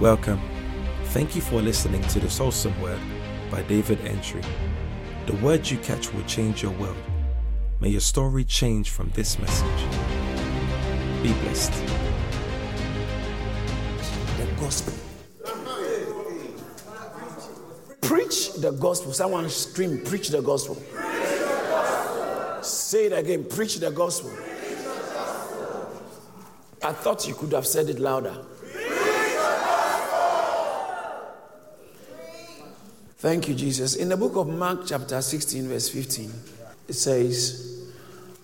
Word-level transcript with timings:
Welcome. 0.00 0.40
Thank 1.08 1.36
you 1.36 1.42
for 1.42 1.60
listening 1.60 2.00
to 2.04 2.20
the 2.20 2.26
Soulsome 2.26 2.80
Word 2.80 2.98
by 3.50 3.60
David 3.64 4.00
Entry. 4.06 4.40
The 5.26 5.36
words 5.44 5.70
you 5.70 5.76
catch 5.76 6.10
will 6.14 6.24
change 6.24 6.62
your 6.62 6.72
world. 6.72 6.96
May 7.80 7.90
your 7.90 8.00
story 8.00 8.44
change 8.44 8.88
from 8.88 9.10
this 9.10 9.38
message. 9.38 9.84
Be 11.22 11.34
blessed. 11.42 11.74
The 14.38 14.46
gospel. 14.58 14.94
Preach 18.00 18.54
the 18.54 18.70
gospel. 18.70 19.12
Someone 19.12 19.50
scream, 19.50 20.02
preach 20.02 20.30
the 20.30 20.40
gospel. 20.40 20.76
Say 22.62 23.04
it 23.04 23.12
again, 23.12 23.44
preach 23.44 23.76
the 23.76 23.90
gospel. 23.90 24.30
I 26.82 26.92
thought 26.94 27.28
you 27.28 27.34
could 27.34 27.52
have 27.52 27.66
said 27.66 27.90
it 27.90 27.98
louder. 27.98 28.34
Thank 33.20 33.48
you, 33.48 33.54
Jesus. 33.54 33.96
In 33.96 34.08
the 34.08 34.16
book 34.16 34.34
of 34.36 34.48
Mark, 34.48 34.86
chapter 34.86 35.20
16, 35.20 35.68
verse 35.68 35.90
15, 35.90 36.32
it 36.88 36.94
says, 36.94 37.86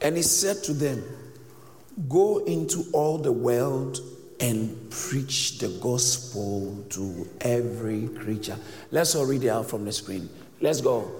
And 0.02 0.18
he 0.18 0.22
said 0.22 0.62
to 0.64 0.74
them, 0.74 1.02
Go 2.10 2.44
into 2.44 2.84
all 2.92 3.16
the 3.16 3.32
world 3.32 3.98
and 4.38 4.90
preach 4.90 5.56
the 5.60 5.68
gospel 5.80 6.84
to 6.90 7.26
every 7.40 8.08
creature. 8.08 8.58
Let's 8.90 9.14
all 9.14 9.24
read 9.24 9.44
it 9.44 9.48
out 9.48 9.64
from 9.64 9.86
the 9.86 9.92
screen. 9.92 10.28
Let's 10.60 10.82
go. 10.82 11.10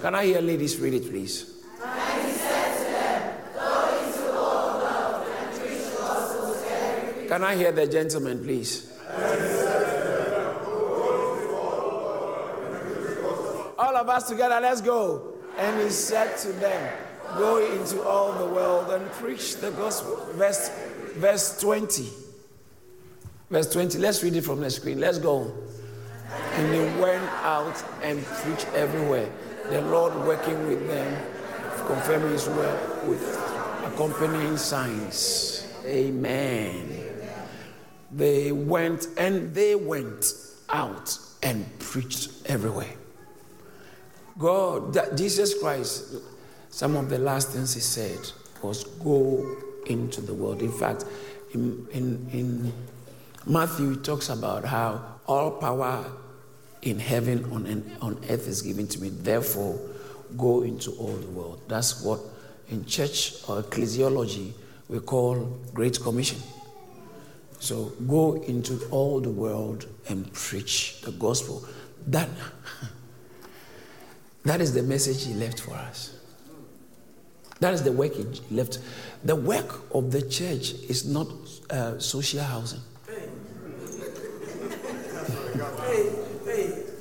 Can 0.00 0.14
I 0.14 0.26
hear 0.26 0.40
ladies 0.40 0.78
read 0.78 0.94
it, 0.94 1.10
please? 1.10 1.55
Can 7.28 7.42
I 7.42 7.56
hear 7.56 7.72
the 7.72 7.86
gentleman, 7.86 8.42
please? 8.42 8.92
All 13.78 13.96
of 13.96 14.08
us 14.08 14.28
together, 14.28 14.58
let's 14.60 14.80
go. 14.80 15.34
And 15.58 15.80
he 15.82 15.90
said 15.90 16.36
to 16.38 16.52
them, 16.52 16.98
Go 17.34 17.58
into 17.58 18.02
all 18.02 18.32
the 18.32 18.46
world 18.46 18.90
and 18.90 19.10
preach 19.12 19.56
the 19.56 19.70
gospel. 19.72 20.16
Verse, 20.32 20.70
verse 21.16 21.60
20. 21.60 22.08
Verse 23.50 23.72
20. 23.72 23.98
Let's 23.98 24.22
read 24.22 24.36
it 24.36 24.42
from 24.42 24.60
the 24.60 24.70
screen. 24.70 25.00
Let's 25.00 25.18
go. 25.18 25.52
And 26.30 26.72
they 26.72 27.00
went 27.00 27.24
out 27.42 27.82
and 28.02 28.24
preached 28.24 28.68
everywhere. 28.74 29.28
The 29.68 29.82
Lord 29.82 30.14
working 30.26 30.66
with 30.66 30.86
them, 30.86 31.26
confirming 31.86 32.30
his 32.30 32.48
word 32.48 33.08
with 33.08 33.22
accompanying 33.84 34.56
signs. 34.56 35.66
Amen. 35.84 37.15
They 38.12 38.52
went 38.52 39.08
and 39.18 39.54
they 39.54 39.74
went 39.74 40.26
out 40.68 41.18
and 41.42 41.66
preached 41.78 42.30
everywhere. 42.46 42.92
God, 44.38 44.92
that 44.94 45.16
Jesus 45.16 45.58
Christ, 45.58 46.16
some 46.70 46.96
of 46.96 47.08
the 47.08 47.18
last 47.18 47.50
things 47.50 47.74
he 47.74 47.80
said 47.80 48.18
was 48.62 48.84
go 48.84 49.56
into 49.86 50.20
the 50.20 50.34
world. 50.34 50.62
In 50.62 50.72
fact, 50.72 51.04
in, 51.54 51.86
in, 51.92 52.28
in 52.32 52.72
Matthew, 53.46 53.90
he 53.90 53.96
talks 53.96 54.28
about 54.28 54.64
how 54.64 55.02
all 55.26 55.52
power 55.52 56.04
in 56.82 56.98
heaven 56.98 57.44
on, 57.52 57.90
on 58.00 58.18
earth 58.28 58.46
is 58.46 58.62
given 58.62 58.86
to 58.88 59.00
me. 59.00 59.08
Therefore, 59.08 59.78
go 60.36 60.62
into 60.62 60.90
all 60.92 61.16
the 61.16 61.28
world. 61.28 61.60
That's 61.68 62.02
what 62.02 62.20
in 62.68 62.84
church 62.84 63.34
or 63.48 63.62
ecclesiology 63.62 64.52
we 64.88 65.00
call 65.00 65.58
Great 65.72 66.00
Commission. 66.00 66.38
So 67.58 67.92
go 68.06 68.34
into 68.42 68.86
all 68.90 69.20
the 69.20 69.30
world 69.30 69.86
and 70.08 70.32
preach 70.32 71.00
the 71.02 71.12
gospel. 71.12 71.66
That, 72.06 72.28
that 74.44 74.60
is 74.60 74.74
the 74.74 74.82
message 74.82 75.24
he 75.24 75.34
left 75.34 75.60
for 75.60 75.74
us. 75.74 76.12
That 77.60 77.72
is 77.72 77.82
the 77.82 77.92
work 77.92 78.14
he 78.14 78.24
left. 78.50 78.78
The 79.24 79.34
work 79.34 79.94
of 79.94 80.12
the 80.12 80.22
church 80.22 80.72
is 80.88 81.06
not 81.06 81.28
uh, 81.70 81.98
social 81.98 82.42
housing. 82.42 82.80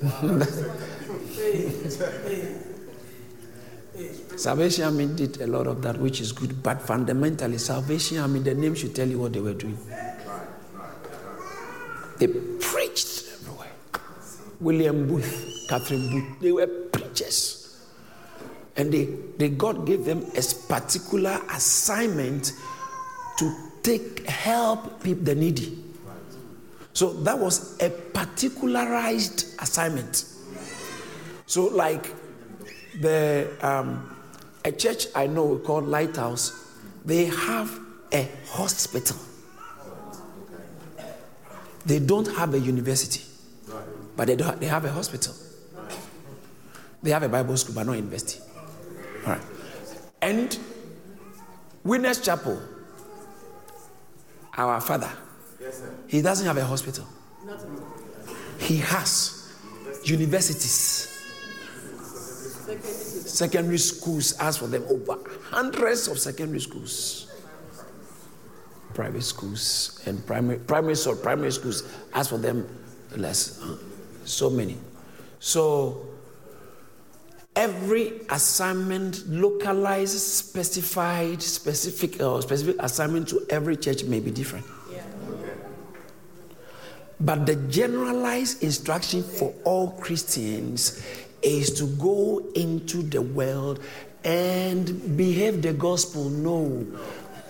Salvation 4.38 4.84
Army 4.84 5.08
did 5.08 5.41
a 5.41 5.47
lot 5.47 5.68
of 5.68 5.81
that, 5.81 5.97
which 5.97 6.22
is 6.22 6.31
good, 6.31 6.62
but 6.62 6.81
fundamentally, 6.81 7.58
Salvation 7.58 8.19
Army, 8.19 8.40
the 8.40 8.53
name 8.53 8.75
should 8.75 8.96
tell 8.96 9.08
you 9.08 9.19
what 9.19 9.34
they 9.34 9.40
were 9.40 9.53
doing. 9.53 9.78
They 12.18 12.28
preached 12.28 13.26
everywhere. 13.34 13.72
William 14.59 15.08
Booth, 15.08 15.66
Catherine 15.70 16.09
Booth, 16.09 16.40
they 16.40 16.52
were 16.52 16.68
preachers. 16.68 17.62
And 18.78 18.92
they, 18.92 19.06
they 19.38 19.50
God 19.50 19.86
gave 19.86 20.06
them 20.06 20.26
a 20.36 20.44
particular 20.68 21.42
assignment 21.52 22.53
to 23.38 23.70
take 23.84 24.28
help 24.28 25.03
people, 25.03 25.24
the 25.24 25.36
needy. 25.36 25.84
So 26.94 27.12
that 27.24 27.38
was 27.38 27.78
a 27.81 27.90
particularized 27.90 29.59
assignment. 29.59 30.26
So, 31.46 31.66
like 31.66 32.12
the 33.02 33.50
um, 33.62 34.16
a 34.64 34.72
church 34.72 35.08
I 35.14 35.28
know 35.28 35.58
called 35.58 35.86
Lighthouse, 35.86 36.72
they 37.03 37.26
have 37.26 37.80
a 38.12 38.30
hospital. 38.47 39.18
They 41.85 42.00
don't 42.00 42.28
have 42.35 42.53
a 42.53 42.59
university, 42.59 43.22
but 44.16 44.28
they, 44.28 44.35
don't, 44.35 44.59
they 44.59 44.66
have 44.66 44.85
a 44.85 44.91
hospital. 44.91 45.34
They 47.03 47.12
have 47.12 47.23
a 47.23 47.29
Bible 47.29 47.56
school, 47.57 47.75
but 47.75 47.85
not 47.85 47.94
university. 47.94 48.41
All 49.25 49.34
right. 49.34 49.41
And 50.22 50.57
Winners 51.84 52.19
Chapel, 52.22 52.59
our 54.57 54.81
father, 54.81 55.12
he 56.07 56.22
doesn't 56.23 56.47
have 56.47 56.57
a 56.57 56.66
hospital. 56.66 57.06
He 58.57 58.78
has 58.78 59.53
universities, 60.03 61.12
secondary 63.25 63.78
schools. 63.78 64.34
As 64.40 64.57
for 64.57 64.66
them, 64.67 64.84
over 64.90 65.19
hundreds 65.52 66.07
of 66.07 66.17
secondary 66.17 66.62
schools, 66.62 67.25
private 68.95 69.22
schools, 69.22 70.01
and 70.07 70.25
primary, 70.25 70.57
primary 70.57 70.95
or 71.06 71.16
primary 71.16 71.51
schools. 71.51 71.83
As 72.13 72.29
for 72.29 72.39
them, 72.39 72.67
less, 73.16 73.61
uh, 73.61 73.78
so 74.23 74.50
many. 74.50 74.78
So 75.39 76.07
every 77.55 78.22
assignment 78.29 79.28
localized, 79.29 80.17
specified, 80.17 81.44
specific 81.44 82.22
or 82.22 82.41
specific 82.41 82.78
assignment 82.79 83.28
to 83.29 83.45
every 83.51 83.78
church 83.78 84.03
may 84.05 84.19
be 84.19 84.31
different. 84.31 84.66
But 87.19 87.45
the 87.45 87.55
generalized 87.55 88.61
instruction 88.61 89.23
for 89.23 89.53
all 89.63 89.91
Christians 89.91 91.01
is 91.41 91.72
to 91.79 91.85
go 91.97 92.45
into 92.55 93.03
the 93.03 93.22
world 93.22 93.79
and 94.23 95.16
behave 95.16 95.61
the 95.61 95.72
gospel. 95.72 96.29
No, 96.29 96.85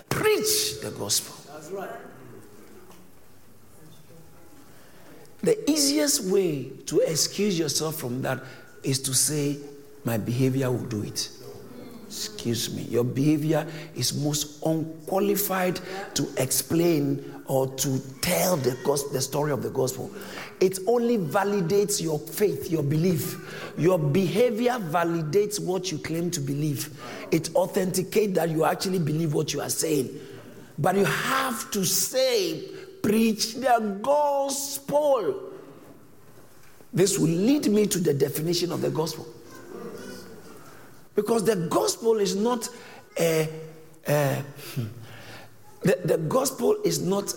preach 0.08 0.80
the 0.82 0.92
gospel. 0.96 1.35
That's 1.66 1.78
right. 1.78 2.00
The 5.42 5.70
easiest 5.70 6.24
way 6.30 6.70
to 6.86 7.00
excuse 7.00 7.58
yourself 7.58 7.96
from 7.96 8.22
that 8.22 8.40
is 8.84 9.00
to 9.00 9.14
say, 9.14 9.58
My 10.04 10.16
behavior 10.16 10.70
will 10.70 10.86
do 10.86 11.02
it. 11.02 11.28
Excuse 12.06 12.72
me. 12.74 12.82
Your 12.82 13.02
behavior 13.02 13.66
is 13.96 14.14
most 14.14 14.64
unqualified 14.64 15.80
to 16.14 16.28
explain 16.36 17.42
or 17.46 17.66
to 17.74 18.00
tell 18.20 18.56
the, 18.56 18.76
gospel, 18.84 19.12
the 19.12 19.20
story 19.20 19.50
of 19.50 19.62
the 19.62 19.70
gospel. 19.70 20.10
It 20.60 20.78
only 20.86 21.18
validates 21.18 22.00
your 22.00 22.18
faith, 22.18 22.70
your 22.70 22.84
belief. 22.84 23.72
Your 23.76 23.98
behavior 23.98 24.78
validates 24.78 25.58
what 25.60 25.90
you 25.90 25.98
claim 25.98 26.30
to 26.30 26.40
believe. 26.40 26.96
It 27.32 27.54
authenticates 27.56 28.34
that 28.34 28.50
you 28.50 28.64
actually 28.64 29.00
believe 29.00 29.34
what 29.34 29.52
you 29.52 29.60
are 29.60 29.68
saying. 29.68 30.18
But 30.78 30.96
you 30.96 31.04
have 31.04 31.70
to 31.70 31.84
say, 31.84 32.68
preach 33.02 33.54
the 33.54 33.98
gospel. 34.02 35.52
This 36.92 37.18
will 37.18 37.28
lead 37.28 37.70
me 37.70 37.86
to 37.86 37.98
the 37.98 38.14
definition 38.14 38.72
of 38.72 38.80
the 38.80 38.90
gospel. 38.90 39.26
Because 41.14 41.44
the 41.44 41.56
gospel 41.56 42.18
is 42.18 42.36
not 42.36 42.68
a, 43.18 43.48
a 44.06 44.42
the, 45.82 45.98
the 46.04 46.18
gospel 46.18 46.76
is 46.84 47.00
not 47.00 47.32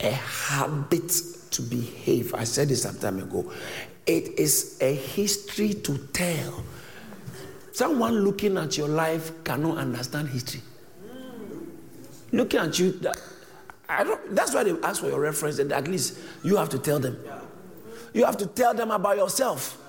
a 0.00 0.10
habit 0.10 1.10
to 1.50 1.62
behave. 1.62 2.34
I 2.34 2.44
said 2.44 2.68
this 2.68 2.82
some 2.82 2.98
time 2.98 3.18
ago. 3.18 3.50
It 4.06 4.38
is 4.38 4.78
a 4.80 4.94
history 4.94 5.74
to 5.74 5.98
tell. 6.12 6.62
Someone 7.72 8.20
looking 8.20 8.56
at 8.56 8.76
your 8.76 8.88
life 8.88 9.32
cannot 9.42 9.78
understand 9.78 10.28
history. 10.28 10.60
Looking 12.34 12.60
at 12.60 12.78
you. 12.78 13.00
That's 14.30 14.54
why 14.54 14.64
they 14.64 14.74
ask 14.82 15.00
for 15.00 15.08
your 15.08 15.20
reference, 15.20 15.58
and 15.58 15.72
at 15.72 15.88
least 15.88 16.18
you 16.42 16.56
have 16.56 16.68
to 16.70 16.78
tell 16.78 16.98
them. 16.98 17.18
You 18.12 18.24
have 18.24 18.36
to 18.38 18.46
tell 18.46 18.74
them 18.74 18.90
about 18.90 19.16
yourself. 19.16 19.80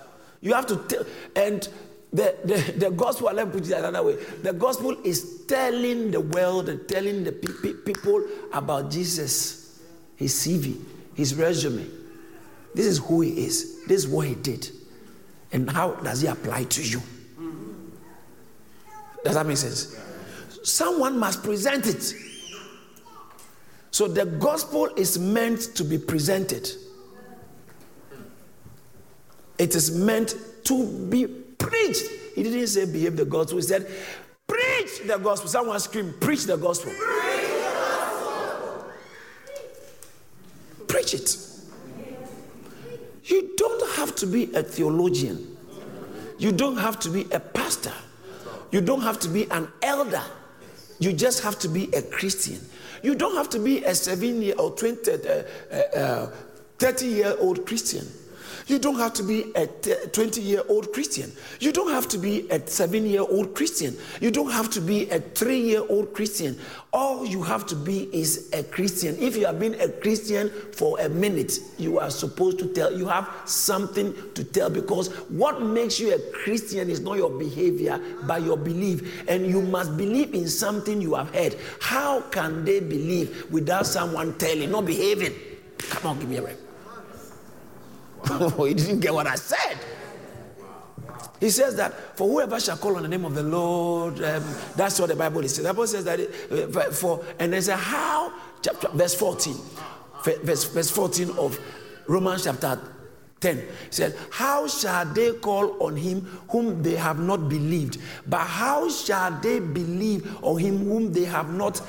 You 0.42 0.54
have 0.54 0.66
to 0.68 0.78
tell, 0.88 1.06
and 1.36 1.68
the, 2.14 2.36
the, 2.46 2.74
the 2.78 2.92
gospel, 2.92 3.30
let 3.34 3.48
me 3.48 3.54
put 3.60 3.70
it 3.70 3.74
another 3.74 4.04
way. 4.04 4.16
The 4.42 4.54
gospel 4.54 4.96
is 5.04 5.44
telling 5.48 6.12
the 6.12 6.22
world 6.22 6.70
and 6.70 6.88
telling 6.88 7.24
the 7.24 7.32
pe- 7.32 7.74
people 7.74 8.26
about 8.54 8.90
Jesus, 8.90 9.82
his 10.16 10.34
CV, 10.34 10.80
his 11.16 11.36
resume. 11.36 11.86
This 12.74 12.86
is 12.86 12.98
who 13.00 13.22
he 13.22 13.46
is. 13.46 13.86
This 13.86 14.06
is 14.06 14.08
what 14.08 14.28
he 14.28 14.36
did. 14.36 14.70
And 15.52 15.70
how 15.70 15.92
does 15.96 16.22
he 16.22 16.28
apply 16.28 16.66
to 16.66 16.84
you? 16.84 17.02
Does 19.24 19.34
that 19.36 19.46
make 19.46 19.58
sense? 19.58 20.00
Someone 20.64 21.18
must 21.20 21.44
present 21.44 21.88
it. 21.88 22.14
So 23.96 24.10
the 24.10 24.26
gospel 24.26 24.88
is 24.98 25.18
meant 25.18 25.74
to 25.76 25.86
be 25.86 25.98
presented. 25.98 26.70
It 29.58 29.74
is 29.74 29.98
meant 29.98 30.36
to 30.66 30.86
be 31.10 31.26
preached. 31.28 32.06
He 32.36 32.44
didn't 32.44 32.68
say 32.68 32.84
behave 32.92 33.16
the 33.16 33.24
gospel, 33.24 33.56
he 33.56 33.62
said 33.62 33.90
preach 34.48 35.08
the 35.08 35.18
gospel. 35.18 35.48
Someone 35.48 35.80
scream, 35.80 36.14
preach 36.20 36.44
the 36.44 36.58
gospel. 36.58 36.92
Preach, 36.92 37.48
the 37.48 37.70
gospel. 38.26 38.94
preach 40.90 41.14
it. 41.14 41.38
You 43.24 43.54
don't 43.56 43.96
have 43.96 44.14
to 44.18 44.28
be 44.28 44.54
a 44.56 44.62
theologian. 44.62 45.56
You 46.38 46.52
don't 46.52 46.76
have 46.76 47.00
to 47.00 47.10
be 47.10 47.28
a 47.32 47.40
pastor. 47.40 47.94
You 48.72 48.82
don't 48.82 49.04
have 49.04 49.20
to 49.22 49.30
be 49.30 49.50
an 49.52 49.70
elder. 49.82 50.24
You 51.00 51.14
just 51.14 51.44
have 51.44 51.58
to 51.60 51.70
be 51.70 51.90
a 51.94 52.02
Christian. 52.02 52.60
You 53.06 53.14
don't 53.14 53.36
have 53.36 53.50
to 53.52 53.60
be 53.60 53.84
a 53.84 53.94
seven 53.94 54.42
year 54.42 54.56
or 54.58 54.72
20, 54.72 55.12
uh, 55.12 55.44
uh, 55.72 55.76
uh 55.76 56.32
30 56.80 57.06
year 57.06 57.36
old 57.40 57.64
Christian. 57.68 58.08
You 58.68 58.80
don't 58.80 58.96
have 58.96 59.14
to 59.14 59.24
be 59.24 59.52
a 59.56 59.68
20 59.68 60.42
year 60.42 60.62
old 60.68 60.92
Christian. 60.92 61.32
You 61.60 61.72
don't 61.72 61.92
have 61.92 62.08
to 62.10 62.18
be 62.18 62.50
a 62.50 62.66
seven 62.68 63.06
year 63.06 63.22
old 63.22 63.54
Christian. 63.54 63.96
You 64.20 64.32
don't 64.32 64.50
have 64.50 64.72
to 64.72 64.82
be 64.82 65.08
a 65.12 65.20
three 65.20 65.60
year 65.60 65.84
old 65.88 66.14
Christian. 66.16 66.58
All 66.92 67.26
you 67.26 67.44
have 67.44 67.68
to 67.68 67.76
be 67.76 68.10
is 68.12 68.50
a 68.54 68.64
Christian. 68.64 69.16
If 69.20 69.38
you 69.38 69.46
have 69.46 69.60
been 69.60 69.80
a 69.80 69.90
Christian 69.90 70.50
for 70.72 71.00
a 71.00 71.08
minute, 71.08 71.60
you 71.78 72.00
are 72.00 72.10
supposed 72.10 72.58
to 72.60 72.74
tell, 72.74 72.92
you 72.92 73.06
have 73.06 73.30
something 73.46 74.16
to 74.34 74.44
tell 74.44 74.72
because 74.72 75.10
what 75.30 75.62
makes 75.62 76.00
you 76.00 76.16
a 76.16 76.20
Christian 76.32 76.90
is 76.90 77.02
not 77.02 77.18
your 77.18 77.30
behavior, 77.38 78.02
but 78.24 78.42
your 78.42 78.58
belief. 78.58 79.30
And 79.30 79.46
you 79.46 79.62
must 79.62 79.96
believe 79.96 80.34
in 80.34 80.48
something 80.48 81.02
you 81.02 81.14
have 81.14 81.34
heard. 81.36 81.56
How 81.82 82.22
can 82.22 82.66
they 82.66 82.80
believe 82.80 83.52
without 83.52 83.86
someone 83.86 84.36
telling, 84.40 84.72
not 84.72 84.86
behaving? 84.86 85.34
Come 85.78 86.12
on, 86.12 86.20
give 86.20 86.30
me 86.30 86.38
a 86.38 86.65
he 88.68 88.74
didn't 88.74 89.00
get 89.00 89.14
what 89.14 89.28
I 89.28 89.36
said. 89.36 89.78
He 91.40 91.50
says 91.50 91.76
that 91.76 92.18
for 92.18 92.28
whoever 92.28 92.60
shall 92.60 92.78
call 92.78 92.96
on 92.96 93.04
the 93.04 93.10
name 93.10 93.26
of 93.26 93.36
the 93.36 93.44
Lord, 93.44 94.22
um, 94.24 94.44
that's 94.76 95.00
what 95.00 95.10
the 95.10 95.16
Bible 95.16 95.44
is. 95.44 95.58
The 95.58 95.64
Bible 95.64 95.88
says 95.88 96.06
that 96.06 96.20
it, 96.20 96.76
uh, 96.76 96.92
for 96.92 97.26
and 97.40 97.52
there's 97.52 97.68
a 97.68 97.76
how 97.76 98.34
chapter 98.62 98.88
verse 98.90 99.14
14, 99.16 99.56
verse, 100.44 100.64
verse 100.64 100.90
14 100.90 101.32
of 101.38 101.60
Romans 102.08 102.46
chapter 102.46 102.80
10 103.42 103.58
He 103.58 103.64
said, 103.90 104.16
How 104.32 104.68
shall 104.68 105.06
they 105.06 105.34
call 105.34 105.84
on 105.84 105.96
him 105.96 106.22
whom 106.50 106.82
they 106.82 106.96
have 106.96 107.20
not 107.20 107.50
believed? 107.50 107.98
But 108.28 108.46
how 108.46 108.90
shall 108.90 109.32
they 109.42 109.60
believe 109.60 110.44
on 110.44 110.58
him 110.60 110.80
whom 110.80 111.12
they 111.12 111.26
have 111.26 111.54
not 111.54 111.80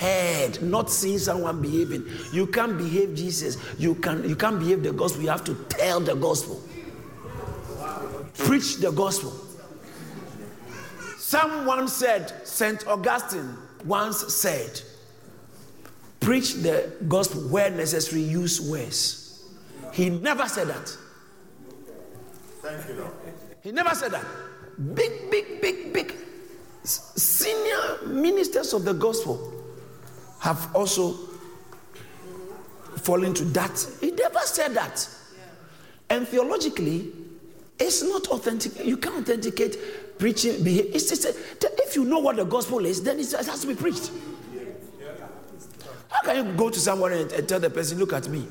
heard, 0.00 0.62
not 0.62 0.90
seen 0.90 1.18
someone 1.18 1.60
behaving? 1.60 2.06
You 2.32 2.46
can't 2.46 2.78
behave 2.78 3.14
Jesus. 3.14 3.58
You, 3.78 3.94
can, 3.96 4.28
you 4.28 4.36
can't 4.36 4.58
behave 4.58 4.82
the 4.82 4.92
gospel. 4.92 5.22
You 5.22 5.28
have 5.28 5.44
to 5.44 5.54
tell 5.68 6.00
the 6.00 6.14
gospel. 6.14 6.60
Preach 8.38 8.76
the 8.78 8.90
gospel. 8.90 9.32
Someone 11.18 11.88
said, 11.88 12.46
St. 12.46 12.86
Augustine 12.86 13.56
once 13.84 14.34
said, 14.34 14.80
Preach 16.20 16.54
the 16.54 16.92
gospel 17.06 17.42
where 17.42 17.70
necessary, 17.70 18.22
use 18.22 18.60
words. 18.60 19.23
He 19.94 20.10
never 20.10 20.48
said 20.48 20.66
that. 20.68 20.96
Thank 22.62 22.88
you, 22.88 22.94
Lord. 22.96 23.12
He 23.62 23.70
never 23.70 23.94
said 23.94 24.10
that. 24.10 24.24
Big, 24.92 25.30
big, 25.30 25.60
big, 25.62 25.92
big 25.92 26.14
senior 26.82 28.08
ministers 28.08 28.72
of 28.72 28.84
the 28.84 28.92
gospel 28.92 29.52
have 30.40 30.74
also 30.74 31.12
fallen 32.96 33.34
to 33.34 33.44
that. 33.44 33.86
He 34.00 34.10
never 34.10 34.40
said 34.40 34.74
that. 34.74 35.08
And 36.10 36.26
theologically, 36.26 37.12
it's 37.78 38.02
not 38.02 38.26
authentic. 38.28 38.84
You 38.84 38.96
can't 38.96 39.22
authenticate 39.22 40.18
preaching. 40.18 40.56
It's, 40.58 41.12
it's 41.12 41.24
if 41.24 41.94
you 41.94 42.04
know 42.04 42.18
what 42.18 42.34
the 42.34 42.44
gospel 42.44 42.84
is, 42.84 43.00
then 43.00 43.20
it 43.20 43.30
has 43.30 43.60
to 43.60 43.68
be 43.68 43.76
preached. 43.76 44.10
How 46.08 46.22
can 46.22 46.46
you 46.46 46.52
go 46.54 46.68
to 46.68 46.80
someone 46.80 47.12
and, 47.12 47.30
and 47.30 47.48
tell 47.48 47.60
the 47.60 47.70
person, 47.70 47.98
look 47.98 48.12
at 48.12 48.28
me? 48.28 48.44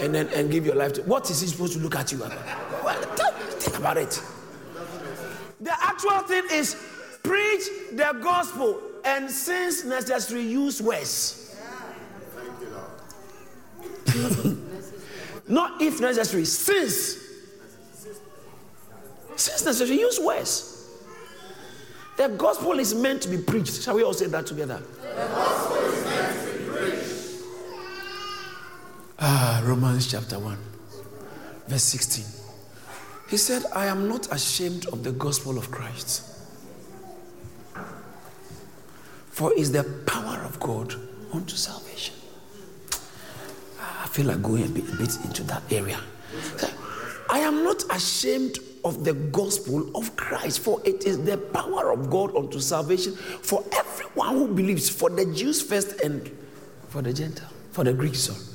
And 0.00 0.14
then 0.14 0.28
and 0.28 0.50
give 0.50 0.66
your 0.66 0.74
life 0.74 0.94
to 0.94 1.02
what 1.02 1.30
is 1.30 1.40
he 1.40 1.46
supposed 1.46 1.74
to 1.74 1.78
look 1.78 1.96
at 1.96 2.10
you 2.12 2.22
about? 2.22 2.36
Well, 2.84 3.00
think 3.58 3.78
about 3.78 3.96
it. 3.96 4.20
The 5.60 5.72
actual 5.72 6.20
thing 6.20 6.44
is 6.52 6.74
preach 7.22 7.68
the 7.92 8.18
gospel 8.22 8.80
and 9.04 9.30
since 9.30 9.84
necessary 9.84 10.42
use 10.42 10.80
words. 10.80 11.56
Not 15.48 15.82
if 15.82 16.00
necessary, 16.00 16.44
since. 16.44 17.18
Since 19.36 19.64
necessary, 19.64 19.98
use 19.98 20.20
words. 20.20 20.88
The 22.16 22.28
gospel 22.28 22.78
is 22.78 22.94
meant 22.94 23.22
to 23.22 23.28
be 23.28 23.38
preached. 23.38 23.82
Shall 23.82 23.96
we 23.96 24.02
all 24.02 24.12
say 24.12 24.26
that 24.26 24.46
together? 24.46 24.82
Ah, 29.22 29.60
Romans 29.66 30.10
chapter 30.10 30.38
1, 30.38 30.56
verse 31.68 31.82
16. 31.82 32.24
He 33.28 33.36
said, 33.36 33.64
I 33.74 33.84
am 33.84 34.08
not 34.08 34.32
ashamed 34.32 34.86
of 34.86 35.04
the 35.04 35.12
gospel 35.12 35.58
of 35.58 35.70
Christ. 35.70 36.26
For 39.28 39.52
it's 39.54 39.68
the 39.68 39.84
power 40.06 40.40
of 40.42 40.58
God 40.58 40.94
unto 41.34 41.54
salvation. 41.54 42.14
Ah, 43.78 44.04
I 44.04 44.08
feel 44.08 44.24
like 44.24 44.42
going 44.42 44.64
a 44.64 44.68
bit, 44.68 44.88
a 44.90 44.96
bit 44.96 45.14
into 45.22 45.42
that 45.44 45.70
area. 45.70 46.00
I 47.28 47.40
am 47.40 47.62
not 47.62 47.84
ashamed 47.94 48.58
of 48.86 49.04
the 49.04 49.12
gospel 49.12 49.94
of 49.94 50.16
Christ, 50.16 50.60
for 50.60 50.80
it 50.86 51.04
is 51.04 51.22
the 51.22 51.36
power 51.36 51.92
of 51.92 52.08
God 52.08 52.34
unto 52.34 52.58
salvation 52.58 53.12
for 53.16 53.62
everyone 53.74 54.38
who 54.38 54.48
believes, 54.48 54.88
for 54.88 55.10
the 55.10 55.26
Jews 55.26 55.60
first 55.60 56.00
and 56.00 56.30
for 56.88 57.02
the 57.02 57.12
Gentile, 57.12 57.52
for 57.70 57.84
the 57.84 57.92
Greeks. 57.92 58.20
Sorry 58.20 58.49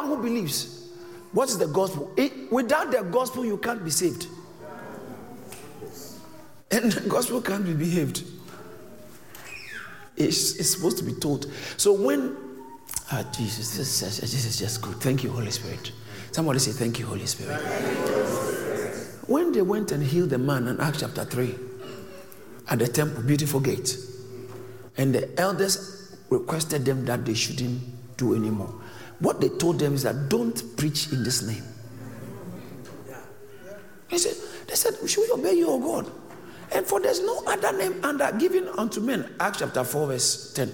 who 0.00 0.22
believes. 0.22 0.88
What 1.32 1.48
is 1.48 1.58
the 1.58 1.66
gospel? 1.66 2.12
It, 2.16 2.50
without 2.52 2.90
the 2.90 3.02
gospel, 3.02 3.44
you 3.44 3.56
can't 3.56 3.84
be 3.84 3.90
saved. 3.90 4.26
And 6.70 6.90
the 6.90 7.08
gospel 7.08 7.40
can't 7.40 7.64
be 7.64 7.74
behaved. 7.74 8.24
It's, 10.16 10.56
it's 10.56 10.74
supposed 10.74 10.98
to 10.98 11.04
be 11.04 11.12
taught. 11.12 11.46
So 11.76 11.92
when, 11.92 12.36
ah, 13.10 13.24
Jesus, 13.34 13.76
this 13.76 14.02
is, 14.02 14.20
this 14.20 14.44
is 14.46 14.58
just 14.58 14.82
good. 14.82 14.96
Thank 14.96 15.24
you, 15.24 15.30
Holy 15.30 15.50
Spirit. 15.50 15.92
Somebody 16.32 16.58
say, 16.58 16.72
Thank 16.72 16.98
you, 16.98 17.06
Holy 17.06 17.26
Spirit. 17.26 17.60
When 19.26 19.52
they 19.52 19.62
went 19.62 19.92
and 19.92 20.02
healed 20.02 20.30
the 20.30 20.38
man 20.38 20.66
in 20.66 20.80
Acts 20.80 21.00
chapter 21.00 21.24
3 21.24 21.54
at 22.68 22.78
the 22.78 22.88
temple, 22.88 23.22
beautiful 23.22 23.60
gate, 23.60 23.96
and 24.96 25.14
the 25.14 25.40
elders 25.40 26.16
requested 26.30 26.84
them 26.84 27.04
that 27.04 27.24
they 27.24 27.34
shouldn't 27.34 28.16
do 28.16 28.34
anymore. 28.34 28.74
What 29.22 29.40
they 29.40 29.48
told 29.48 29.78
them 29.78 29.94
is 29.94 30.02
that 30.02 30.28
don't 30.28 30.76
preach 30.76 31.12
in 31.12 31.22
this 31.22 31.42
name. 31.42 31.62
He 34.08 34.18
said, 34.18 34.34
they 34.66 34.74
said, 34.74 34.94
Should 35.08 35.22
we 35.22 35.30
obey 35.40 35.54
you, 35.54 35.68
O 35.68 35.78
God? 35.78 36.10
And 36.74 36.84
for 36.84 37.00
there's 37.00 37.20
no 37.20 37.42
other 37.46 37.72
name 37.76 38.04
under 38.04 38.32
given 38.32 38.66
unto 38.76 39.00
men. 39.00 39.34
Acts 39.38 39.60
chapter 39.60 39.84
4, 39.84 40.06
verse 40.08 40.52
10. 40.54 40.72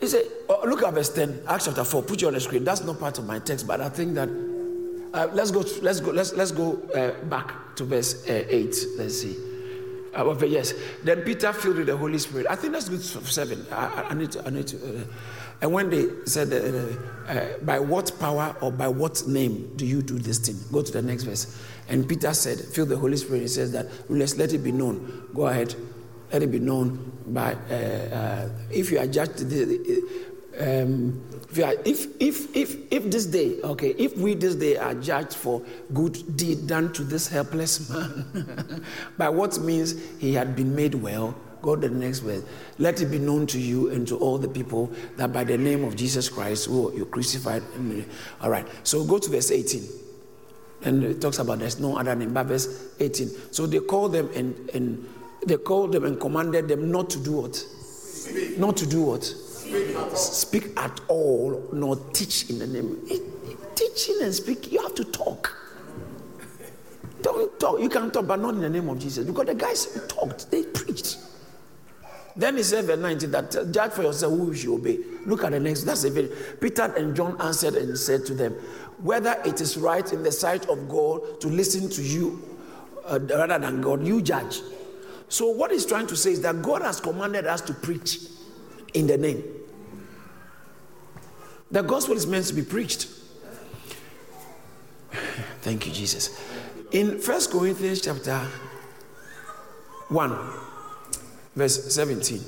He 0.00 0.08
said, 0.08 0.24
oh, 0.48 0.62
look 0.66 0.82
at 0.82 0.92
verse 0.92 1.14
10, 1.14 1.42
Acts 1.48 1.66
chapter 1.66 1.84
4, 1.84 2.02
put 2.02 2.20
you 2.20 2.28
on 2.28 2.34
the 2.34 2.40
screen. 2.40 2.64
That's 2.64 2.82
not 2.82 2.98
part 2.98 3.18
of 3.18 3.26
my 3.26 3.38
text, 3.38 3.66
but 3.66 3.80
I 3.80 3.88
think 3.88 4.14
that 4.14 4.28
uh, 5.14 5.28
let's 5.32 5.50
go 5.50 5.64
let's 5.80 6.00
go 6.00 6.10
let's 6.10 6.34
let's 6.34 6.50
go 6.50 6.78
uh, 6.94 7.24
back 7.24 7.74
to 7.76 7.84
verse 7.84 8.28
uh, 8.28 8.44
8. 8.48 8.76
Let's 8.98 9.22
see. 9.22 9.36
Uh, 10.14 10.34
yes. 10.44 10.74
Then 11.02 11.22
Peter 11.22 11.52
filled 11.52 11.76
with 11.76 11.86
the 11.86 11.96
Holy 11.96 12.18
Spirit. 12.18 12.46
I 12.48 12.56
think 12.56 12.72
that's 12.72 12.88
good 12.88 13.02
seven. 13.02 13.66
I, 13.70 14.08
I, 14.10 14.14
need 14.14 14.32
to 14.32 14.46
I 14.46 14.50
need 14.50 14.66
to 14.68 14.76
uh, 14.76 15.04
and 15.60 15.72
when 15.72 15.90
they 15.90 16.06
said, 16.26 16.52
uh, 16.52 17.30
uh, 17.32 17.58
by 17.62 17.78
what 17.78 18.12
power 18.20 18.54
or 18.60 18.70
by 18.70 18.88
what 18.88 19.26
name 19.26 19.72
do 19.76 19.86
you 19.86 20.02
do 20.02 20.18
this 20.18 20.38
thing? 20.38 20.56
Go 20.70 20.82
to 20.82 20.92
the 20.92 21.02
next 21.02 21.24
verse. 21.24 21.60
And 21.88 22.08
Peter 22.08 22.34
said, 22.34 22.58
Fill 22.58 22.86
the 22.86 22.96
Holy 22.96 23.16
Spirit. 23.16 23.42
He 23.42 23.48
says 23.48 23.72
that, 23.72 23.86
let's 24.08 24.36
let 24.36 24.52
it 24.52 24.58
be 24.58 24.72
known. 24.72 25.28
Go 25.34 25.46
ahead. 25.46 25.74
let 26.32 26.42
it 26.42 26.50
be 26.50 26.58
known 26.58 27.12
by, 27.26 27.54
uh, 27.54 27.74
uh, 27.74 28.48
if 28.70 28.90
you 28.90 28.98
are 28.98 29.06
judged, 29.06 29.40
um, 30.60 31.22
if, 31.50 31.58
are, 31.58 31.74
if, 31.84 32.06
if, 32.20 32.56
if, 32.56 32.92
if 32.92 33.10
this 33.10 33.26
day, 33.26 33.60
okay, 33.62 33.90
if 33.90 34.16
we 34.16 34.34
this 34.34 34.54
day 34.54 34.76
are 34.76 34.94
judged 34.94 35.34
for 35.34 35.62
good 35.94 36.36
deed 36.36 36.66
done 36.66 36.92
to 36.94 37.04
this 37.04 37.28
helpless 37.28 37.88
man, 37.90 38.84
by 39.16 39.28
what 39.28 39.58
means 39.60 39.94
he 40.18 40.34
had 40.34 40.56
been 40.56 40.74
made 40.74 40.94
well, 40.94 41.34
go 41.62 41.76
to 41.76 41.88
the 41.88 41.94
next 41.94 42.20
verse. 42.20 42.42
Let 42.78 43.00
it 43.00 43.06
be 43.06 43.18
known 43.18 43.46
to 43.48 43.58
you 43.58 43.90
and 43.90 44.06
to 44.08 44.16
all 44.18 44.38
the 44.38 44.48
people 44.48 44.92
that 45.16 45.32
by 45.32 45.44
the 45.44 45.58
name 45.58 45.84
of 45.84 45.96
Jesus 45.96 46.28
Christ, 46.28 46.66
who 46.66 46.96
you 46.96 47.06
crucified. 47.06 47.62
Uh, 47.62 48.02
all 48.40 48.50
right, 48.50 48.66
so 48.82 49.04
go 49.04 49.18
to 49.18 49.30
verse 49.30 49.50
18. 49.50 49.82
And 50.82 51.02
it 51.02 51.20
talks 51.20 51.38
about 51.38 51.58
there's 51.58 51.80
no 51.80 51.96
other 51.96 52.14
name, 52.14 52.32
but 52.32 52.46
verse 52.46 52.92
18. 53.00 53.30
So 53.52 53.66
they 53.66 53.80
called 53.80 54.12
them 54.12 54.30
and, 54.34 54.70
and 54.70 55.08
they 55.46 55.56
called 55.56 55.92
them 55.92 56.04
and 56.04 56.20
commanded 56.20 56.68
them 56.68 56.90
not 56.90 57.10
to 57.10 57.18
do 57.18 57.32
what? 57.32 57.56
Speak. 57.56 58.58
Not 58.58 58.76
to 58.78 58.86
do 58.86 59.02
what? 59.02 59.24
Speak 59.24 59.96
at, 59.96 60.18
speak 60.18 60.64
at 60.76 61.00
all, 61.08 61.68
nor 61.72 61.96
teach 62.12 62.50
in 62.50 62.58
the 62.58 62.66
name. 62.66 63.00
teaching 63.74 64.18
and 64.22 64.34
speaking, 64.34 64.72
you 64.72 64.82
have 64.82 64.94
to 64.94 65.04
talk. 65.04 65.56
Don't 67.22 67.58
talk. 67.58 67.80
You 67.80 67.88
can 67.88 68.10
talk, 68.10 68.26
but 68.26 68.40
not 68.40 68.54
in 68.54 68.60
the 68.60 68.68
name 68.68 68.88
of 68.88 68.98
Jesus. 68.98 69.26
Because 69.26 69.46
the 69.46 69.54
guys 69.54 69.86
talked, 70.08 70.50
they 70.50 70.62
preached. 70.62 71.18
Then 72.36 72.58
he 72.58 72.62
said, 72.62 72.84
verse 72.84 72.98
19, 72.98 73.30
that 73.30 73.56
uh, 73.56 73.64
judge 73.64 73.92
for 73.92 74.02
yourself 74.02 74.32
who 74.32 74.48
you 74.48 74.54
should 74.54 74.74
obey. 74.74 74.98
Look 75.24 75.42
at 75.42 75.52
the 75.52 75.60
next. 75.60 75.84
That's 75.84 76.04
a 76.04 76.10
very. 76.10 76.30
Peter 76.60 76.82
and 76.82 77.16
John 77.16 77.40
answered 77.40 77.74
and 77.74 77.98
said 77.98 78.26
to 78.26 78.34
them, 78.34 78.52
Whether 79.02 79.40
it 79.46 79.60
is 79.60 79.78
right 79.78 80.10
in 80.12 80.22
the 80.22 80.32
sight 80.32 80.68
of 80.68 80.88
God 80.88 81.40
to 81.40 81.48
listen 81.48 81.88
to 81.88 82.02
you 82.02 82.58
uh, 83.06 83.18
rather 83.20 83.58
than 83.58 83.80
God, 83.80 84.06
you 84.06 84.20
judge. 84.20 84.60
So, 85.28 85.48
what 85.48 85.70
he's 85.70 85.86
trying 85.86 86.06
to 86.08 86.16
say 86.16 86.32
is 86.32 86.42
that 86.42 86.60
God 86.60 86.82
has 86.82 87.00
commanded 87.00 87.46
us 87.46 87.62
to 87.62 87.72
preach 87.72 88.18
in 88.92 89.06
the 89.06 89.16
name. 89.16 89.42
The 91.70 91.82
gospel 91.82 92.16
is 92.16 92.26
meant 92.26 92.46
to 92.46 92.54
be 92.54 92.62
preached. 92.62 93.08
Thank 95.62 95.86
you, 95.86 95.92
Jesus. 95.92 96.38
In 96.92 97.18
First 97.18 97.50
Corinthians 97.50 98.02
chapter 98.02 98.38
1, 100.08 100.38
verse 101.56 101.92
17. 101.92 102.40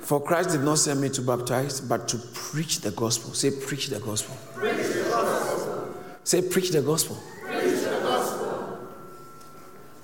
For 0.00 0.20
Christ 0.20 0.50
did 0.50 0.62
not 0.62 0.78
send 0.78 1.00
me 1.00 1.08
to 1.10 1.22
baptize, 1.22 1.80
but 1.80 2.08
to 2.08 2.18
preach 2.34 2.80
the 2.80 2.90
gospel. 2.90 3.32
Say, 3.32 3.50
preach 3.50 3.86
the 3.86 4.00
gospel. 4.00 4.36
Preach 4.54 4.76
the 4.76 5.06
gospel. 5.08 5.94
Say, 6.24 6.42
preach 6.42 6.70
the 6.70 6.82
gospel. 6.82 7.16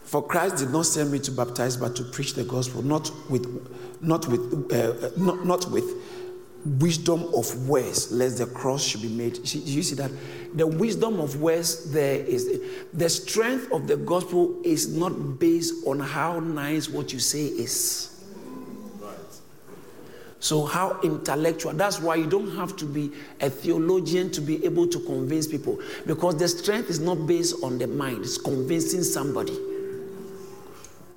For 0.09 0.27
Christ 0.27 0.57
did 0.57 0.71
not 0.71 0.87
send 0.87 1.12
me 1.12 1.19
to 1.19 1.31
baptize, 1.31 1.77
but 1.77 1.95
to 1.97 2.03
preach 2.03 2.33
the 2.33 2.45
gospel, 2.45 2.81
not 2.81 3.11
with, 3.29 3.45
not 4.00 4.27
with, 4.27 4.73
uh, 4.73 5.11
not, 5.19 5.45
not 5.45 5.71
with 5.71 5.85
wisdom 6.65 7.25
of 7.35 7.69
words, 7.69 8.11
lest 8.11 8.38
the 8.38 8.47
cross 8.47 8.83
should 8.83 9.03
be 9.03 9.09
made. 9.09 9.37
You 9.53 9.83
see 9.83 9.95
that 9.97 10.11
the 10.55 10.67
wisdom 10.67 11.21
of 11.21 11.40
words 11.40 11.93
there 11.93 12.17
is 12.17 12.61
the 12.93 13.09
strength 13.09 13.71
of 13.73 13.87
the 13.87 13.97
gospel 13.97 14.61
is 14.64 14.97
not 14.97 15.38
based 15.38 15.87
on 15.87 16.00
how 16.00 16.40
nice 16.40 16.88
what 16.88 17.12
you 17.12 17.19
say 17.19 17.47
is. 17.47 18.14
So, 20.40 20.64
how 20.64 21.00
intellectual? 21.02 21.73
That's 21.73 22.00
why 22.00 22.14
you 22.14 22.26
don't 22.26 22.55
have 22.55 22.76
to 22.76 22.85
be 22.85 23.11
a 23.40 23.50
theologian 23.50 24.31
to 24.31 24.40
be 24.40 24.64
able 24.64 24.87
to 24.87 25.00
convince 25.00 25.49
people 25.49 25.81
because 26.07 26.37
the 26.37 26.47
strength 26.47 26.90
is 26.90 27.00
not 27.00 27.26
based 27.26 27.57
on 27.62 27.78
the 27.78 27.88
mind, 27.88 28.25
it's 28.25 28.38
convincing 28.38 29.02
somebody. 29.02 29.57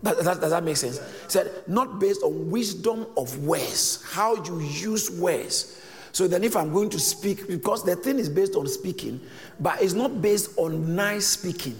That, 0.03 0.17
that, 0.23 0.41
does 0.41 0.49
that 0.49 0.63
make 0.63 0.77
sense? 0.77 0.99
said, 1.27 1.51
not 1.67 1.99
based 1.99 2.23
on 2.23 2.49
wisdom 2.49 3.05
of 3.15 3.37
words, 3.45 4.03
how 4.11 4.43
you 4.43 4.59
use 4.59 5.11
words. 5.11 5.79
So 6.11 6.27
then, 6.27 6.43
if 6.43 6.55
I'm 6.55 6.73
going 6.73 6.89
to 6.89 6.99
speak, 6.99 7.47
because 7.47 7.83
the 7.83 7.95
thing 7.95 8.19
is 8.19 8.29
based 8.29 8.55
on 8.55 8.67
speaking, 8.67 9.21
but 9.59 9.81
it's 9.81 9.93
not 9.93 10.21
based 10.21 10.57
on 10.57 10.95
nice 10.95 11.27
speaking 11.27 11.77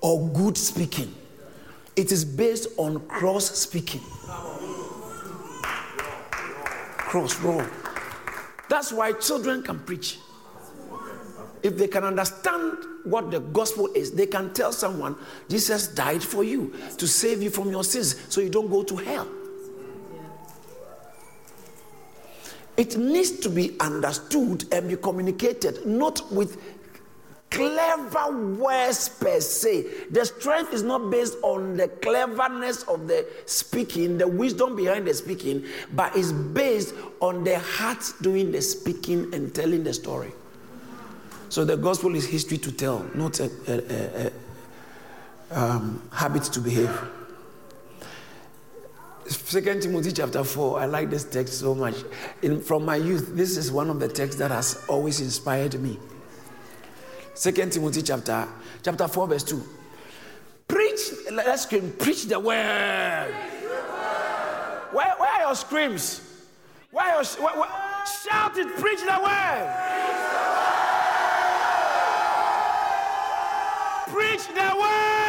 or 0.00 0.28
good 0.28 0.56
speaking, 0.56 1.14
it 1.96 2.10
is 2.10 2.24
based 2.24 2.68
on 2.76 3.00
cross 3.06 3.50
speaking. 3.50 4.00
Cross, 6.96 7.38
roll. 7.40 7.62
That's 8.68 8.92
why 8.92 9.12
children 9.12 9.62
can 9.62 9.78
preach. 9.80 10.18
If 11.62 11.76
they 11.76 11.86
can 11.86 12.04
understand 12.04 12.76
what 13.04 13.30
the 13.30 13.40
gospel 13.40 13.88
is, 13.94 14.10
they 14.10 14.26
can 14.26 14.52
tell 14.52 14.72
someone, 14.72 15.16
Jesus 15.48 15.88
died 15.88 16.22
for 16.22 16.42
you 16.44 16.74
to 16.98 17.06
save 17.06 17.42
you 17.42 17.50
from 17.50 17.70
your 17.70 17.84
sins 17.84 18.16
so 18.28 18.40
you 18.40 18.50
don't 18.50 18.70
go 18.70 18.82
to 18.82 18.96
hell. 18.96 19.28
It 22.76 22.96
needs 22.96 23.30
to 23.40 23.50
be 23.50 23.76
understood 23.80 24.64
and 24.72 24.88
be 24.88 24.96
communicated, 24.96 25.86
not 25.86 26.32
with 26.32 26.60
clever 27.50 28.56
words 28.56 29.08
per 29.08 29.40
se. 29.40 29.86
The 30.10 30.24
strength 30.24 30.72
is 30.72 30.82
not 30.82 31.08
based 31.10 31.36
on 31.42 31.76
the 31.76 31.86
cleverness 31.86 32.82
of 32.84 33.06
the 33.06 33.26
speaking, 33.46 34.18
the 34.18 34.26
wisdom 34.26 34.74
behind 34.74 35.06
the 35.06 35.14
speaking, 35.14 35.64
but 35.92 36.16
is 36.16 36.32
based 36.32 36.94
on 37.20 37.44
the 37.44 37.60
heart 37.60 38.02
doing 38.22 38.50
the 38.50 38.60
speaking 38.60 39.32
and 39.32 39.54
telling 39.54 39.84
the 39.84 39.94
story. 39.94 40.32
So 41.48 41.64
the 41.64 41.76
gospel 41.76 42.16
is 42.16 42.26
history 42.26 42.58
to 42.58 42.72
tell, 42.72 43.08
not 43.14 43.38
a, 43.38 43.50
a, 43.68 44.26
a, 44.26 44.32
a 45.52 45.60
um, 45.60 46.02
habit 46.12 46.42
to 46.44 46.60
behave. 46.60 46.90
Second 49.26 49.80
Timothy 49.82 50.12
chapter 50.12 50.44
4, 50.44 50.80
I 50.80 50.86
like 50.86 51.08
this 51.08 51.24
text 51.24 51.58
so 51.58 51.74
much. 51.74 51.94
In, 52.42 52.60
from 52.60 52.84
my 52.84 52.96
youth, 52.96 53.34
this 53.34 53.56
is 53.56 53.72
one 53.72 53.88
of 53.88 53.98
the 53.98 54.08
texts 54.08 54.36
that 54.36 54.50
has 54.50 54.84
always 54.88 55.20
inspired 55.20 55.80
me. 55.80 55.98
Second 57.32 57.72
Timothy 57.72 58.02
chapter, 58.02 58.46
chapter 58.82 59.08
4, 59.08 59.28
verse 59.28 59.44
2. 59.44 59.62
Preach, 60.68 61.00
let's 61.32 61.62
scream, 61.62 61.92
preach 61.98 62.26
the 62.26 62.38
word. 62.38 63.34
Where, 64.92 65.14
where 65.18 65.30
are 65.30 65.40
your 65.40 65.54
screams? 65.54 66.20
Where 66.90 67.04
are 67.04 67.22
your, 67.22 67.42
where, 67.42 67.60
where, 67.60 67.68
shout 68.28 68.58
it, 68.58 68.68
preach 68.76 69.00
the 69.00 69.20
word. 69.22 69.70
Preach 74.12 74.46
the 74.48 74.76
word. 74.78 75.23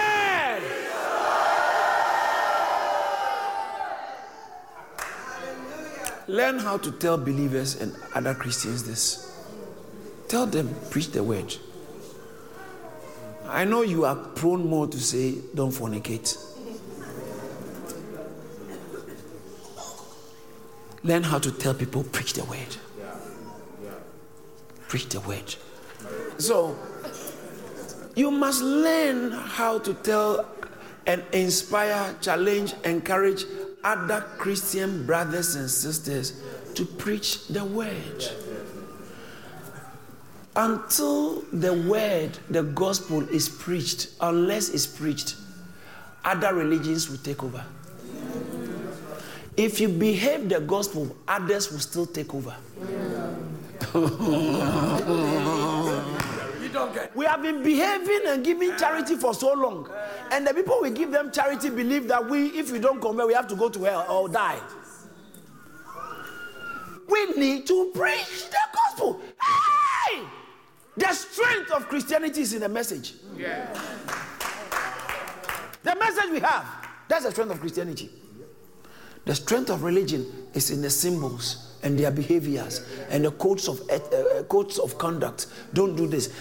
Learn 6.28 6.58
how 6.60 6.78
to 6.78 6.92
tell 6.92 7.18
believers 7.18 7.80
and 7.80 7.96
other 8.14 8.34
Christians 8.34 8.84
this. 8.84 9.32
Tell 10.28 10.48
them, 10.48 10.74
preach 10.90 11.12
the 11.12 11.24
word. 11.24 11.56
I 13.48 13.64
know 13.64 13.84
you 13.84 14.06
are 14.06 14.16
prone 14.16 14.68
more 14.68 14.88
to 14.88 15.00
say, 15.00 15.36
don't 15.54 15.72
fornicate. 15.72 16.36
Learn 21.04 21.22
how 21.22 21.38
to 21.38 21.52
tell 21.52 21.76
people, 21.76 22.04
preach 22.04 22.34
the 22.34 22.44
word. 22.46 22.78
Preach 24.88 25.10
the 25.10 25.20
word. 25.22 25.56
So, 26.40 26.76
you 28.16 28.32
must 28.32 28.64
learn 28.64 29.32
how 29.32 29.78
to 29.80 29.94
tell 29.94 30.50
and 31.06 31.24
inspire, 31.32 32.16
challenge, 32.22 32.74
encourage 32.84 33.46
other 33.86 34.22
Christian 34.40 35.06
brothers 35.06 35.56
and 35.56 35.70
sisters 35.70 36.42
to 36.74 36.84
preach 36.84 37.48
the 37.48 37.64
word. 37.64 38.26
Until 40.56 41.42
the 41.54 41.74
word, 41.74 42.40
the 42.50 42.64
gospel 42.64 43.22
is 43.30 43.48
preached, 43.48 44.10
unless 44.20 44.70
it's 44.70 44.88
preached, 44.88 45.36
other 46.24 46.54
religions 46.56 47.10
will 47.10 47.18
take 47.18 47.44
over. 47.44 47.64
If 49.56 49.80
you 49.80 49.88
behave 49.88 50.50
the 50.50 50.60
gospel, 50.60 51.16
others 51.28 51.72
will 51.72 51.80
still 51.80 52.08
take 52.08 52.34
over. 52.34 52.56
We 57.16 57.26
have 57.26 57.42
been 57.42 57.64
behaving 57.64 58.22
and 58.28 58.44
giving 58.44 58.76
charity 58.78 59.16
for 59.16 59.34
so 59.34 59.54
long. 59.54 59.90
And 60.32 60.46
the 60.46 60.54
people 60.54 60.80
we 60.82 60.92
give 60.92 61.12
them 61.12 61.32
charity 61.32 61.70
believe 61.70 62.08
that 62.08 62.30
we, 62.30 62.48
if 62.50 62.72
we 62.72 62.80
don't 62.80 63.02
come 63.02 63.16
here, 63.16 63.28
we 63.28 63.34
have 63.34 63.48
to 63.48 63.56
go 63.56 63.70
to 63.70 63.84
hell 63.84 64.06
or 64.10 64.30
die. 64.30 64.60
We 67.08 67.26
need 67.38 67.68
to 67.68 67.92
preach 67.94 68.50
the 68.50 68.58
gospel. 68.74 69.22
Hey! 69.42 70.24
The 70.98 71.14
strength 71.14 71.72
of 71.72 71.88
Christianity 71.88 72.42
is 72.42 72.54
in 72.54 72.62
the 72.62 72.70
message. 72.70 73.14
Yeah. 73.38 73.68
The 75.84 75.96
message 75.96 76.32
we 76.32 76.40
have, 76.40 76.66
that's 77.08 77.26
the 77.26 77.32
strength 77.32 77.52
of 77.52 77.60
Christianity. 77.60 78.10
The 79.26 79.36
strength 79.36 79.70
of 79.70 79.84
religion 79.84 80.26
is 80.54 80.70
in 80.70 80.82
the 80.82 80.90
symbols 80.90 81.66
and 81.86 81.98
their 82.00 82.12
behaviors 82.12 82.86
and 83.10 83.26
the 83.26 83.32
codes 83.32 83.68
of 83.68 83.82
uh, 83.90 84.44
codes 84.44 84.80
of 84.80 84.98
conduct. 84.98 85.48
Don't 85.74 85.96
do 85.96 86.08
this. 86.08 86.34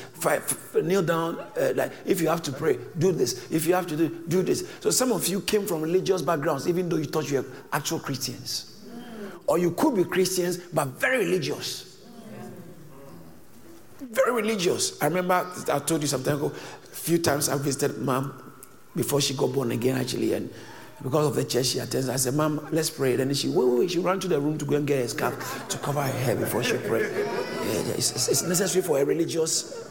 kneel 0.75 1.03
down. 1.03 1.39
Uh, 1.39 1.73
like 1.75 1.93
if 2.07 2.21
you 2.21 2.29
have 2.29 2.43
to 2.43 2.53
pray, 2.53 2.79
do 2.99 3.13
this. 3.13 3.51
If 3.51 3.67
you 3.67 3.75
have 3.75 3.87
to 3.89 3.97
do 3.97 4.25
do 4.29 4.43
this. 4.43 4.69
So 4.81 4.91
some 4.91 5.13
of 5.13 5.27
you 5.29 5.41
came 5.41 5.67
from 5.67 5.83
religious 5.83 6.23
backgrounds, 6.23 6.69
even 6.69 6.89
though 6.89 6.97
you 6.97 7.05
thought 7.05 7.31
you 7.31 7.43
were 7.43 7.47
actual 7.73 7.99
Christians, 7.99 8.85
or 9.47 9.59
you 9.59 9.71
could 9.73 9.95
be 9.97 10.05
Christians 10.05 10.59
but 10.59 10.89
very 10.89 11.25
religious. 11.25 11.91
Very 14.01 14.33
religious. 14.33 15.01
I 15.03 15.07
remember 15.07 15.47
I 15.73 15.79
told 15.79 16.03
you 16.03 16.09
some 16.09 16.23
time 16.23 16.37
ago. 16.37 16.53
A 16.85 16.97
few 16.97 17.19
times 17.19 17.49
I 17.49 17.57
visited 17.57 17.99
mom 17.99 18.41
before 18.95 19.21
she 19.21 19.35
got 19.35 19.53
born 19.53 19.73
again, 19.73 19.97
actually, 19.97 20.35
and 20.35 20.51
because 21.05 21.27
of 21.27 21.35
the 21.35 21.45
church 21.45 21.67
she 21.67 21.79
attends. 21.79 22.09
I 22.09 22.17
said, 22.17 22.35
Mom, 22.35 22.67
let's 22.73 22.89
pray. 22.89 23.15
Then 23.15 23.33
she, 23.35 23.51
wait, 23.51 23.69
wait. 23.69 23.91
She 23.91 23.99
ran 23.99 24.19
to 24.21 24.27
the 24.27 24.41
room 24.41 24.57
to 24.57 24.65
go 24.65 24.77
and 24.77 24.87
get 24.87 25.05
a 25.05 25.09
scarf 25.09 25.69
to 25.69 25.79
cover 25.79 26.01
her 26.01 26.11
hair 26.11 26.35
before 26.35 26.65
she 26.65 26.79
prayed. 26.79 27.13
Yeah, 27.13 27.93
it's, 27.95 28.29
it's 28.29 28.43
necessary 28.43 28.83
for 28.83 28.99
a 28.99 29.05
religious. 29.05 29.87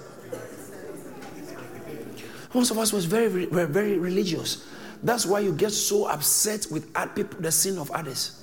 Most 2.51 2.71
of 2.71 2.79
us 2.79 2.91
was 2.91 3.05
very, 3.05 3.27
very, 3.27 3.67
very 3.67 3.97
religious. 3.99 4.67
That's 5.03 5.25
why 5.27 5.41
you 5.41 5.53
get 5.53 5.71
so 5.71 6.07
upset 6.07 6.65
with 6.71 6.91
people, 7.13 7.39
the 7.39 7.51
sin 7.51 7.77
of 7.77 7.91
others. 7.91 8.39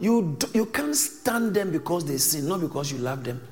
You, 0.00 0.38
you 0.54 0.66
can't 0.66 0.96
stand 0.96 1.52
them 1.54 1.70
because 1.70 2.06
they 2.06 2.16
sin, 2.16 2.48
not 2.48 2.60
because 2.60 2.90
you 2.90 2.98
love 2.98 3.24
them. 3.24 3.42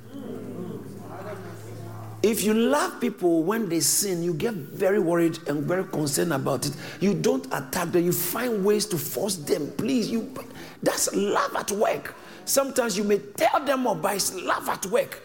If 2.27 2.43
you 2.43 2.55
love 2.55 3.01
people 3.01 3.45
when 3.45 3.69
they 3.69 3.79
sin, 3.79 4.21
you 4.21 4.35
get 4.35 4.53
very 4.53 4.99
worried 4.99 5.39
and 5.47 5.63
very 5.63 5.85
concerned 5.85 6.33
about 6.33 6.67
it. 6.67 6.73
You 6.99 7.15
don't 7.15 7.47
attack 7.55 7.93
them, 7.93 8.05
you 8.05 8.11
find 8.11 8.65
ways 8.65 8.85
to 8.87 8.99
force 8.99 9.37
them. 9.37 9.71
Please, 9.77 10.11
you 10.11 10.35
that's 10.83 11.15
love 11.15 11.55
at 11.55 11.71
work. 11.71 12.17
Sometimes 12.45 12.99
you 12.99 13.05
may 13.05 13.19
tell 13.19 13.65
them 13.65 13.87
off, 13.87 14.03
love 14.35 14.69
at 14.69 14.87
work. 14.87 15.23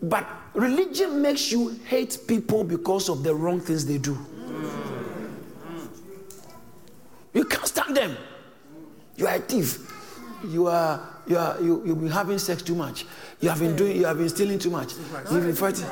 But 0.00 0.26
religion 0.54 1.20
makes 1.20 1.52
you 1.52 1.78
hate 1.84 2.18
people 2.26 2.64
because 2.64 3.10
of 3.10 3.22
the 3.22 3.34
wrong 3.34 3.60
things 3.60 3.84
they 3.84 3.98
do. 3.98 4.16
You 7.34 7.44
can't 7.44 7.66
stand 7.66 7.98
them. 7.98 8.16
You 9.16 9.26
are 9.26 9.34
a 9.34 9.40
thief. 9.40 9.92
You 10.48 10.68
are 10.68 11.06
you 11.26 11.36
are 11.36 11.60
you, 11.60 11.82
you've 11.84 12.00
been 12.00 12.10
having 12.10 12.38
sex 12.38 12.62
too 12.62 12.74
much. 12.74 13.04
You 13.44 13.50
have 13.50 13.58
been 13.58 13.76
doing 13.76 13.96
you 13.98 14.06
have 14.06 14.16
been 14.16 14.30
stealing 14.30 14.58
too 14.58 14.70
much. 14.70 14.94
You've 15.30 15.44
been 15.44 15.54
fighting. 15.54 15.84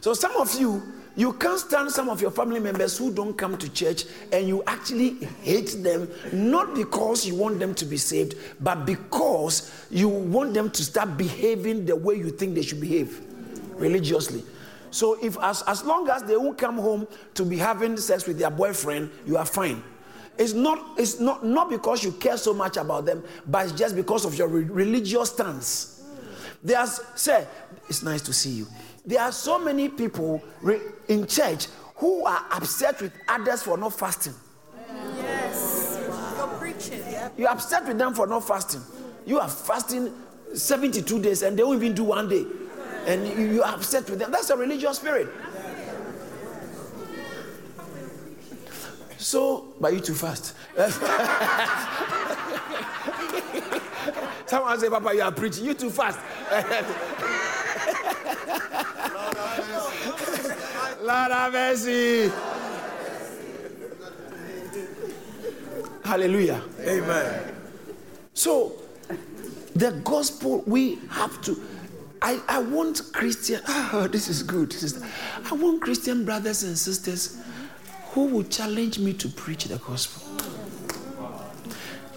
so 0.00 0.12
some 0.12 0.34
of 0.34 0.52
you 0.58 0.82
you 1.14 1.34
can't 1.34 1.60
stand 1.60 1.92
some 1.92 2.08
of 2.08 2.20
your 2.20 2.32
family 2.32 2.58
members 2.58 2.98
who 2.98 3.12
don't 3.14 3.34
come 3.34 3.56
to 3.58 3.68
church 3.72 4.06
and 4.32 4.48
you 4.48 4.64
actually 4.66 5.10
hate 5.42 5.84
them 5.84 6.08
not 6.32 6.74
because 6.74 7.24
you 7.24 7.36
want 7.36 7.60
them 7.60 7.76
to 7.76 7.84
be 7.84 7.96
saved 7.96 8.34
but 8.60 8.84
because 8.84 9.86
you 9.88 10.08
want 10.08 10.52
them 10.52 10.68
to 10.72 10.82
start 10.82 11.16
behaving 11.16 11.86
the 11.86 11.94
way 11.94 12.16
you 12.16 12.30
think 12.30 12.56
they 12.56 12.62
should 12.62 12.80
behave 12.80 13.20
religiously 13.76 14.42
so 14.90 15.16
if 15.22 15.38
as, 15.40 15.62
as 15.68 15.84
long 15.84 16.08
as 16.10 16.24
they 16.24 16.36
won't 16.36 16.58
come 16.58 16.76
home 16.76 17.06
to 17.34 17.44
be 17.44 17.56
having 17.56 17.96
sex 17.96 18.26
with 18.26 18.36
their 18.36 18.50
boyfriend 18.50 19.08
you 19.26 19.36
are 19.36 19.46
fine 19.46 19.80
it's 20.38 20.52
not, 20.52 20.98
it's 20.98 21.20
not, 21.20 21.44
not 21.44 21.70
because 21.70 22.02
you 22.02 22.12
care 22.12 22.36
so 22.36 22.52
much 22.52 22.76
about 22.76 23.06
them, 23.06 23.22
but 23.46 23.66
it's 23.66 23.78
just 23.78 23.94
because 23.94 24.24
of 24.24 24.34
your 24.36 24.48
re- 24.48 24.64
religious 24.64 25.30
stance. 25.30 26.02
There's, 26.62 27.00
say, 27.14 27.46
it's 27.88 28.02
nice 28.02 28.22
to 28.22 28.32
see 28.32 28.50
you. 28.50 28.66
There 29.06 29.20
are 29.20 29.32
so 29.32 29.58
many 29.58 29.88
people 29.88 30.42
re- 30.62 30.80
in 31.08 31.26
church 31.26 31.66
who 31.96 32.24
are 32.24 32.44
upset 32.50 33.00
with 33.00 33.12
others 33.28 33.62
for 33.62 33.76
not 33.76 33.92
fasting. 33.92 34.34
Yes. 35.16 35.98
You're 36.36 36.46
preaching. 36.48 37.02
You're 37.36 37.50
upset 37.50 37.86
with 37.86 37.98
them 37.98 38.14
for 38.14 38.26
not 38.26 38.46
fasting. 38.46 38.80
You 39.26 39.38
are 39.38 39.48
fasting 39.48 40.12
72 40.54 41.20
days 41.20 41.42
and 41.42 41.58
they 41.58 41.62
won't 41.62 41.82
even 41.82 41.94
do 41.94 42.04
one 42.04 42.28
day. 42.28 42.44
And 43.06 43.26
you, 43.28 43.46
you 43.54 43.62
are 43.62 43.74
upset 43.74 44.08
with 44.08 44.18
them. 44.18 44.32
That's 44.32 44.50
a 44.50 44.56
religious 44.56 44.96
spirit. 44.96 45.28
So, 49.24 49.64
but 49.80 49.94
you 49.94 50.00
too 50.00 50.12
fast. 50.12 50.54
Someone 54.46 54.78
say, 54.78 54.90
Papa, 54.90 55.14
you 55.14 55.22
are 55.22 55.32
preaching. 55.32 55.64
You 55.64 55.72
too 55.72 55.88
fast. 55.88 56.18
Lord 61.02 61.32
have 61.32 61.54
mercy. 61.54 62.30
Hallelujah. 66.04 66.62
Amen. 66.80 67.54
So, 68.34 68.74
the 69.74 69.92
gospel, 70.04 70.62
we 70.66 70.98
have 71.08 71.40
to. 71.44 71.58
I, 72.20 72.42
I 72.46 72.58
want 72.58 73.00
Christian. 73.14 73.62
Oh, 73.66 74.06
this 74.12 74.28
is 74.28 74.42
good. 74.42 74.70
This 74.70 74.82
is, 74.82 75.02
I 75.50 75.54
want 75.54 75.80
Christian 75.80 76.26
brothers 76.26 76.62
and 76.62 76.76
sisters 76.76 77.38
who 78.14 78.26
will 78.26 78.44
challenge 78.44 79.00
me 79.00 79.12
to 79.12 79.28
preach 79.28 79.64
the 79.64 79.76
gospel. 79.76 80.22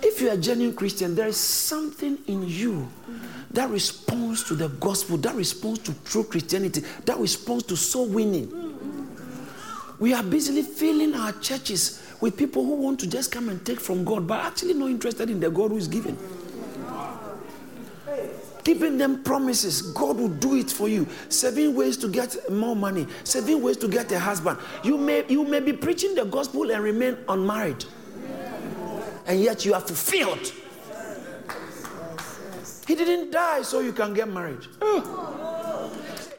If 0.04 0.22
you're 0.22 0.34
a 0.34 0.38
genuine 0.38 0.76
Christian, 0.76 1.16
there 1.16 1.28
is 1.28 1.38
something 1.38 2.20
in 2.28 2.48
you 2.48 2.88
that 3.50 3.68
responds 3.72 4.44
to 4.44 4.54
the 4.54 4.70
gospel, 4.70 5.18
that 5.18 5.34
responds 5.34 5.80
to 5.80 5.96
true 6.06 6.24
Christianity, 6.24 6.84
that 7.06 7.18
responds 7.18 7.64
to 7.66 7.76
soul 7.76 8.08
winning. 8.08 8.78
We 10.00 10.14
are 10.14 10.22
busily 10.22 10.62
filling 10.62 11.16
our 11.16 11.32
churches 11.34 12.04
with 12.22 12.38
people 12.38 12.64
who 12.64 12.76
want 12.76 13.00
to 13.00 13.08
just 13.08 13.32
come 13.32 13.50
and 13.50 13.66
take 13.66 13.80
from 13.80 14.06
God, 14.06 14.28
but 14.28 14.46
actually 14.46 14.76
not 14.76 14.92
interested 14.92 15.32
in 15.32 15.40
the 15.40 15.50
God 15.50 15.72
who 15.72 15.78
is 15.78 15.88
giving 15.88 16.18
giving 18.68 18.98
them 18.98 19.24
promises. 19.24 19.82
God 19.94 20.18
will 20.18 20.28
do 20.28 20.58
it 20.58 20.70
for 20.70 20.90
you. 20.90 21.08
Seven 21.30 21.74
ways 21.74 21.96
to 21.98 22.10
get 22.10 22.36
more 22.52 22.76
money, 22.76 23.08
seven 23.24 23.62
ways 23.62 23.78
to 23.78 23.88
get 23.88 24.12
a 24.12 24.20
husband. 24.20 24.60
You 24.84 24.98
may, 24.98 25.24
you 25.30 25.46
may 25.46 25.62
be 25.62 25.72
preaching 25.72 26.16
the 26.16 26.26
gospel 26.26 26.70
and 26.70 26.84
remain 26.84 27.18
unmarried, 27.30 27.86
and 29.26 29.40
yet 29.40 29.64
you 29.64 29.74
are 29.74 29.80
fulfilled. 29.80 30.52
He 32.86 32.96
didn't 32.96 33.32
die 33.32 33.62
so 33.62 33.80
you 33.80 33.94
can 33.94 34.14
get 34.14 34.28
married. 34.28 34.68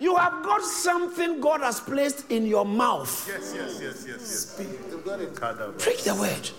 You 0.00 0.14
have 0.16 0.44
got 0.44 0.62
something 0.62 1.40
God 1.40 1.62
has 1.62 1.80
placed 1.80 2.30
in 2.30 2.46
your 2.46 2.66
mouth. 2.66 3.26
Yes, 3.26 3.54
yes, 3.56 3.80
yes, 3.82 4.04
yes, 4.06 4.20
yes. 4.20 4.22
Speak. 4.22 4.68
Preach 5.78 6.04
the 6.04 6.14
word. 6.14 6.50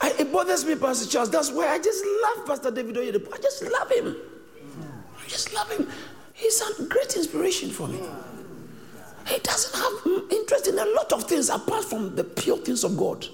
I, 0.00 0.14
it 0.18 0.32
bothers 0.32 0.64
me, 0.64 0.76
Pastor 0.76 1.08
Charles. 1.08 1.30
That's 1.30 1.50
why 1.50 1.68
I 1.68 1.78
just 1.78 2.04
love 2.22 2.46
Pastor 2.46 2.70
David 2.70 2.96
Oyedepo. 2.96 3.32
I 3.32 3.38
just 3.38 3.62
love 3.62 3.90
him. 3.90 4.16
I 5.18 5.28
just 5.28 5.52
love 5.52 5.70
him. 5.70 5.88
He's 6.34 6.60
a 6.60 6.84
great 6.84 7.16
inspiration 7.16 7.70
for 7.70 7.88
me. 7.88 8.00
He 9.26 9.38
doesn't 9.40 9.74
have 9.74 10.30
interest 10.30 10.68
in 10.68 10.78
a 10.78 10.84
lot 10.84 11.12
of 11.12 11.24
things 11.24 11.50
apart 11.50 11.84
from 11.84 12.14
the 12.14 12.24
pure 12.24 12.56
things 12.58 12.84
of 12.84 12.96
God. 12.96 13.26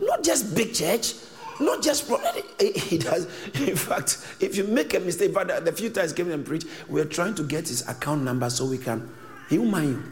Not 0.00 0.24
just 0.24 0.54
big 0.56 0.74
church, 0.74 1.14
not 1.60 1.82
just 1.82 2.10
he 2.58 2.98
does. 2.98 3.26
In 3.54 3.76
fact, 3.76 4.26
if 4.40 4.56
you 4.56 4.64
make 4.64 4.94
a 4.94 5.00
mistake, 5.00 5.34
but 5.34 5.64
the 5.64 5.72
few 5.72 5.90
times 5.90 6.12
he 6.12 6.16
came 6.16 6.32
and 6.32 6.44
preached, 6.44 6.66
we 6.88 7.00
are 7.00 7.04
trying 7.04 7.34
to 7.34 7.42
get 7.44 7.68
his 7.68 7.86
account 7.86 8.22
number 8.22 8.48
so 8.48 8.64
we 8.64 8.78
can. 8.78 9.08
He 9.48 9.58
will 9.58 9.66
mind 9.66 9.90
you 9.90 10.02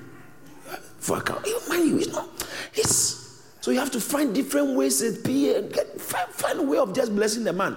for 0.98 1.18
account. 1.18 1.46
He 1.46 1.54
will 1.54 1.68
mind 1.68 1.88
you. 1.88 1.96
He's 1.96 2.12
not. 2.12 2.28
It's 2.74 3.17
so 3.68 3.72
you 3.72 3.80
have 3.80 3.90
to 3.90 4.00
find 4.00 4.34
different 4.34 4.74
ways 4.74 5.00
to 5.00 5.12
be 5.22 5.54
and 5.54 5.70
get, 5.70 6.00
find, 6.00 6.26
find 6.30 6.58
a 6.58 6.62
way 6.62 6.78
of 6.78 6.94
just 6.94 7.14
blessing 7.14 7.44
the 7.44 7.52
man. 7.52 7.76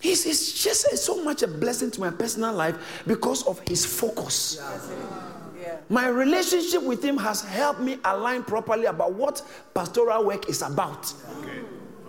He's, 0.00 0.24
it's 0.24 0.64
just 0.64 0.96
so 0.96 1.22
much 1.22 1.42
a 1.42 1.46
blessing 1.46 1.90
to 1.90 2.00
my 2.00 2.08
personal 2.08 2.54
life 2.54 3.02
because 3.06 3.46
of 3.46 3.60
his 3.68 3.84
focus. 3.84 4.58
My 5.90 6.08
relationship 6.08 6.82
with 6.82 7.04
him 7.04 7.18
has 7.18 7.42
helped 7.42 7.80
me 7.80 7.98
align 8.02 8.44
properly 8.44 8.86
about 8.86 9.12
what 9.12 9.42
pastoral 9.74 10.24
work 10.24 10.48
is 10.48 10.62
about. 10.62 11.12
Okay. 11.40 11.58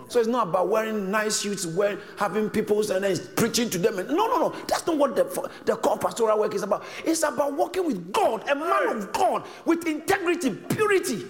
So 0.08 0.20
it's 0.20 0.28
not 0.28 0.48
about 0.48 0.70
wearing 0.70 1.10
nice 1.10 1.36
suits, 1.36 1.66
wearing, 1.66 1.98
having 2.16 2.48
people 2.48 2.80
and 2.90 3.04
then 3.04 3.18
preaching 3.36 3.68
to 3.68 3.76
them. 3.76 3.96
no, 3.96 4.26
no, 4.26 4.38
no. 4.38 4.54
That's 4.68 4.86
not 4.86 4.96
what 4.96 5.16
the, 5.16 5.50
the 5.66 5.76
core 5.76 5.98
pastoral 5.98 6.38
work 6.38 6.54
is 6.54 6.62
about. 6.62 6.82
It's 7.04 7.22
about 7.24 7.52
working 7.52 7.86
with 7.86 8.10
God, 8.10 8.48
a 8.48 8.54
man 8.54 8.96
of 8.96 9.12
God, 9.12 9.44
with 9.66 9.86
integrity, 9.86 10.48
purity 10.50 11.26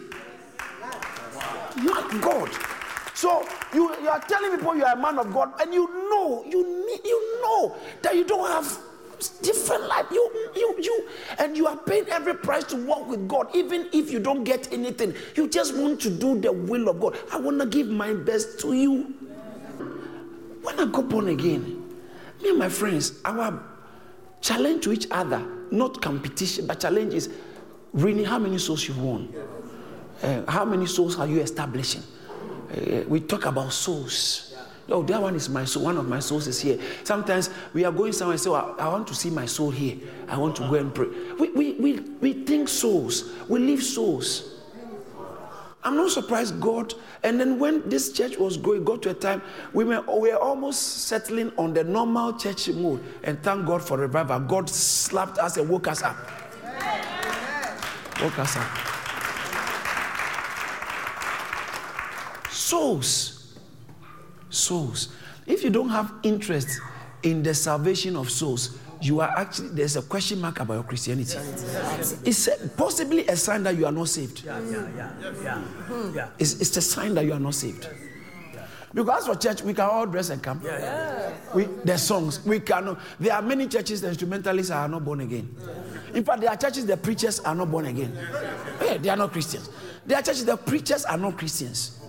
not 1.76 2.20
God. 2.20 2.50
So 3.14 3.46
you, 3.72 3.94
you 4.02 4.08
are 4.08 4.20
telling 4.20 4.56
people 4.56 4.76
you 4.76 4.84
are 4.84 4.94
a 4.94 5.00
man 5.00 5.18
of 5.18 5.32
God, 5.32 5.52
and 5.60 5.72
you 5.72 5.86
know, 6.10 6.44
you 6.46 6.86
need, 6.86 7.00
you 7.04 7.42
know 7.42 7.76
that 8.02 8.14
you 8.16 8.24
don't 8.24 8.48
have 8.48 8.78
different 9.42 9.86
life. 9.86 10.06
You, 10.10 10.50
you, 10.56 10.74
you, 10.80 11.08
and 11.38 11.56
you 11.56 11.66
are 11.66 11.76
paying 11.76 12.08
every 12.08 12.34
price 12.34 12.64
to 12.64 12.76
walk 12.76 13.08
with 13.08 13.28
God, 13.28 13.48
even 13.54 13.88
if 13.92 14.10
you 14.10 14.18
don't 14.18 14.44
get 14.44 14.72
anything. 14.72 15.14
You 15.36 15.48
just 15.48 15.76
want 15.76 16.00
to 16.02 16.10
do 16.10 16.40
the 16.40 16.52
will 16.52 16.88
of 16.88 17.00
God. 17.00 17.16
I 17.32 17.38
want 17.38 17.60
to 17.60 17.66
give 17.66 17.88
my 17.88 18.12
best 18.12 18.60
to 18.60 18.72
you. 18.74 19.14
When 20.62 20.80
I 20.80 20.86
got 20.86 21.08
born 21.08 21.28
again, 21.28 21.62
me 22.42 22.50
and 22.50 22.58
my 22.58 22.68
friends, 22.68 23.20
our 23.24 23.62
challenge 24.40 24.84
to 24.84 24.92
each 24.92 25.06
other, 25.10 25.46
not 25.70 26.02
competition, 26.02 26.66
but 26.66 26.80
challenge 26.80 27.14
is 27.14 27.28
Really, 27.94 28.24
how 28.24 28.40
many 28.40 28.58
souls 28.58 28.88
you've 28.88 29.00
won? 29.00 29.32
Uh, 30.22 30.50
how 30.50 30.64
many 30.64 30.86
souls 30.86 31.18
are 31.18 31.26
you 31.26 31.40
establishing? 31.40 32.02
Uh, 32.70 33.02
we 33.08 33.20
talk 33.20 33.46
about 33.46 33.72
souls. 33.72 34.54
Oh, 34.90 35.02
that 35.02 35.20
one 35.20 35.34
is 35.34 35.48
my 35.48 35.64
soul. 35.64 35.84
One 35.84 35.96
of 35.96 36.08
my 36.08 36.20
souls 36.20 36.46
is 36.46 36.60
here. 36.60 36.78
Sometimes 37.04 37.50
we 37.72 37.84
are 37.84 37.92
going 37.92 38.12
somewhere 38.12 38.34
and 38.34 38.40
say, 38.40 38.50
oh, 38.50 38.76
I 38.78 38.88
want 38.88 39.06
to 39.08 39.14
see 39.14 39.30
my 39.30 39.46
soul 39.46 39.70
here. 39.70 39.96
I 40.28 40.36
want 40.36 40.56
to 40.56 40.62
go 40.62 40.74
and 40.74 40.94
pray. 40.94 41.08
We, 41.38 41.50
we, 41.50 41.72
we, 41.74 42.00
we 42.20 42.32
think 42.44 42.68
souls. 42.68 43.30
We 43.48 43.60
live 43.60 43.82
souls. 43.82 44.50
I'm 45.82 45.96
not 45.96 46.10
surprised 46.10 46.60
God. 46.60 46.94
And 47.22 47.38
then 47.38 47.58
when 47.58 47.88
this 47.88 48.12
church 48.12 48.38
was 48.38 48.56
growing, 48.56 48.84
got 48.84 49.02
to 49.02 49.10
a 49.10 49.14
time 49.14 49.42
we 49.72 49.84
were, 49.84 50.00
we 50.00 50.30
were 50.32 50.38
almost 50.38 51.06
settling 51.06 51.52
on 51.58 51.74
the 51.74 51.84
normal 51.84 52.34
church 52.34 52.68
mode. 52.68 53.02
And 53.22 53.42
thank 53.42 53.66
God 53.66 53.82
for 53.82 53.98
revival. 53.98 54.40
God 54.40 54.68
slapped 54.68 55.38
us 55.38 55.56
and 55.56 55.68
woke 55.68 55.88
us 55.88 56.02
up. 56.02 56.16
Woke 58.20 58.38
us 58.38 58.56
up. 58.56 59.03
Souls. 62.64 63.58
Souls. 64.48 65.08
If 65.46 65.62
you 65.62 65.68
don't 65.68 65.90
have 65.90 66.10
interest 66.22 66.80
in 67.22 67.42
the 67.42 67.52
salvation 67.52 68.16
of 68.16 68.30
souls, 68.30 68.78
you 69.02 69.20
are 69.20 69.28
actually 69.36 69.68
there's 69.68 69.96
a 69.96 70.02
question 70.02 70.40
mark 70.40 70.60
about 70.60 70.72
your 70.72 70.82
Christianity. 70.82 71.36
It's 72.24 72.48
possibly 72.74 73.26
a 73.26 73.36
sign 73.36 73.64
that 73.64 73.76
you 73.76 73.84
are 73.84 73.92
not 73.92 74.08
saved. 74.08 74.44
Yeah, 74.46 74.58
yeah, 74.60 74.88
yeah, 74.96 75.12
yeah. 75.20 75.42
yeah. 75.42 75.58
Hmm. 75.58 76.18
It's, 76.38 76.58
it's 76.62 76.74
a 76.78 76.80
sign 76.80 77.12
that 77.16 77.26
you 77.26 77.34
are 77.34 77.38
not 77.38 77.54
saved. 77.54 77.86
Because 78.94 79.26
for 79.26 79.34
church, 79.34 79.60
we 79.62 79.74
can 79.74 79.84
all 79.84 80.06
dress 80.06 80.30
and 80.30 80.42
come. 80.42 80.62
Yeah, 80.64 80.78
yeah. 80.78 81.32
We, 81.54 81.64
the 81.84 81.98
songs, 81.98 82.42
we 82.46 82.60
cannot. 82.60 82.98
There 83.20 83.34
are 83.34 83.42
many 83.42 83.66
churches, 83.66 84.00
the 84.00 84.08
instrumentalists 84.08 84.70
are 84.70 84.88
not 84.88 85.04
born 85.04 85.20
again. 85.20 85.54
In 86.14 86.24
fact, 86.24 86.40
there 86.40 86.48
are 86.48 86.56
churches, 86.56 86.86
the 86.86 86.96
preachers 86.96 87.40
are 87.40 87.54
not 87.54 87.70
born 87.70 87.84
again. 87.84 88.16
Yeah, 88.82 88.96
they 88.96 89.10
are 89.10 89.18
not 89.18 89.32
Christians. 89.32 89.68
There 90.06 90.16
are 90.16 90.22
churches, 90.22 90.46
the 90.46 90.56
preachers 90.56 91.04
are 91.04 91.18
not 91.18 91.36
Christians. 91.36 92.00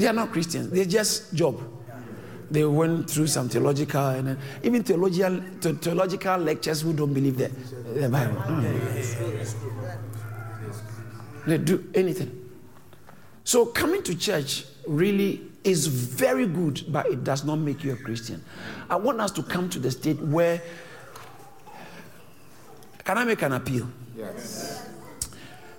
They 0.00 0.08
are 0.08 0.14
not 0.14 0.32
Christians. 0.32 0.70
They 0.70 0.86
just 0.86 1.34
job 1.34 1.60
they 2.50 2.64
went 2.64 3.08
through 3.08 3.28
some 3.28 3.48
theological 3.48 4.08
and 4.08 4.36
even 4.62 4.82
theological 4.82 5.40
theological 5.60 6.36
lectures 6.38 6.80
who 6.80 6.92
don't 6.92 7.14
believe 7.14 7.38
the, 7.38 7.48
the 7.48 8.08
Bible. 8.08 8.34
Mm. 8.42 9.54
They 11.46 11.58
do 11.58 11.88
anything. 11.94 12.50
So 13.44 13.66
coming 13.66 14.02
to 14.02 14.16
church 14.16 14.64
really 14.86 15.42
is 15.62 15.86
very 15.86 16.46
good, 16.46 16.84
but 16.88 17.06
it 17.06 17.22
does 17.22 17.44
not 17.44 17.56
make 17.56 17.84
you 17.84 17.92
a 17.92 17.96
Christian. 17.96 18.42
I 18.88 18.96
want 18.96 19.20
us 19.20 19.30
to 19.32 19.42
come 19.42 19.68
to 19.70 19.78
the 19.78 19.90
state 19.90 20.20
where 20.20 20.60
can 23.04 23.16
I 23.16 23.24
make 23.24 23.42
an 23.42 23.52
appeal? 23.52 23.88
Yes. 24.16 24.88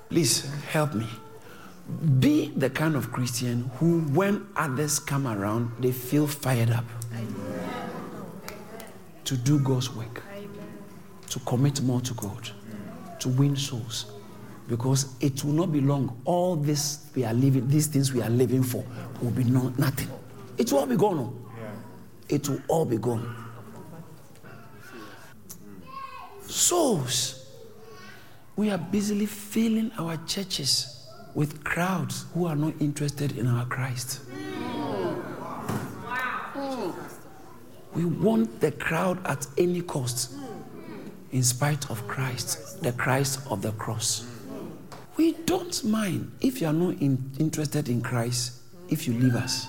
Please 0.09 0.49
help 0.71 0.93
me. 0.93 1.07
Be 2.19 2.49
the 2.55 2.69
kind 2.69 2.95
of 2.95 3.11
Christian 3.11 3.69
who, 3.75 4.01
when 4.01 4.47
others 4.55 4.99
come 4.99 5.27
around, 5.27 5.71
they 5.79 5.91
feel 5.91 6.25
fired 6.25 6.71
up 6.71 6.85
Amen. 7.13 7.89
to 9.23 9.37
do 9.37 9.59
God's 9.59 9.93
work, 9.95 10.23
Amen. 10.33 10.49
to 11.29 11.39
commit 11.41 11.81
more 11.81 12.01
to 12.01 12.13
God, 12.15 12.49
to 13.19 13.29
win 13.29 13.55
souls. 13.55 14.11
Because 14.67 15.15
it 15.19 15.43
will 15.43 15.53
not 15.53 15.71
be 15.71 15.81
long. 15.81 16.21
All 16.23 16.55
this 16.55 17.09
we 17.13 17.25
are 17.25 17.33
living, 17.33 17.67
these 17.67 17.87
things 17.87 18.13
we 18.13 18.21
are 18.21 18.29
living 18.29 18.63
for, 18.63 18.83
will 19.21 19.31
be 19.31 19.43
no, 19.43 19.73
nothing. 19.77 20.09
It 20.57 20.71
will 20.71 20.79
all 20.79 20.85
be 20.85 20.95
gone. 20.95 21.19
Oh. 21.19 21.51
It 22.29 22.47
will 22.47 22.61
all 22.67 22.85
be 22.85 22.97
gone. 22.97 23.35
Souls. 26.47 27.45
We 28.55 28.69
are 28.69 28.77
busily 28.77 29.25
filling 29.25 29.91
our 29.97 30.17
churches 30.25 31.00
with 31.33 31.63
crowds 31.63 32.25
who 32.33 32.45
are 32.45 32.55
not 32.55 32.73
interested 32.79 33.37
in 33.37 33.47
our 33.47 33.65
Christ. 33.65 34.21
We 37.93 38.05
want 38.05 38.61
the 38.61 38.71
crowd 38.71 39.25
at 39.25 39.45
any 39.57 39.81
cost, 39.81 40.33
in 41.31 41.43
spite 41.43 41.89
of 41.89 42.07
Christ, 42.07 42.81
the 42.81 42.93
Christ 42.93 43.39
of 43.49 43.61
the 43.61 43.71
cross. 43.73 44.25
We 45.17 45.33
don't 45.33 45.83
mind 45.83 46.31
if 46.41 46.61
you 46.61 46.67
are 46.67 46.73
not 46.73 47.01
in, 47.01 47.31
interested 47.37 47.89
in 47.89 48.01
Christ 48.01 48.53
if 48.89 49.07
you 49.07 49.13
leave 49.13 49.35
us. 49.35 49.67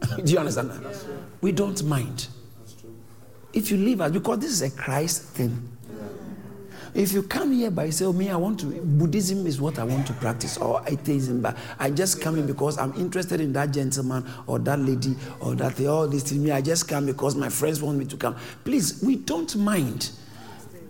Do 0.24 0.32
you 0.32 0.38
understand 0.38 0.70
that? 0.70 1.06
We 1.40 1.52
don't 1.52 1.82
mind 1.84 2.28
if 3.52 3.70
you 3.70 3.76
leave 3.76 4.00
us 4.00 4.12
because 4.12 4.38
this 4.38 4.50
is 4.50 4.62
a 4.62 4.70
Christ 4.70 5.22
thing. 5.22 5.77
If 6.98 7.12
you 7.12 7.22
come 7.22 7.52
here 7.52 7.70
by 7.70 7.90
say, 7.90 8.06
oh, 8.06 8.12
me, 8.12 8.28
I 8.28 8.34
want 8.34 8.58
to, 8.58 8.66
Buddhism 8.66 9.46
is 9.46 9.60
what 9.60 9.78
I 9.78 9.84
want 9.84 10.04
to 10.08 10.12
practice, 10.14 10.58
or 10.58 10.82
atheism, 10.84 11.40
but 11.40 11.56
I 11.78 11.90
just 11.92 12.20
come 12.20 12.36
in 12.36 12.44
because 12.44 12.76
I'm 12.76 12.92
interested 12.94 13.40
in 13.40 13.52
that 13.52 13.70
gentleman 13.70 14.26
or 14.48 14.58
that 14.58 14.80
lady 14.80 15.14
or 15.38 15.54
that 15.54 15.76
they 15.76 15.86
all 15.86 16.08
this 16.08 16.24
to 16.24 16.34
me. 16.34 16.50
I 16.50 16.60
just 16.60 16.88
come 16.88 17.06
because 17.06 17.36
my 17.36 17.50
friends 17.50 17.80
want 17.80 17.98
me 17.98 18.04
to 18.06 18.16
come. 18.16 18.34
Please, 18.64 19.00
we 19.00 19.14
don't 19.14 19.54
mind. 19.54 20.10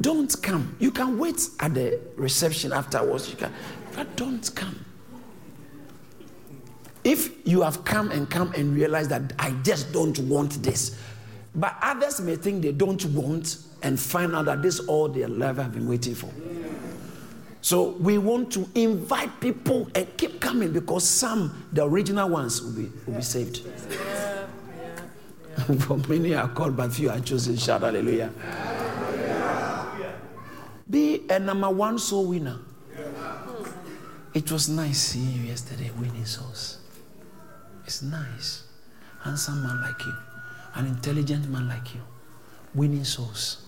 Don't 0.00 0.34
come. 0.42 0.74
You 0.78 0.92
can 0.92 1.18
wait 1.18 1.46
at 1.60 1.74
the 1.74 2.00
reception 2.16 2.72
afterwards. 2.72 3.28
You 3.28 3.36
can, 3.36 3.52
but 3.94 4.16
don't 4.16 4.50
come. 4.54 4.82
If 7.04 7.46
you 7.46 7.60
have 7.60 7.84
come 7.84 8.12
and 8.12 8.30
come 8.30 8.54
and 8.54 8.74
realized 8.74 9.10
that 9.10 9.34
I 9.38 9.50
just 9.62 9.92
don't 9.92 10.18
want 10.20 10.62
this, 10.62 10.98
but 11.54 11.76
others 11.82 12.18
may 12.22 12.36
think 12.36 12.62
they 12.62 12.72
don't 12.72 13.04
want, 13.12 13.58
and 13.82 13.98
find 13.98 14.34
out 14.34 14.46
that 14.46 14.62
this 14.62 14.78
is 14.80 14.86
all 14.86 15.08
their 15.08 15.28
life 15.28 15.56
have 15.56 15.72
been 15.72 15.88
waiting 15.88 16.14
for. 16.14 16.30
So 17.60 17.90
we 18.00 18.18
want 18.18 18.52
to 18.52 18.68
invite 18.74 19.40
people 19.40 19.90
and 19.94 20.16
keep 20.16 20.40
coming 20.40 20.72
because 20.72 21.06
some, 21.06 21.66
the 21.72 21.84
original 21.84 22.28
ones, 22.28 22.62
will 22.62 22.72
be, 22.72 22.90
will 23.06 23.14
be 23.14 23.22
saved. 23.22 23.58
Yeah, 23.58 24.46
yeah, 24.78 25.00
yeah. 25.68 25.78
for 25.80 25.98
many 26.08 26.34
are 26.34 26.48
called, 26.48 26.76
but 26.76 26.92
few 26.92 27.10
are 27.10 27.20
chosen. 27.20 27.56
Shout 27.56 27.82
hallelujah. 27.82 28.32
Be 30.88 31.26
a 31.28 31.38
number 31.38 31.68
one 31.68 31.98
soul 31.98 32.26
winner. 32.26 32.58
It 34.34 34.50
was 34.52 34.68
nice 34.68 34.98
seeing 34.98 35.32
you 35.32 35.42
yesterday 35.48 35.90
winning 35.98 36.24
souls. 36.24 36.78
It's 37.84 38.02
nice. 38.02 38.64
Handsome 39.20 39.62
man 39.62 39.82
like 39.82 40.00
you, 40.06 40.14
an 40.74 40.86
intelligent 40.86 41.48
man 41.50 41.68
like 41.68 41.92
you, 41.94 42.00
winning 42.72 43.04
souls 43.04 43.67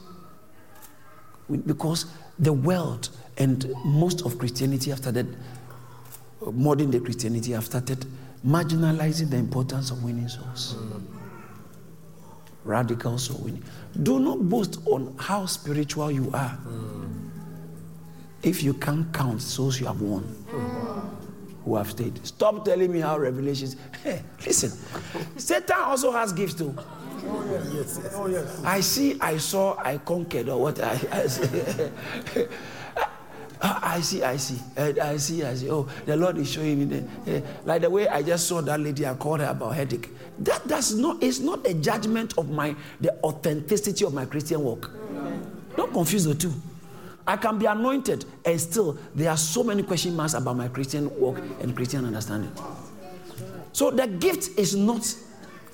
because 1.58 2.06
the 2.38 2.52
world 2.52 3.10
and 3.38 3.72
most 3.84 4.22
of 4.22 4.38
Christianity 4.38 4.90
have 4.90 5.00
started, 5.00 5.36
modern 6.52 6.90
day 6.90 7.00
Christianity 7.00 7.52
have 7.52 7.64
started 7.64 8.04
marginalizing 8.46 9.30
the 9.30 9.36
importance 9.36 9.90
of 9.90 10.02
winning 10.02 10.28
souls. 10.28 10.76
Radical 12.64 13.18
soul 13.18 13.40
winning. 13.42 13.62
Do 14.02 14.18
not 14.18 14.48
boast 14.48 14.80
on 14.86 15.14
how 15.18 15.46
spiritual 15.46 16.10
you 16.10 16.30
are. 16.32 16.58
If 18.42 18.62
you 18.62 18.74
can't 18.74 19.12
count 19.12 19.42
souls 19.42 19.80
you 19.80 19.86
have 19.86 20.00
won, 20.00 20.24
who 21.64 21.76
have 21.76 21.90
stayed. 21.90 22.24
Stop 22.26 22.64
telling 22.64 22.90
me 22.92 23.00
how 23.00 23.18
revelations. 23.18 23.76
Hey, 24.02 24.22
listen, 24.46 24.70
Satan 25.36 25.76
also 25.78 26.10
has 26.12 26.32
gifts 26.32 26.54
too. 26.54 26.74
Oh, 27.26 27.70
yes. 27.74 28.00
Oh, 28.14 28.26
yes. 28.26 28.62
I 28.64 28.80
see, 28.80 29.20
I 29.20 29.36
saw, 29.38 29.76
I 29.78 29.98
conquered, 29.98 30.48
or 30.48 30.60
what 30.60 30.80
I, 30.82 30.98
I 31.12 31.26
see. 31.26 32.46
I 33.62 34.00
see, 34.00 34.22
I 34.22 34.36
see, 34.36 34.58
I 34.78 35.16
see, 35.18 35.44
I 35.44 35.54
see. 35.54 35.70
Oh, 35.70 35.86
the 36.06 36.16
Lord 36.16 36.38
is 36.38 36.50
showing 36.50 36.78
me 36.78 36.84
the, 37.26 37.36
uh, 37.36 37.40
like 37.66 37.82
the 37.82 37.90
way 37.90 38.08
I 38.08 38.22
just 38.22 38.46
saw 38.46 38.62
that 38.62 38.80
lady. 38.80 39.06
I 39.06 39.14
called 39.14 39.40
her 39.40 39.46
about 39.46 39.74
headache. 39.74 40.08
That 40.38 40.66
does 40.66 40.94
not. 40.94 41.22
It's 41.22 41.40
not 41.40 41.66
a 41.66 41.74
judgment 41.74 42.38
of 42.38 42.48
my 42.50 42.74
the 43.02 43.14
authenticity 43.22 44.04
of 44.06 44.14
my 44.14 44.24
Christian 44.24 44.62
walk. 44.62 44.90
Don't 45.76 45.92
confuse 45.92 46.24
the 46.24 46.34
two. 46.34 46.54
I 47.26 47.36
can 47.36 47.58
be 47.58 47.66
anointed, 47.66 48.24
and 48.46 48.58
still 48.58 48.98
there 49.14 49.30
are 49.30 49.36
so 49.36 49.62
many 49.62 49.82
question 49.82 50.16
marks 50.16 50.32
about 50.32 50.56
my 50.56 50.68
Christian 50.68 51.14
walk 51.20 51.38
and 51.60 51.76
Christian 51.76 52.06
understanding. 52.06 52.52
So 53.72 53.90
the 53.90 54.06
gift 54.06 54.58
is 54.58 54.74
not 54.74 55.14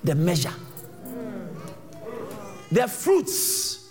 the 0.02 0.14
measure. 0.16 0.52
The 2.76 2.86
fruits. 2.86 3.88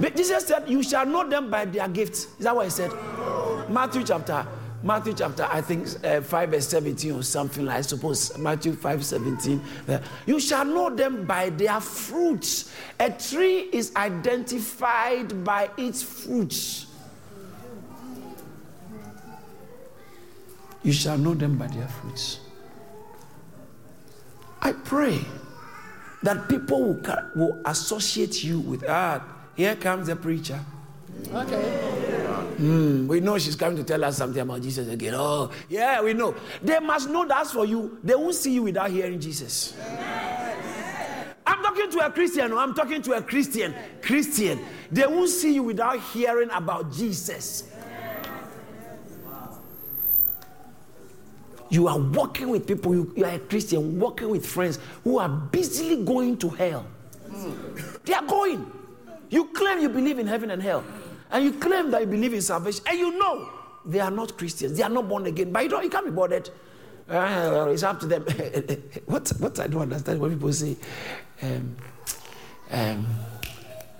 But 0.00 0.16
Jesus 0.16 0.48
said, 0.48 0.68
You 0.68 0.82
shall 0.82 1.06
know 1.06 1.28
them 1.28 1.48
by 1.48 1.64
their 1.64 1.86
gifts. 1.86 2.24
Is 2.24 2.44
that 2.44 2.56
what 2.56 2.64
he 2.64 2.70
said? 2.70 2.90
Matthew 3.68 4.02
chapter, 4.02 4.44
Matthew 4.82 5.14
chapter, 5.14 5.44
I 5.44 5.60
think 5.60 5.86
uh, 6.04 6.22
5 6.22 6.48
verse 6.48 6.66
17 6.66 7.12
or 7.12 7.22
something 7.22 7.68
I 7.68 7.82
suppose 7.82 8.36
Matthew 8.36 8.72
5 8.72 9.04
17. 9.04 9.62
Uh, 9.86 9.98
you 10.26 10.40
shall 10.40 10.64
know 10.64 10.90
them 10.92 11.24
by 11.24 11.50
their 11.50 11.80
fruits. 11.80 12.74
A 12.98 13.12
tree 13.12 13.60
is 13.60 13.94
identified 13.94 15.44
by 15.44 15.70
its 15.76 16.02
fruits. 16.02 16.86
You 20.82 20.92
shall 20.92 21.16
know 21.16 21.34
them 21.34 21.58
by 21.58 21.68
their 21.68 21.86
fruits. 21.86 22.40
I 24.60 24.72
pray 24.72 25.24
that 26.24 26.48
people 26.48 26.82
will, 26.82 27.00
will 27.36 27.60
associate 27.66 28.42
you 28.42 28.60
with, 28.60 28.84
ah, 28.88 29.22
here 29.54 29.76
comes 29.76 30.08
the 30.08 30.16
preacher. 30.16 30.58
Okay. 31.32 31.94
Mm, 32.58 33.06
we 33.06 33.20
know 33.20 33.38
she's 33.38 33.56
coming 33.56 33.76
to 33.76 33.84
tell 33.84 34.02
us 34.04 34.16
something 34.16 34.40
about 34.40 34.62
Jesus 34.62 34.88
again. 34.88 35.14
Oh, 35.14 35.50
yeah, 35.68 36.00
we 36.02 36.14
know. 36.14 36.34
They 36.62 36.78
must 36.80 37.10
know 37.10 37.26
that's 37.26 37.52
for 37.52 37.66
you. 37.66 37.98
They 38.02 38.14
won't 38.14 38.34
see 38.34 38.54
you 38.54 38.62
without 38.62 38.90
hearing 38.90 39.20
Jesus. 39.20 39.76
I'm 41.46 41.62
talking 41.62 41.90
to 41.90 42.06
a 42.06 42.10
Christian. 42.10 42.52
I'm 42.52 42.74
talking 42.74 43.02
to 43.02 43.12
a 43.12 43.22
Christian. 43.22 43.74
Christian. 44.00 44.60
They 44.90 45.06
won't 45.06 45.28
see 45.28 45.54
you 45.54 45.62
without 45.62 46.00
hearing 46.00 46.50
about 46.50 46.90
Jesus. 46.92 47.64
You 51.70 51.88
are 51.88 51.98
walking 51.98 52.48
with 52.48 52.66
people, 52.66 52.94
you, 52.94 53.12
you 53.16 53.24
are 53.24 53.34
a 53.34 53.38
Christian, 53.38 53.98
walking 53.98 54.28
with 54.28 54.46
friends 54.46 54.78
who 55.02 55.18
are 55.18 55.28
busily 55.28 56.04
going 56.04 56.36
to 56.38 56.48
hell. 56.50 56.86
They 58.04 58.14
are 58.14 58.24
going. 58.24 58.70
You 59.30 59.46
claim 59.46 59.80
you 59.80 59.88
believe 59.88 60.18
in 60.18 60.26
heaven 60.26 60.50
and 60.50 60.62
hell, 60.62 60.84
and 61.30 61.44
you 61.44 61.52
claim 61.52 61.90
that 61.90 62.02
you 62.02 62.06
believe 62.06 62.34
in 62.34 62.42
salvation, 62.42 62.84
and 62.88 62.98
you 62.98 63.18
know 63.18 63.48
they 63.84 64.00
are 64.00 64.10
not 64.10 64.36
Christians, 64.38 64.76
they 64.76 64.82
are 64.82 64.90
not 64.90 65.08
born 65.08 65.26
again, 65.26 65.52
but 65.52 65.64
you, 65.64 65.68
don't, 65.68 65.84
you 65.84 65.90
can't 65.90 66.04
be 66.04 66.12
bothered. 66.12 66.50
Uh, 67.08 67.66
it's 67.70 67.82
up 67.82 68.00
to 68.00 68.06
them. 68.06 68.22
what, 69.06 69.28
what 69.38 69.58
I 69.58 69.66
don't 69.66 69.82
understand 69.82 70.20
when 70.20 70.32
people 70.32 70.52
say, 70.52 70.76
um, 71.42 71.76
um, 72.70 73.06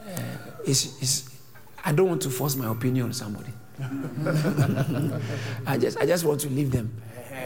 uh, 0.07 0.21
is, 0.65 1.03
is, 1.03 1.31
I 1.85 1.93
don't 1.93 2.09
want 2.09 2.23
to 2.23 2.31
force 2.31 2.57
my 2.57 2.71
opinion 2.71 3.07
on 3.07 3.13
somebody. 3.13 3.53
I 5.67 5.77
just, 5.77 5.99
I 5.99 6.07
just 6.07 6.25
want 6.25 6.41
to 6.41 6.49
leave 6.49 6.71
them. 6.71 6.95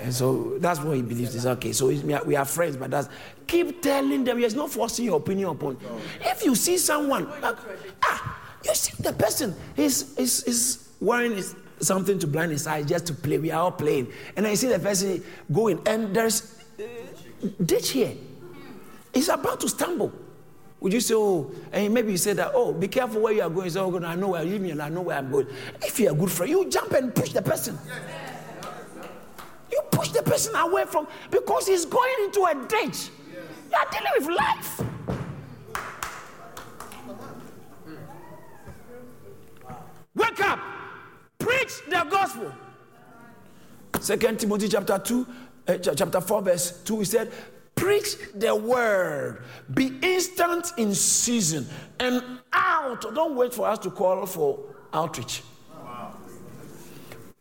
And 0.02 0.14
so 0.14 0.58
that's 0.58 0.80
what 0.80 0.96
he 0.96 1.02
believes 1.02 1.34
is 1.34 1.46
okay. 1.46 1.72
So 1.72 1.87
we 1.88 2.37
are 2.37 2.44
friends, 2.44 2.76
but 2.76 2.90
that's 2.90 3.08
keep 3.46 3.82
telling 3.82 4.24
them. 4.24 4.40
There's 4.40 4.54
not 4.54 4.70
forcing 4.70 5.04
your 5.04 5.16
opinion 5.16 5.50
upon. 5.50 5.78
If 6.20 6.44
you 6.44 6.54
see 6.54 6.78
someone, 6.78 7.26
uh, 7.26 7.54
ah, 8.02 8.40
you 8.64 8.74
see 8.74 9.02
the 9.02 9.12
person 9.12 9.54
is 9.76 10.16
is 10.18 10.42
is 10.44 10.88
wearing 11.00 11.37
his, 11.37 11.54
something 11.80 12.18
to 12.18 12.26
blind 12.26 12.52
his 12.52 12.66
eyes 12.66 12.87
just 12.87 13.06
to 13.06 13.14
play. 13.14 13.38
We 13.38 13.50
are 13.50 13.62
all 13.62 13.72
playing, 13.72 14.12
and 14.37 14.46
I 14.46 14.54
see 14.54 14.68
the 14.68 14.78
person 14.78 15.22
going, 15.52 15.80
and 15.87 16.14
there's 16.14 16.58
uh, 16.78 17.48
ditch 17.64 17.90
here. 17.90 18.14
He's 19.12 19.28
about 19.28 19.61
to 19.61 19.68
stumble. 19.68 20.12
Would 20.80 20.92
you 20.92 21.00
say, 21.00 21.14
oh, 21.16 21.50
and 21.72 21.92
maybe 21.92 22.12
you 22.12 22.18
say 22.18 22.34
that, 22.34 22.52
oh, 22.54 22.72
be 22.72 22.87
careful 22.87 23.20
where 23.20 23.32
you 23.32 23.42
are 23.42 23.50
going. 23.50 23.68
So, 23.68 23.92
oh, 23.92 24.04
I 24.04 24.14
know 24.14 24.28
where, 24.28 24.44
leave 24.44 24.61
me 24.61 24.70
alone, 24.70 24.92
I 24.92 24.94
know 24.94 25.00
where 25.02 25.18
I'm 25.18 25.30
going. 25.30 25.48
If 25.82 25.98
you're 25.98 26.12
a 26.12 26.14
good 26.14 26.30
friend, 26.30 26.50
you 26.50 26.70
jump 26.70 26.92
and 26.92 27.12
push 27.12 27.32
the 27.32 27.42
person. 27.42 27.76
The 27.84 28.27
person 30.28 30.54
away 30.56 30.84
from 30.84 31.06
because 31.30 31.66
he's 31.66 31.84
going 31.84 32.14
into 32.24 32.44
a 32.44 32.54
ditch. 32.66 33.10
You 33.70 33.76
are 33.76 33.90
dealing 33.90 34.12
with 34.18 34.36
life. 34.36 34.80
Wake 40.14 40.40
up, 40.40 40.58
preach 41.38 41.72
the 41.88 42.06
gospel. 42.10 42.52
Second 44.00 44.40
Timothy 44.40 44.68
chapter 44.68 44.98
2, 44.98 45.26
uh, 45.68 45.78
chapter 45.78 46.20
4, 46.20 46.42
verse 46.42 46.82
2, 46.84 46.98
he 46.98 47.04
said, 47.04 47.32
Preach 47.74 48.16
the 48.34 48.54
word, 48.54 49.44
be 49.72 49.98
instant 50.02 50.72
in 50.76 50.94
season 50.94 51.66
and 52.00 52.22
out. 52.52 53.02
Don't 53.14 53.36
wait 53.36 53.54
for 53.54 53.68
us 53.68 53.78
to 53.80 53.90
call 53.90 54.26
for 54.26 54.58
outreach. 54.92 55.42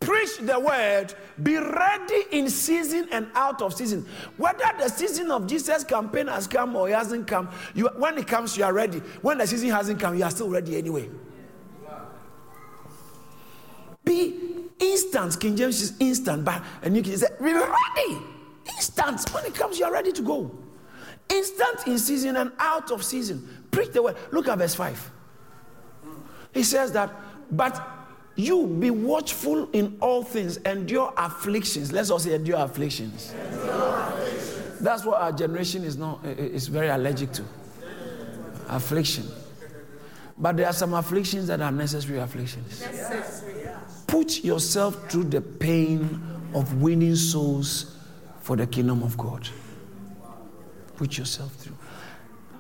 Preach 0.08 0.38
the 0.38 0.58
word, 0.58 1.14
be 1.44 1.58
ready 1.58 2.24
in 2.32 2.50
season 2.50 3.10
and 3.12 3.28
out 3.36 3.62
of 3.62 3.74
season. 3.74 4.08
Whether 4.38 4.64
the 4.80 4.88
season 4.88 5.30
of 5.32 5.48
Jesus' 5.48 5.84
campaign 5.84 6.28
has 6.28 6.48
come 6.48 6.78
or 6.78 6.88
hasn't 6.88 7.28
come, 7.28 7.50
you, 7.76 7.90
when 7.98 8.18
it 8.18 8.26
comes, 8.26 8.56
you 8.56 8.64
are 8.64 8.72
ready. 8.72 9.00
When 9.22 9.40
the 9.40 9.46
season 9.46 9.70
hasn't 9.70 10.00
come, 10.00 10.18
you 10.18 10.24
are 10.24 10.32
still 10.32 10.48
ready 10.48 10.78
anyway. 10.78 11.10
Be 14.06 14.70
instant. 14.80 15.38
King 15.42 15.58
James 15.58 15.82
is 15.82 15.94
instant, 16.00 16.46
but 16.46 16.64
and 16.84 16.96
you 16.96 17.04
can 17.04 17.18
say, 17.18 17.28
be 17.38 17.52
ready. 17.52 18.22
Instant. 18.78 19.30
When 19.34 19.44
it 19.44 19.56
comes, 19.56 19.78
you 19.78 19.84
are 19.84 19.92
ready 19.92 20.14
to 20.14 20.22
go. 20.22 20.58
Instant 21.28 21.86
in 21.86 22.00
season 22.00 22.38
and 22.38 22.54
out 22.60 22.92
of 22.92 23.04
season. 23.04 23.66
Preach 23.72 23.92
the 23.92 24.02
word. 24.02 24.16
Look 24.32 24.48
at 24.48 24.58
verse 24.58 24.74
5. 24.74 25.12
He 26.54 26.64
says 26.64 26.94
that, 26.94 27.14
but 27.52 27.97
you 28.38 28.68
be 28.68 28.92
watchful 28.92 29.68
in 29.72 29.98
all 30.00 30.24
things, 30.24 30.58
endure 30.58 31.12
afflictions. 31.18 31.92
Let's 31.92 32.12
all 32.12 32.20
say 32.20 32.36
endure 32.36 32.60
afflictions. 32.60 33.34
Afflictions. 33.34 34.80
That's 34.80 35.04
what 35.04 35.20
our 35.20 35.32
generation 35.32 35.84
is 35.84 35.98
not 35.98 36.24
is 36.24 36.68
very 36.68 36.90
allergic 36.90 37.32
to. 37.34 37.44
Affliction. 38.70 39.26
But 40.38 40.58
there 40.58 40.68
are 40.68 40.74
some 40.74 40.94
afflictions 40.94 41.48
that 41.48 41.62
are 41.62 41.72
necessary 41.72 42.20
afflictions. 42.20 42.84
Put 44.06 44.44
yourself 44.44 45.10
through 45.10 45.26
the 45.26 45.42
pain 45.42 46.22
of 46.54 46.80
winning 46.80 47.16
souls 47.16 47.98
for 48.42 48.56
the 48.56 48.68
kingdom 48.68 49.02
of 49.02 49.18
God. 49.18 49.50
Put 50.96 51.18
yourself 51.18 51.54
through. 51.56 51.76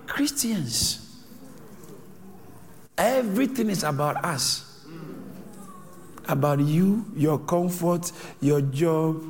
Christians, 0.08 1.24
everything 2.98 3.70
is 3.70 3.84
about 3.84 4.26
us 4.26 4.67
about 6.28 6.60
you, 6.60 7.06
your 7.16 7.40
comfort, 7.40 8.12
your 8.42 8.62
job. 8.62 9.24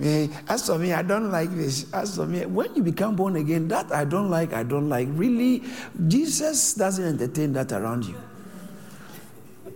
Eh, 0.00 0.28
as 0.48 0.66
for 0.66 0.78
me, 0.78 0.92
I 0.92 1.02
don't 1.02 1.30
like 1.30 1.50
this. 1.54 1.92
As 1.92 2.16
for 2.16 2.26
me, 2.26 2.44
when 2.44 2.74
you 2.74 2.82
become 2.82 3.16
born 3.16 3.36
again, 3.36 3.68
that 3.68 3.90
I 3.92 4.04
don't 4.04 4.30
like, 4.30 4.52
I 4.52 4.62
don't 4.62 4.88
like. 4.88 5.08
Really, 5.12 5.62
Jesus 6.06 6.74
doesn't 6.74 7.04
entertain 7.04 7.52
that 7.54 7.72
around 7.72 8.04
you. 8.04 8.16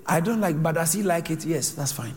I 0.06 0.20
don't 0.20 0.40
like, 0.40 0.62
but 0.62 0.72
does 0.72 0.92
he 0.92 1.02
like 1.02 1.30
it? 1.30 1.44
Yes, 1.44 1.70
that's 1.70 1.92
fine. 1.92 2.14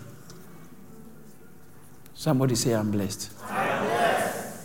Somebody 2.13 2.55
say, 2.55 2.73
I'm 2.73 2.91
blessed. 2.91 3.31
I'm 3.49 3.85
blessed. 3.85 4.57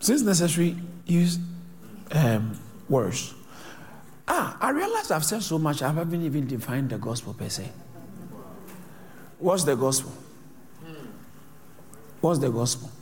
Since 0.00 0.22
necessary, 0.22 0.76
use 1.06 1.38
um, 2.12 2.58
words. 2.88 3.34
Ah, 4.32 4.56
I 4.60 4.70
realize 4.70 5.10
I've 5.10 5.24
said 5.24 5.42
so 5.42 5.58
much, 5.58 5.82
I 5.82 5.92
haven't 5.92 6.22
even 6.22 6.46
defined 6.46 6.90
the 6.90 6.98
gospel 6.98 7.34
per 7.34 7.48
se. 7.48 7.68
What's 9.40 9.64
the 9.64 9.74
gospel? 9.74 10.12
What's 12.20 12.38
the 12.38 12.48
gospel? 12.48 12.92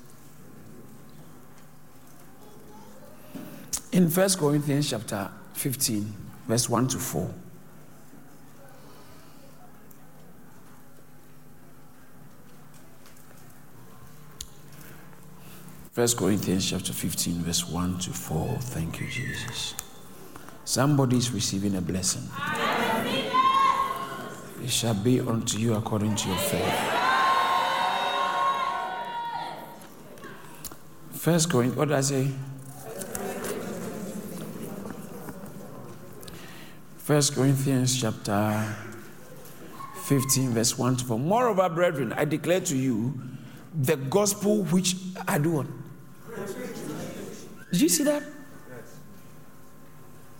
In 3.92 4.08
1 4.08 4.30
Corinthians 4.38 4.88
chapter 4.88 5.30
15, 5.52 6.14
verse 6.46 6.66
1 6.66 6.88
to 6.88 6.98
4. 6.98 7.34
First 15.92 16.16
Corinthians 16.16 16.70
chapter 16.70 16.94
15, 16.94 17.42
verse 17.42 17.68
1 17.68 17.98
to 17.98 18.10
4. 18.12 18.56
Thank 18.60 19.00
you, 19.00 19.08
Jesus. 19.08 19.74
Somebody 20.68 21.16
is 21.16 21.32
receiving 21.32 21.76
a 21.76 21.80
blessing. 21.80 22.28
It 24.62 24.68
shall 24.68 24.92
be 24.92 25.18
unto 25.18 25.58
you 25.58 25.72
according 25.72 26.14
to 26.14 26.28
your 26.28 26.36
faith. 26.36 26.74
First 31.12 31.48
Corinthians, 31.48 31.78
what 31.78 31.88
did 31.88 31.96
I 31.96 32.00
say? 32.02 32.30
First 36.98 37.34
Corinthians 37.34 37.98
chapter 37.98 38.76
15, 40.02 40.50
verse 40.50 40.76
1 40.76 40.96
to 40.96 41.04
4. 41.06 41.18
Moreover, 41.18 41.70
brethren, 41.70 42.12
I 42.12 42.26
declare 42.26 42.60
to 42.60 42.76
you 42.76 43.18
the 43.74 43.96
gospel 43.96 44.64
which 44.64 44.96
I 45.26 45.38
do 45.38 45.60
on. 45.60 45.82
Did 47.72 47.80
you 47.80 47.88
see 47.88 48.04
that? 48.04 48.22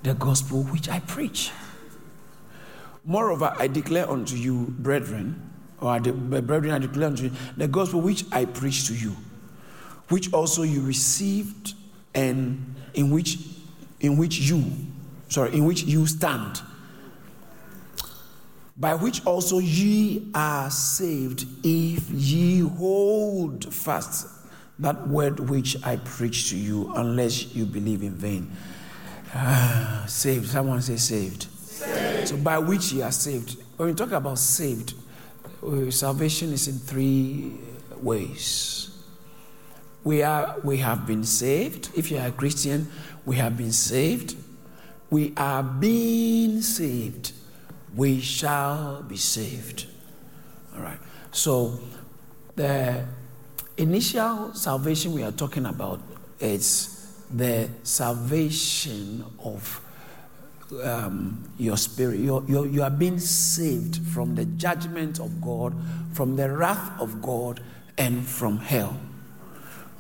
The 0.03 0.15
gospel 0.15 0.63
which 0.65 0.89
I 0.89 1.01
preach. 1.01 1.51
Moreover, 3.05 3.55
I 3.59 3.69
declare 3.69 4.09
unto 4.09 4.37
you, 4.37 4.75
brethren, 4.79 5.51
or 5.81 5.99
the 6.01 6.13
brethren, 6.13 6.73
I 6.73 6.79
declare 6.79 7.09
unto 7.09 7.25
you 7.25 7.33
the 7.57 7.69
gospel 7.69 8.01
which 8.01 8.25
I 8.33 8.45
preach 8.45 8.87
to 8.89 8.95
you, 8.95 9.17
which 10.09 10.33
also 10.33 10.63
you 10.63 10.83
received, 10.83 11.75
and 12.15 12.75
in 12.95 13.11
which 13.11 13.39
in 14.01 14.17
which 14.17 14.39
you, 14.39 14.65
sorry, 15.29 15.55
in 15.55 15.65
which 15.65 15.83
you 15.83 16.07
stand, 16.07 16.63
by 18.77 18.95
which 18.95 19.25
also 19.27 19.59
ye 19.59 20.31
are 20.35 20.71
saved, 20.71 21.47
if 21.65 22.09
ye 22.11 22.61
hold 22.61 23.73
fast 23.75 24.29
that 24.79 25.09
word 25.09 25.41
which 25.41 25.77
I 25.85 25.97
preach 25.97 26.51
to 26.51 26.57
you, 26.57 26.93
unless 26.95 27.55
you 27.55 27.67
believe 27.67 28.03
in 28.03 28.15
vain. 28.15 28.53
Ah, 29.35 30.05
saved. 30.07 30.47
Someone 30.47 30.81
say 30.83 30.97
saved. 30.97 31.43
saved. 31.43 32.29
So 32.29 32.37
by 32.37 32.59
which 32.59 32.93
you 32.93 33.03
are 33.03 33.13
saved. 33.13 33.57
When 33.77 33.89
we 33.89 33.95
talk 33.95 34.13
about 34.13 34.39
saved, 34.39 34.95
uh, 35.63 35.91
salvation 35.91 36.53
is 36.53 36.69
in 36.69 36.79
three 36.79 37.53
ways. 38.01 38.91
We 40.05 40.23
are 40.23 40.57
we 40.65 40.79
have 40.79 41.07
been 41.07 41.25
saved. 41.25 41.91
If 41.97 42.11
you 42.11 42.19
are 42.19 42.29
a 42.29 42.33
Christian, 42.33 42.91
we 43.27 43.37
have 43.37 43.57
been 43.57 43.73
saved 43.73 44.37
we 45.11 45.33
are 45.37 45.63
being 45.63 46.61
saved, 46.61 47.33
we 47.95 48.21
shall 48.21 49.03
be 49.03 49.17
saved. 49.17 49.87
All 50.75 50.83
right. 50.83 50.99
So 51.33 51.81
the 52.57 53.05
initial 53.77 54.55
salvation 54.55 55.13
we 55.13 55.23
are 55.23 55.33
talking 55.33 55.65
about 55.65 56.01
is 56.41 56.98
the 57.31 57.69
salvation 57.83 59.25
of 59.45 59.81
um, 60.83 61.51
your 61.59 61.77
spirit. 61.77 62.21
You're, 62.21 62.45
you're, 62.49 62.67
you 62.67 62.83
are 62.83 62.91
being 62.91 63.19
saved 63.19 64.07
from 64.09 64.35
the 64.35 64.45
judgment 64.45 65.21
of 65.21 65.41
God, 65.41 65.75
from 66.13 66.37
the 66.37 66.51
wrath 66.51 67.01
of 67.01 67.23
God, 67.23 67.61
and 67.97 68.25
from 68.25 68.59
hell. 68.59 68.99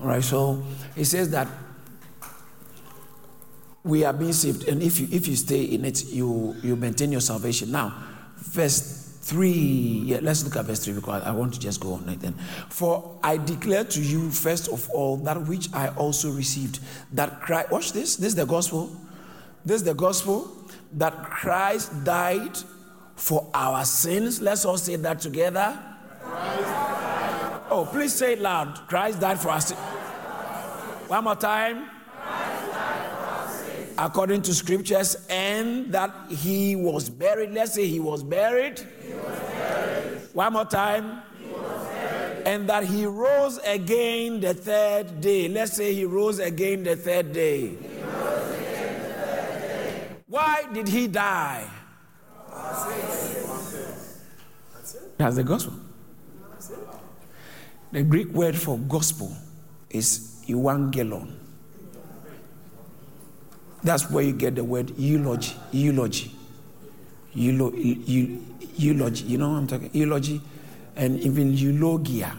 All 0.01 0.07
right, 0.07 0.23
so 0.23 0.62
he 0.95 1.05
says 1.05 1.31
that 1.31 1.49
we 3.83 4.05
are 4.05 4.12
being 4.12 4.33
saved, 4.33 4.69
and 4.69 4.83
if 4.83 5.01
you 5.01 5.09
if 5.11 5.27
you 5.27 5.35
stay 5.35 5.62
in 5.62 5.85
it, 5.85 6.05
you 6.07 6.55
you 6.62 6.77
maintain 6.77 7.11
your 7.11 7.21
salvation. 7.21 7.73
Now, 7.73 7.95
verse 8.37 9.08
three. 9.29 10.03
Yeah, 10.07 10.21
let's 10.23 10.43
look 10.43 10.57
at 10.57 10.64
verse 10.64 10.85
three 10.85 10.95
because 10.95 11.23
I 11.23 11.33
want 11.33 11.53
to 11.55 11.61
just 11.61 11.81
go 11.81 11.95
on 11.95 12.09
it 12.09 12.21
then. 12.21 12.35
For 12.71 13.19
I 13.23 13.37
declare 13.37 13.85
to 13.85 14.01
you 14.03 14.31
first 14.31 14.69
of 14.69 14.88
all 14.91 15.19
that 15.19 15.47
which 15.47 15.69
I 15.75 15.88
also 15.88 16.31
received, 16.31 16.81
that 17.12 17.41
Christ. 17.43 17.71
Watch 17.71 17.93
this. 17.93 18.17
This 18.17 18.29
is 18.29 18.35
the 18.35 18.47
gospel. 18.47 18.91
This 19.64 19.83
is 19.83 19.85
the 19.85 19.95
gospel 19.95 20.51
that 20.95 21.25
Christ 21.25 22.05
died 22.05 22.57
for 23.17 23.51
our 23.53 23.85
sins. 23.85 24.41
Let's 24.41 24.64
all 24.64 24.79
say 24.79 24.97
that 24.97 25.21
together. 25.21 25.79
Oh, 27.71 27.87
please 27.91 28.14
say 28.14 28.33
it 28.33 28.41
loud. 28.41 28.88
Christ 28.88 29.21
died 29.21 29.38
for 29.38 29.51
us. 29.51 29.73
One 31.09 31.25
more 31.25 31.37
time. 31.37 31.98
According 33.99 34.43
to 34.43 34.55
scriptures, 34.55 35.27
and 35.29 35.93
that 35.93 36.15
he 36.31 36.77
was 36.77 37.11
buried. 37.11 37.51
Let's 37.51 37.75
say 37.75 37.87
he 37.87 37.99
was 37.99 38.23
buried. 38.23 38.79
He 38.79 39.13
was 39.13 39.41
buried. 39.41 40.21
One 40.35 40.53
more 40.53 40.65
time. 40.65 41.23
And 42.47 42.69
that 42.69 42.85
he 42.85 43.05
rose 43.05 43.59
again 43.59 44.41
the 44.41 44.55
third 44.55 45.21
day. 45.21 45.49
Let's 45.49 45.73
say 45.77 45.93
he 45.93 46.05
rose 46.05 46.39
again 46.39 46.85
the 46.85 46.95
third 46.95 47.33
day. 47.33 47.75
The 47.75 47.89
third 47.89 48.61
day. 49.61 50.17
Why 50.29 50.65
did 50.73 50.87
he 50.87 51.09
die? 51.09 51.69
That's 55.19 55.37
the 55.37 55.43
gospel. 55.45 55.75
The 57.91 58.03
Greek 58.05 58.29
word 58.29 58.55
for 58.55 58.79
gospel 58.79 59.35
is 59.91 60.41
euangelon. 60.47 61.38
That's 63.83 64.11
where 64.11 64.25
you 64.25 64.33
get 64.33 64.57
the 64.57 64.64
word 64.64 64.93
eulogy. 64.99 65.55
Eulogy. 65.73 66.33
Eulogy. 67.35 68.41
Eulogy. 68.77 69.25
You 69.25 69.38
know 69.38 69.51
what 69.51 69.57
I'm 69.59 69.67
talking? 69.67 69.91
Eulogy, 69.93 70.41
and 70.97 71.21
even 71.21 71.53
eulogia. 71.57 72.37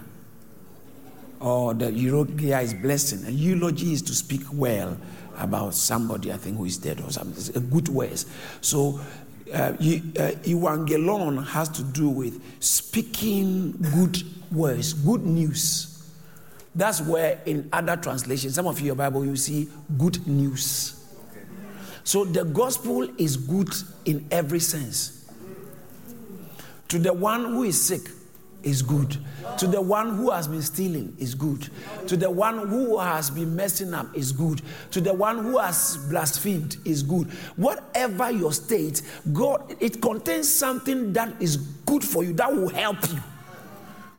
Or 1.40 1.74
the 1.74 1.92
eulogia 1.92 2.60
is 2.60 2.74
blessing, 2.74 3.26
and 3.26 3.34
eulogy 3.36 3.94
is 3.94 4.02
to 4.04 4.14
speak 4.14 4.42
well 4.52 4.98
about 5.38 5.74
somebody, 5.74 6.34
I 6.34 6.38
think, 6.38 6.58
who 6.58 6.66
is 6.66 6.78
dead 6.78 7.00
or 7.02 7.12
something. 7.12 7.56
A 7.56 7.60
good 7.62 7.88
words. 7.88 8.26
So, 8.60 9.00
uh, 9.54 9.72
euangelon 9.72 11.48
has 11.48 11.70
to 11.70 11.84
do 11.84 12.10
with 12.10 12.42
speaking 12.62 13.72
good 13.94 14.22
words, 14.52 14.94
good 14.94 15.26
news. 15.26 16.04
That's 16.76 17.02
where 17.02 17.40
in 17.46 17.70
other 17.72 17.96
translations, 17.96 18.56
some 18.56 18.68
of 18.68 18.80
your 18.82 18.96
Bible, 18.96 19.26
you 19.26 19.38
see 19.38 19.70
good 19.98 20.28
news. 20.28 20.99
So 22.10 22.26
the 22.26 22.44
gospel 22.44 23.08
is 23.20 23.38
good 23.38 23.70
in 24.06 24.26
every 24.32 24.60
sense. 24.60 25.30
To 26.88 26.98
the 26.98 27.14
one 27.14 27.46
who 27.46 27.62
is 27.62 27.80
sick, 27.80 28.02
is 28.64 28.82
good. 28.82 29.16
To 29.60 29.68
the 29.68 29.80
one 29.80 30.16
who 30.16 30.32
has 30.32 30.48
been 30.48 30.64
stealing 30.64 31.16
is 31.20 31.36
good. 31.36 31.70
To 32.08 32.18
the 32.18 32.32
one 32.32 32.68
who 32.68 32.98
has 32.98 33.30
been 33.30 33.56
messing 33.56 33.94
up 33.94 34.08
is 34.18 34.32
good. 34.32 34.64
To 34.90 35.02
the 35.02 35.14
one 35.14 35.38
who 35.38 35.60
has 35.60 35.98
blasphemed 36.10 36.78
is 36.84 37.04
good. 37.04 37.30
Whatever 37.58 38.32
your 38.32 38.54
state, 38.54 39.04
God, 39.32 39.76
it 39.80 40.02
contains 40.02 40.52
something 40.52 41.14
that 41.14 41.40
is 41.40 41.58
good 41.58 42.04
for 42.04 42.24
you, 42.24 42.34
that 42.34 42.52
will 42.52 42.70
help 42.70 43.08
you. 43.08 43.20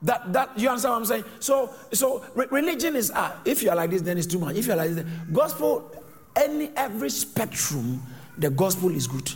That 0.02 0.32
that 0.32 0.56
you 0.56 0.68
understand 0.68 0.92
what 0.92 0.98
I'm 0.98 1.06
saying? 1.06 1.24
So 1.40 1.74
so 1.92 2.24
re- 2.36 2.46
religion 2.52 2.94
is 2.94 3.10
ah, 3.12 3.36
if 3.44 3.64
you 3.64 3.70
are 3.70 3.76
like 3.76 3.90
this, 3.90 4.00
then 4.00 4.16
it's 4.16 4.28
too 4.28 4.38
much. 4.38 4.54
If 4.54 4.66
you 4.68 4.74
are 4.74 4.76
like 4.76 4.92
this, 4.92 5.04
gospel, 5.32 5.90
any 6.36 6.70
every 6.76 7.10
spectrum, 7.10 8.02
the 8.38 8.50
gospel 8.50 8.90
is 8.90 9.06
good. 9.06 9.30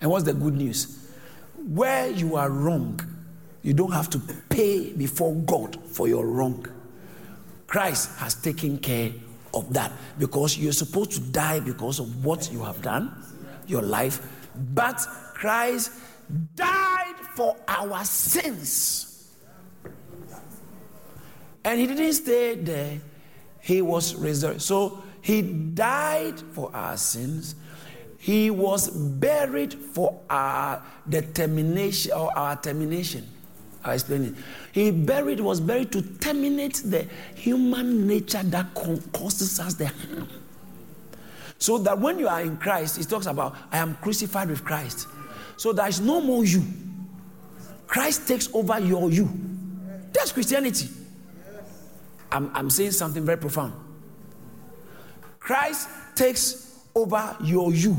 And 0.00 0.10
what's 0.10 0.24
the 0.24 0.34
good 0.34 0.54
news? 0.54 1.10
Where 1.56 2.10
you 2.10 2.36
are 2.36 2.50
wrong, 2.50 3.00
you 3.62 3.72
don't 3.72 3.92
have 3.92 4.10
to 4.10 4.18
pay 4.48 4.92
before 4.92 5.34
God 5.34 5.78
for 5.86 6.08
your 6.08 6.26
wrong. 6.26 6.66
Christ 7.66 8.16
has 8.18 8.34
taken 8.34 8.78
care 8.78 9.10
of 9.54 9.72
that 9.72 9.90
because 10.18 10.56
you're 10.56 10.72
supposed 10.72 11.12
to 11.12 11.20
die 11.20 11.60
because 11.60 11.98
of 11.98 12.24
what 12.24 12.52
you 12.52 12.62
have 12.62 12.80
done, 12.82 13.10
your 13.66 13.82
life. 13.82 14.20
But 14.74 15.04
Christ 15.34 15.92
died 16.54 17.16
for 17.34 17.56
our 17.66 18.04
sins. 18.04 19.32
And 21.64 21.80
he 21.80 21.86
didn't 21.86 22.12
stay 22.12 22.54
there, 22.54 23.00
he 23.60 23.82
was 23.82 24.14
resurrected. 24.14 24.62
So 24.62 25.02
he 25.26 25.42
died 25.42 26.38
for 26.52 26.70
our 26.72 26.96
sins. 26.96 27.56
He 28.16 28.48
was 28.48 28.88
buried 28.88 29.74
for 29.74 30.20
our 30.30 30.80
determination 31.08 32.12
or 32.12 32.30
our 32.38 32.54
termination. 32.54 33.26
I'll 33.82 33.94
explain 33.94 34.24
it. 34.26 34.34
He 34.70 34.92
buried, 34.92 35.40
was 35.40 35.60
buried 35.60 35.90
to 35.90 36.02
terminate 36.20 36.80
the 36.84 37.08
human 37.34 38.06
nature 38.06 38.44
that 38.44 38.72
causes 38.72 39.58
us 39.58 39.74
the 39.74 39.88
harm. 39.88 40.28
So 41.58 41.78
that 41.78 41.98
when 41.98 42.20
you 42.20 42.28
are 42.28 42.42
in 42.42 42.56
Christ, 42.56 42.96
it 43.00 43.08
talks 43.08 43.26
about, 43.26 43.56
I 43.72 43.78
am 43.78 43.96
crucified 43.96 44.48
with 44.48 44.64
Christ. 44.64 45.08
So 45.56 45.72
there 45.72 45.88
is 45.88 46.00
no 46.00 46.20
more 46.20 46.44
you. 46.44 46.62
Christ 47.88 48.28
takes 48.28 48.48
over 48.54 48.78
your 48.78 49.10
you. 49.10 49.28
That's 50.12 50.30
Christianity. 50.30 50.88
I'm, 52.30 52.48
I'm 52.54 52.70
saying 52.70 52.92
something 52.92 53.26
very 53.26 53.38
profound. 53.38 53.85
Christ 55.46 55.88
takes 56.16 56.76
over 56.92 57.36
your 57.40 57.72
you. 57.72 57.96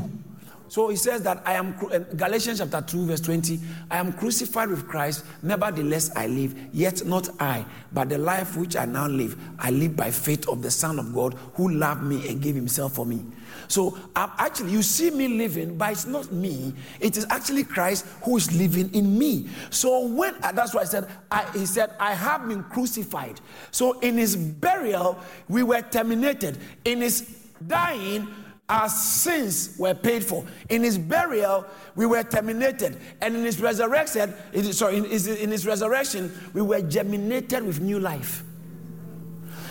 So 0.68 0.90
he 0.90 0.96
says 0.96 1.22
that 1.22 1.42
I 1.46 1.54
am, 1.54 1.74
uh, 1.90 2.00
Galatians 2.14 2.58
chapter 2.58 2.82
2, 2.82 3.06
verse 3.06 3.20
20, 3.22 3.58
I 3.90 3.96
am 3.96 4.12
crucified 4.12 4.68
with 4.68 4.86
Christ, 4.86 5.24
nevertheless 5.42 6.14
I 6.14 6.26
live, 6.26 6.54
yet 6.74 7.06
not 7.06 7.30
I, 7.40 7.64
but 7.90 8.10
the 8.10 8.18
life 8.18 8.54
which 8.54 8.76
I 8.76 8.84
now 8.84 9.08
live, 9.08 9.34
I 9.58 9.70
live 9.70 9.96
by 9.96 10.10
faith 10.10 10.46
of 10.46 10.60
the 10.60 10.70
Son 10.70 10.98
of 10.98 11.14
God 11.14 11.38
who 11.54 11.70
loved 11.70 12.02
me 12.02 12.28
and 12.28 12.42
gave 12.42 12.54
himself 12.54 12.92
for 12.94 13.06
me. 13.06 13.24
So 13.66 13.98
I'm 14.14 14.30
actually, 14.38 14.72
you 14.72 14.82
see 14.82 15.10
me 15.10 15.28
living, 15.28 15.76
but 15.76 15.92
it's 15.92 16.06
not 16.06 16.30
me. 16.32 16.74
It 17.00 17.16
is 17.16 17.26
actually 17.30 17.64
Christ 17.64 18.06
who 18.22 18.36
is 18.36 18.54
living 18.58 18.92
in 18.94 19.18
me. 19.18 19.48
So 19.70 20.06
when, 20.06 20.34
uh, 20.42 20.52
that's 20.52 20.74
why 20.74 20.82
I 20.82 20.84
said, 20.84 21.08
I, 21.30 21.50
he 21.52 21.66
said, 21.66 21.90
I 21.98 22.14
have 22.14 22.46
been 22.48 22.62
crucified. 22.64 23.40
So 23.70 23.98
in 24.00 24.16
his 24.16 24.36
burial, 24.36 25.18
we 25.48 25.62
were 25.62 25.82
terminated. 25.82 26.58
In 26.84 27.00
his 27.00 27.37
dying, 27.66 28.28
our 28.68 28.88
sins 28.88 29.76
were 29.78 29.94
paid 29.94 30.24
for. 30.24 30.44
In 30.68 30.82
his 30.82 30.98
burial, 30.98 31.64
we 31.96 32.04
were 32.04 32.22
terminated. 32.22 32.98
And 33.20 33.34
in 33.34 33.44
his 33.44 33.60
resurrection, 33.60 34.34
sorry, 34.72 34.98
in 34.98 35.04
his, 35.04 35.66
resurrection, 35.66 36.32
we 36.52 36.60
were 36.60 36.82
germinated 36.82 37.64
with 37.64 37.80
new 37.80 37.98
life. 37.98 38.42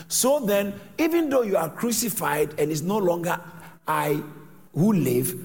So 0.07 0.39
then, 0.39 0.73
even 0.97 1.29
though 1.29 1.43
you 1.43 1.57
are 1.57 1.69
crucified 1.69 2.59
and 2.59 2.71
it's 2.71 2.81
no 2.81 2.97
longer 2.97 3.39
I 3.87 4.21
who 4.73 4.93
live, 4.93 5.35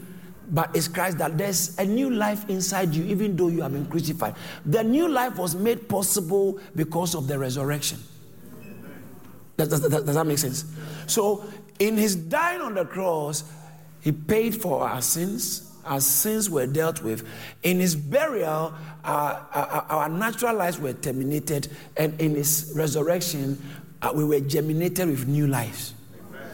but 0.48 0.74
it's 0.74 0.88
Christ 0.88 1.18
that 1.18 1.36
there's 1.36 1.78
a 1.78 1.84
new 1.84 2.10
life 2.10 2.48
inside 2.48 2.94
you, 2.94 3.04
even 3.04 3.36
though 3.36 3.48
you 3.48 3.62
have 3.62 3.72
been 3.72 3.86
crucified. 3.86 4.34
The 4.66 4.82
new 4.82 5.08
life 5.08 5.36
was 5.36 5.54
made 5.54 5.88
possible 5.88 6.58
because 6.74 7.14
of 7.14 7.26
the 7.26 7.38
resurrection. 7.38 7.98
Does, 9.56 9.68
does, 9.68 9.80
does 9.80 10.14
that 10.14 10.26
make 10.26 10.38
sense? 10.38 10.64
So 11.06 11.44
in 11.82 11.96
his 11.96 12.14
dying 12.14 12.60
on 12.60 12.74
the 12.74 12.84
cross, 12.84 13.42
he 14.02 14.12
paid 14.12 14.54
for 14.54 14.88
our 14.88 15.02
sins. 15.02 15.68
Our 15.84 16.00
sins 16.00 16.48
were 16.48 16.66
dealt 16.66 17.02
with. 17.02 17.26
In 17.64 17.80
his 17.80 17.96
burial, 17.96 18.72
our, 19.04 19.46
our, 19.52 19.86
our 19.88 20.08
natural 20.08 20.54
lives 20.54 20.78
were 20.78 20.92
terminated. 20.92 21.68
And 21.96 22.18
in 22.20 22.36
his 22.36 22.72
resurrection, 22.76 23.60
uh, 24.00 24.12
we 24.14 24.24
were 24.24 24.38
germinated 24.38 25.08
with 25.08 25.26
new 25.26 25.48
lives. 25.48 25.94
Amen. 26.30 26.48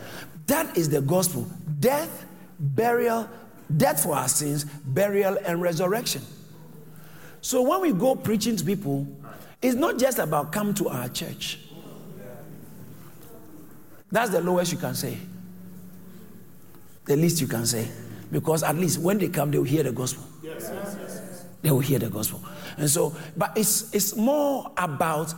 That 0.47 0.79
is 0.79 0.89
the 0.89 1.03
gospel 1.03 1.47
death, 1.79 2.25
burial, 2.59 3.29
death 3.77 4.03
for 4.03 4.15
our 4.15 4.29
sins, 4.29 4.65
burial, 4.65 5.37
and 5.45 5.61
resurrection. 5.61 6.23
So 7.43 7.61
when 7.61 7.83
we 7.83 7.93
go 7.93 8.15
preaching 8.17 8.57
to 8.57 8.65
people, 8.65 9.07
it's 9.61 9.75
not 9.77 9.99
just 9.99 10.19
about 10.19 10.53
come 10.53 10.73
to 10.75 10.89
our 10.89 11.11
church. 11.11 11.59
That's 14.11 14.31
the 14.31 14.41
lowest 14.41 14.73
you 14.73 14.79
can 14.79 14.95
say. 14.95 15.19
The 17.05 17.17
least 17.17 17.41
you 17.41 17.47
can 17.47 17.67
say. 17.67 17.89
Because 18.31 18.63
at 18.63 18.77
least 18.77 18.99
when 18.99 19.19
they 19.19 19.29
come, 19.29 19.51
they 19.51 19.59
will 19.59 19.65
hear 19.65 19.83
the 19.83 19.93
gospel. 19.93 20.25
Yes, 20.43 20.71
yes, 20.73 20.97
yes. 21.01 21.45
They 21.63 21.71
will 21.71 21.81
hear 21.81 21.99
the 21.99 22.11
gospel. 22.11 22.43
And 22.77 22.89
so, 22.89 23.15
but 23.37 23.57
it's, 23.57 23.93
it's 23.95 24.15
more 24.17 24.71
about 24.77 25.35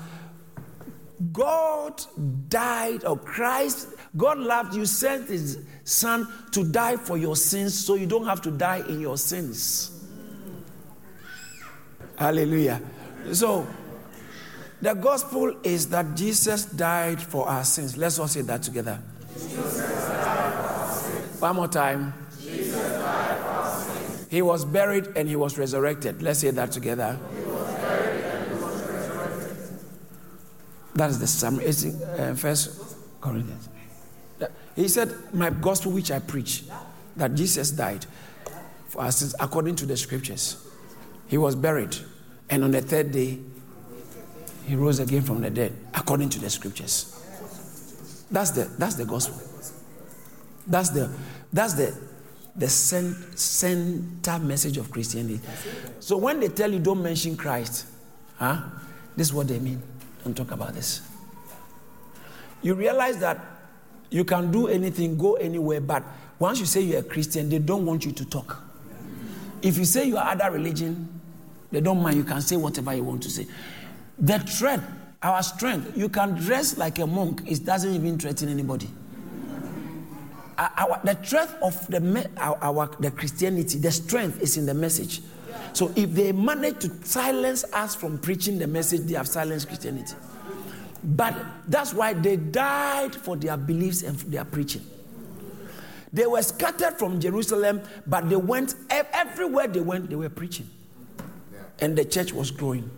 God 1.32 2.02
died, 2.48 3.04
or 3.04 3.16
Christ, 3.16 3.88
God 4.16 4.38
loved 4.38 4.74
you, 4.74 4.86
sent 4.86 5.28
his 5.28 5.58
son 5.84 6.26
to 6.52 6.64
die 6.64 6.96
for 6.96 7.16
your 7.16 7.36
sins 7.36 7.78
so 7.78 7.94
you 7.94 8.06
don't 8.06 8.26
have 8.26 8.40
to 8.42 8.50
die 8.50 8.82
in 8.88 9.00
your 9.00 9.18
sins. 9.18 10.08
Hallelujah. 12.16 12.80
So, 13.32 13.66
the 14.82 14.94
gospel 14.94 15.54
is 15.62 15.88
that 15.88 16.14
Jesus 16.14 16.64
died 16.64 17.20
for 17.20 17.48
our 17.48 17.64
sins. 17.64 17.96
Let's 17.96 18.18
all 18.18 18.28
say 18.28 18.42
that 18.42 18.62
together. 18.62 18.96
One 21.40 21.56
more 21.56 21.68
time. 21.68 22.14
He 24.30 24.42
was 24.42 24.64
buried 24.64 25.08
and 25.16 25.28
he 25.28 25.36
was 25.36 25.58
resurrected. 25.58 26.22
Let's 26.22 26.38
say 26.38 26.50
that 26.50 26.70
together. 26.70 27.18
That 30.94 31.10
is 31.10 31.18
the 31.18 31.26
summary. 31.26 31.64
It's 31.64 31.82
in 31.82 32.02
uh, 32.02 32.34
First 32.34 32.96
Corinthians. 33.20 33.68
He 34.76 34.86
said, 34.88 35.14
"My 35.32 35.50
gospel, 35.50 35.92
which 35.92 36.10
I 36.10 36.18
preach, 36.18 36.64
that 37.16 37.34
Jesus 37.34 37.70
died 37.70 38.06
for 38.86 39.10
sins 39.10 39.34
according 39.40 39.76
to 39.76 39.86
the 39.86 39.96
scriptures. 39.96 40.56
He 41.26 41.38
was 41.38 41.54
buried, 41.54 41.96
and 42.50 42.64
on 42.64 42.70
the 42.70 42.82
third 42.82 43.12
day, 43.12 43.38
he 44.70 44.76
rose 44.76 45.00
again 45.00 45.22
from 45.22 45.40
the 45.40 45.50
dead, 45.50 45.72
according 45.94 46.28
to 46.28 46.38
the 46.38 46.48
scriptures. 46.48 47.16
That's 48.30 48.52
the 48.52 48.70
that's 48.78 48.94
the 48.94 49.04
gospel. 49.04 49.36
That's 50.66 50.90
the 50.90 51.10
that's 51.52 51.74
the 51.74 51.92
the 52.54 52.68
cent, 52.68 53.16
center 53.36 54.38
message 54.38 54.76
of 54.76 54.90
Christianity. 54.92 55.40
So 55.98 56.16
when 56.16 56.38
they 56.38 56.48
tell 56.48 56.72
you 56.72 56.78
don't 56.78 57.02
mention 57.02 57.36
Christ, 57.36 57.86
huh? 58.36 58.62
This 59.16 59.28
is 59.28 59.34
what 59.34 59.48
they 59.48 59.58
mean. 59.58 59.82
Don't 60.22 60.36
talk 60.36 60.52
about 60.52 60.72
this. 60.74 61.02
You 62.62 62.74
realize 62.74 63.18
that 63.18 63.44
you 64.08 64.24
can 64.24 64.52
do 64.52 64.68
anything, 64.68 65.18
go 65.18 65.34
anywhere, 65.34 65.80
but 65.80 66.04
once 66.38 66.60
you 66.60 66.66
say 66.66 66.82
you're 66.82 67.00
a 67.00 67.02
Christian, 67.02 67.48
they 67.48 67.58
don't 67.58 67.84
want 67.84 68.04
you 68.04 68.12
to 68.12 68.24
talk. 68.24 68.62
If 69.62 69.78
you 69.78 69.84
say 69.84 70.04
you 70.04 70.16
are 70.16 70.30
other 70.30 70.50
religion, 70.52 71.20
they 71.72 71.80
don't 71.80 72.00
mind. 72.00 72.18
You 72.18 72.24
can 72.24 72.40
say 72.40 72.56
whatever 72.56 72.94
you 72.94 73.02
want 73.02 73.22
to 73.24 73.30
say. 73.30 73.46
The 74.20 74.38
threat, 74.38 74.80
our 75.22 75.42
strength, 75.42 75.96
you 75.96 76.08
can 76.08 76.34
dress 76.34 76.76
like 76.76 76.98
a 76.98 77.06
monk, 77.06 77.42
it 77.46 77.64
doesn't 77.64 77.94
even 77.94 78.18
threaten 78.18 78.48
anybody 78.48 78.88
our, 80.60 81.00
the 81.04 81.18
strength 81.24 81.56
of 81.62 81.86
the, 81.86 82.30
our, 82.36 82.58
our, 82.60 82.90
the 83.00 83.10
Christianity, 83.10 83.78
the 83.78 83.90
strength 83.90 84.40
is 84.42 84.56
in 84.56 84.66
the 84.66 84.74
message. 84.74 85.22
So 85.72 85.92
if 85.96 86.12
they 86.12 86.32
manage 86.32 86.80
to 86.80 86.90
silence 87.06 87.64
us 87.72 87.94
from 87.94 88.18
preaching 88.18 88.58
the 88.58 88.66
message, 88.66 89.02
they 89.02 89.14
have 89.14 89.28
silenced 89.28 89.68
Christianity. 89.68 90.14
But 91.02 91.34
that's 91.66 91.94
why 91.94 92.12
they 92.12 92.36
died 92.36 93.14
for 93.14 93.36
their 93.36 93.56
beliefs 93.56 94.02
and 94.02 94.18
their 94.18 94.44
preaching. 94.44 94.82
They 96.12 96.26
were 96.26 96.42
scattered 96.42 96.98
from 96.98 97.20
Jerusalem, 97.20 97.80
but 98.06 98.28
they 98.28 98.36
went 98.36 98.74
everywhere 98.90 99.68
they 99.68 99.80
went, 99.80 100.10
they 100.10 100.16
were 100.16 100.28
preaching. 100.28 100.68
And 101.78 101.96
the 101.96 102.04
church 102.04 102.32
was 102.32 102.50
growing. 102.50 102.90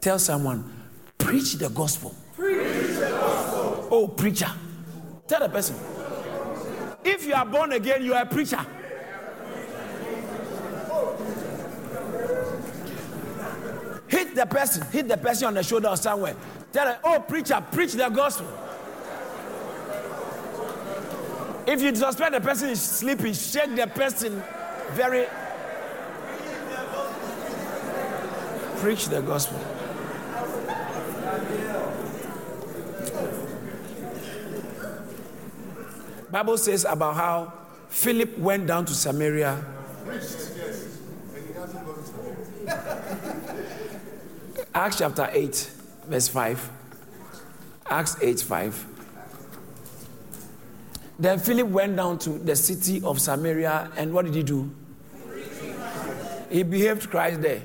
Tell 0.00 0.18
someone, 0.18 0.64
preach 1.18 1.54
the 1.54 1.68
gospel. 1.68 2.14
Preach 2.34 2.94
the 2.94 3.08
gospel. 3.10 3.88
Oh, 3.90 4.08
preacher. 4.08 4.50
Tell 5.28 5.40
the 5.40 5.48
person, 5.48 5.76
if 7.04 7.26
you 7.26 7.34
are 7.34 7.44
born 7.44 7.72
again, 7.72 8.02
you 8.02 8.14
are 8.14 8.22
a 8.22 8.26
preacher. 8.26 8.64
Hit 14.08 14.34
the 14.34 14.46
person, 14.46 14.86
hit 14.90 15.06
the 15.06 15.16
person 15.16 15.48
on 15.48 15.54
the 15.54 15.62
shoulder 15.62 15.88
or 15.88 15.96
somewhere. 15.96 16.34
Tell 16.72 16.86
them, 16.86 16.98
oh, 17.04 17.20
preacher, 17.20 17.62
preach 17.70 17.92
the 17.92 18.08
gospel. 18.08 18.46
If 21.66 21.82
you 21.82 21.94
suspect 21.94 22.32
the 22.32 22.40
person 22.40 22.70
is 22.70 22.80
sleeping, 22.80 23.34
shake 23.34 23.76
the 23.76 23.86
person 23.86 24.42
very. 24.92 25.26
Preach 28.78 29.06
the 29.08 29.20
gospel. 29.20 29.60
Bible 36.30 36.58
says 36.58 36.84
about 36.84 37.16
how 37.16 37.52
Philip 37.88 38.38
went 38.38 38.66
down 38.66 38.84
to 38.84 38.94
Samaria. 38.94 39.64
Acts 44.74 44.98
chapter 44.98 45.28
8, 45.32 45.70
verse 46.06 46.28
5. 46.28 46.70
Acts 47.86 48.16
8, 48.22 48.40
5. 48.40 48.86
Then 51.18 51.38
Philip 51.40 51.66
went 51.66 51.96
down 51.96 52.18
to 52.20 52.30
the 52.30 52.54
city 52.54 53.02
of 53.04 53.20
Samaria, 53.20 53.90
and 53.96 54.14
what 54.14 54.24
did 54.24 54.34
he 54.34 54.44
do? 54.44 54.70
He 56.48 56.62
behaved 56.62 57.10
Christ 57.10 57.42
there. 57.42 57.60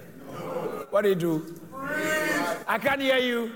What 0.89 1.03
did 1.03 1.09
he 1.09 1.15
do? 1.15 1.39
Preach. 1.71 2.63
I 2.67 2.79
can't 2.79 3.01
hear 3.01 3.17
you. 3.17 3.51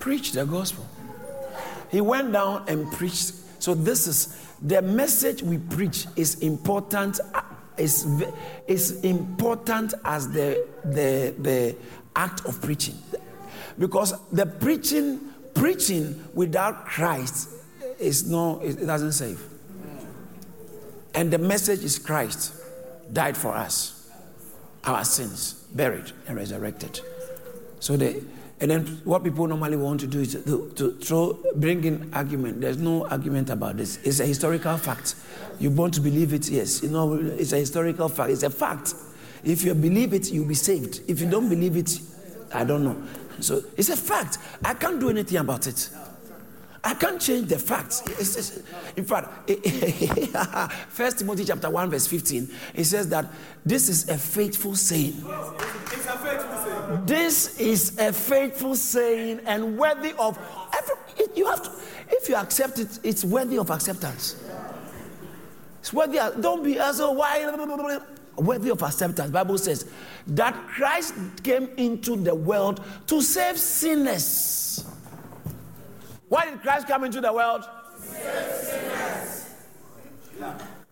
Preach 0.00 0.32
the 0.32 0.44
gospel. 0.44 0.89
He 1.90 2.00
went 2.00 2.32
down 2.32 2.64
and 2.68 2.90
preached. 2.92 3.34
So 3.58 3.74
this 3.74 4.06
is 4.06 4.36
the 4.62 4.82
message 4.82 5.42
we 5.42 5.58
preach 5.58 6.06
is 6.16 6.36
important. 6.40 7.20
Is, 7.76 8.06
is 8.66 9.00
important 9.00 9.94
as 10.04 10.30
the, 10.30 10.68
the, 10.84 11.34
the 11.38 11.76
act 12.14 12.44
of 12.44 12.60
preaching. 12.60 12.98
Because 13.78 14.12
the 14.30 14.44
preaching, 14.44 15.18
preaching 15.54 16.22
without 16.34 16.84
Christ 16.84 17.48
is 17.98 18.28
no, 18.28 18.60
it 18.60 18.84
doesn't 18.84 19.12
save. 19.12 19.42
And 21.14 21.30
the 21.30 21.38
message 21.38 21.82
is 21.82 21.98
Christ 21.98 22.54
died 23.10 23.36
for 23.36 23.54
us, 23.54 24.10
our 24.84 25.04
sins, 25.04 25.54
buried 25.74 26.12
and 26.28 26.36
resurrected. 26.36 27.00
So 27.78 27.96
the 27.96 28.22
and 28.60 28.70
then 28.70 29.00
what 29.04 29.24
people 29.24 29.46
normally 29.46 29.78
want 29.78 30.00
to 30.00 30.06
do 30.06 30.20
is 30.20 30.32
to, 30.44 30.70
to 30.76 30.92
throw, 30.92 31.38
bring 31.54 31.82
in 31.84 32.10
argument. 32.12 32.60
There's 32.60 32.76
no 32.76 33.06
argument 33.06 33.48
about 33.48 33.78
this. 33.78 33.98
It's 34.04 34.20
a 34.20 34.26
historical 34.26 34.76
fact. 34.76 35.14
You 35.58 35.70
want 35.70 35.94
to 35.94 36.00
believe 36.00 36.34
it, 36.34 36.48
yes. 36.48 36.82
You 36.82 36.90
know, 36.90 37.14
it's 37.14 37.52
a 37.52 37.56
historical 37.56 38.10
fact. 38.10 38.30
It's 38.30 38.42
a 38.42 38.50
fact. 38.50 38.94
If 39.42 39.64
you 39.64 39.74
believe 39.74 40.12
it, 40.12 40.30
you'll 40.30 40.46
be 40.46 40.54
saved. 40.54 41.00
If 41.08 41.20
you 41.20 41.30
don't 41.30 41.48
believe 41.48 41.76
it, 41.76 41.98
I 42.52 42.64
don't 42.64 42.84
know. 42.84 43.02
So 43.40 43.62
it's 43.78 43.88
a 43.88 43.96
fact. 43.96 44.36
I 44.62 44.74
can't 44.74 45.00
do 45.00 45.08
anything 45.08 45.38
about 45.38 45.66
it. 45.66 45.88
I 46.82 46.94
can't 46.94 47.20
change 47.20 47.48
the 47.48 47.58
facts. 47.58 48.02
It's, 48.18 48.62
in 48.96 49.04
fact, 49.04 49.50
First 50.88 51.18
Timothy 51.18 51.44
chapter 51.44 51.68
1, 51.68 51.90
verse 51.90 52.06
15, 52.06 52.48
it 52.74 52.84
says 52.84 53.08
that 53.10 53.26
this 53.66 53.88
is 53.88 54.08
a 54.08 54.16
faithful 54.16 54.74
saying. 54.74 55.22
It's 55.92 56.06
a 56.06 56.18
faithful 56.18 56.56
saying. 56.56 57.06
This 57.06 57.60
is 57.60 57.98
a 57.98 58.12
faithful 58.12 58.74
saying 58.74 59.40
and 59.46 59.76
worthy 59.76 60.14
of 60.18 60.38
every, 60.74 60.94
it, 61.22 61.36
you 61.36 61.46
have 61.46 61.62
to, 61.62 61.70
if 62.08 62.28
you 62.28 62.36
accept 62.36 62.78
it, 62.78 62.98
it's 63.02 63.24
worthy 63.24 63.58
of 63.58 63.70
acceptance. 63.70 64.42
It's 65.80 65.92
worthy 65.92 66.18
of, 66.18 66.40
don't 66.40 66.62
be 66.62 66.78
uh, 66.78 66.88
as 66.88 67.00
a 67.00 67.10
why 67.10 68.00
worthy 68.36 68.70
of 68.70 68.82
acceptance. 68.82 69.30
Bible 69.30 69.58
says 69.58 69.86
that 70.28 70.54
Christ 70.68 71.14
came 71.42 71.68
into 71.76 72.16
the 72.16 72.34
world 72.34 72.82
to 73.06 73.20
save 73.20 73.58
sinners. 73.58 74.84
Why 76.30 76.48
did 76.48 76.62
Christ 76.62 76.86
come 76.86 77.02
into 77.02 77.20
the 77.20 77.32
world? 77.32 77.64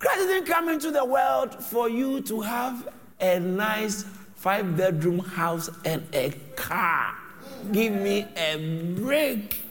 Christ 0.00 0.26
didn't 0.26 0.46
come 0.46 0.68
into 0.68 0.90
the 0.90 1.04
world 1.04 1.54
for 1.64 1.88
you 1.88 2.20
to 2.22 2.40
have 2.40 2.88
a 3.20 3.38
nice 3.38 4.04
five 4.34 4.76
bedroom 4.76 5.20
house 5.20 5.70
and 5.84 6.04
a 6.12 6.30
car. 6.56 7.14
Give 7.70 7.92
me 7.92 8.26
a 8.36 8.96
break. 8.98 9.62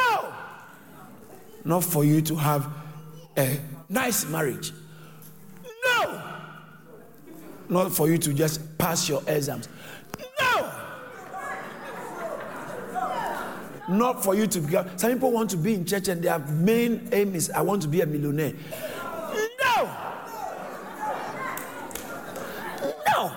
No! 0.00 0.32
Not 1.66 1.84
for 1.84 2.02
you 2.02 2.22
to 2.22 2.36
have 2.36 2.68
a 3.36 3.60
nice 3.90 4.26
marriage. 4.26 4.72
No! 5.84 6.22
Not 7.68 7.92
for 7.92 8.08
you 8.08 8.16
to 8.16 8.32
just 8.32 8.78
pass 8.78 9.10
your 9.10 9.22
exams. 9.26 9.68
No! 10.40 10.72
Not 13.90 14.22
for 14.22 14.34
you 14.34 14.46
to 14.46 14.60
become. 14.60 14.86
Some 14.96 15.12
people 15.12 15.32
want 15.32 15.50
to 15.50 15.56
be 15.56 15.74
in 15.74 15.84
church 15.84 16.08
and 16.08 16.22
their 16.22 16.38
main 16.38 17.08
aim 17.12 17.34
is, 17.34 17.50
I 17.50 17.60
want 17.62 17.82
to 17.82 17.88
be 17.88 18.00
a 18.00 18.06
millionaire. 18.06 18.54
No! 19.62 19.90
No! 23.08 23.32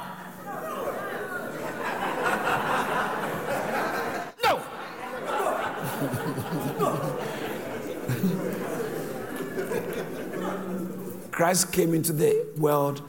No! 4.44 4.64
Christ 11.32 11.72
came 11.74 11.94
into 11.96 12.14
the 12.14 12.46
world 12.58 13.02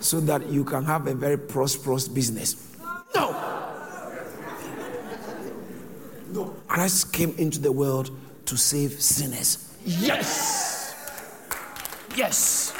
so 0.00 0.20
that 0.20 0.48
you 0.48 0.64
can 0.64 0.84
have 0.84 1.06
a 1.06 1.14
very 1.14 1.38
prosperous 1.38 2.08
business. 2.08 2.56
No. 3.14 3.30
No. 6.30 6.54
Christ 6.78 7.12
came 7.12 7.34
into 7.38 7.58
the 7.58 7.72
world 7.72 8.16
to 8.46 8.56
save 8.56 9.02
sinners. 9.02 9.74
Yes. 9.84 10.94
Yes. 12.14 12.72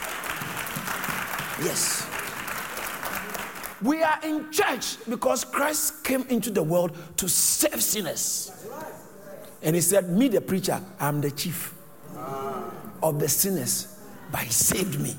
Yes. 1.60 2.06
We 3.82 4.04
are 4.04 4.20
in 4.22 4.52
church 4.52 5.04
because 5.08 5.44
Christ 5.44 6.04
came 6.04 6.22
into 6.28 6.52
the 6.52 6.62
world 6.62 6.96
to 7.16 7.28
save 7.28 7.82
sinners. 7.82 8.52
And 9.62 9.74
he 9.74 9.82
said, 9.82 10.08
Me, 10.08 10.28
the 10.28 10.42
preacher, 10.42 10.80
I'm 11.00 11.20
the 11.20 11.32
chief 11.32 11.74
of 13.02 13.18
the 13.18 13.28
sinners, 13.28 13.98
but 14.30 14.42
he 14.42 14.52
saved 14.52 15.00
me. 15.00 15.16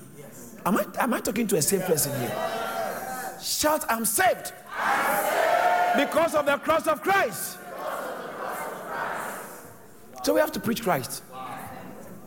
Am 0.65 0.77
I, 0.77 0.86
am 0.99 1.13
I 1.13 1.19
talking 1.19 1.47
to 1.47 1.57
a 1.57 1.61
saved 1.61 1.84
person 1.84 2.17
here? 2.21 3.38
Shout, 3.43 3.84
I'm 3.89 4.05
saved. 4.05 4.53
Because 5.97 6.34
of 6.34 6.45
the 6.45 6.57
cross 6.63 6.88
of 6.88 7.01
Christ. 7.01 7.59
So 10.24 10.34
we 10.34 10.39
have 10.39 10.51
to 10.53 10.59
preach 10.59 10.84
Christ. 10.84 11.24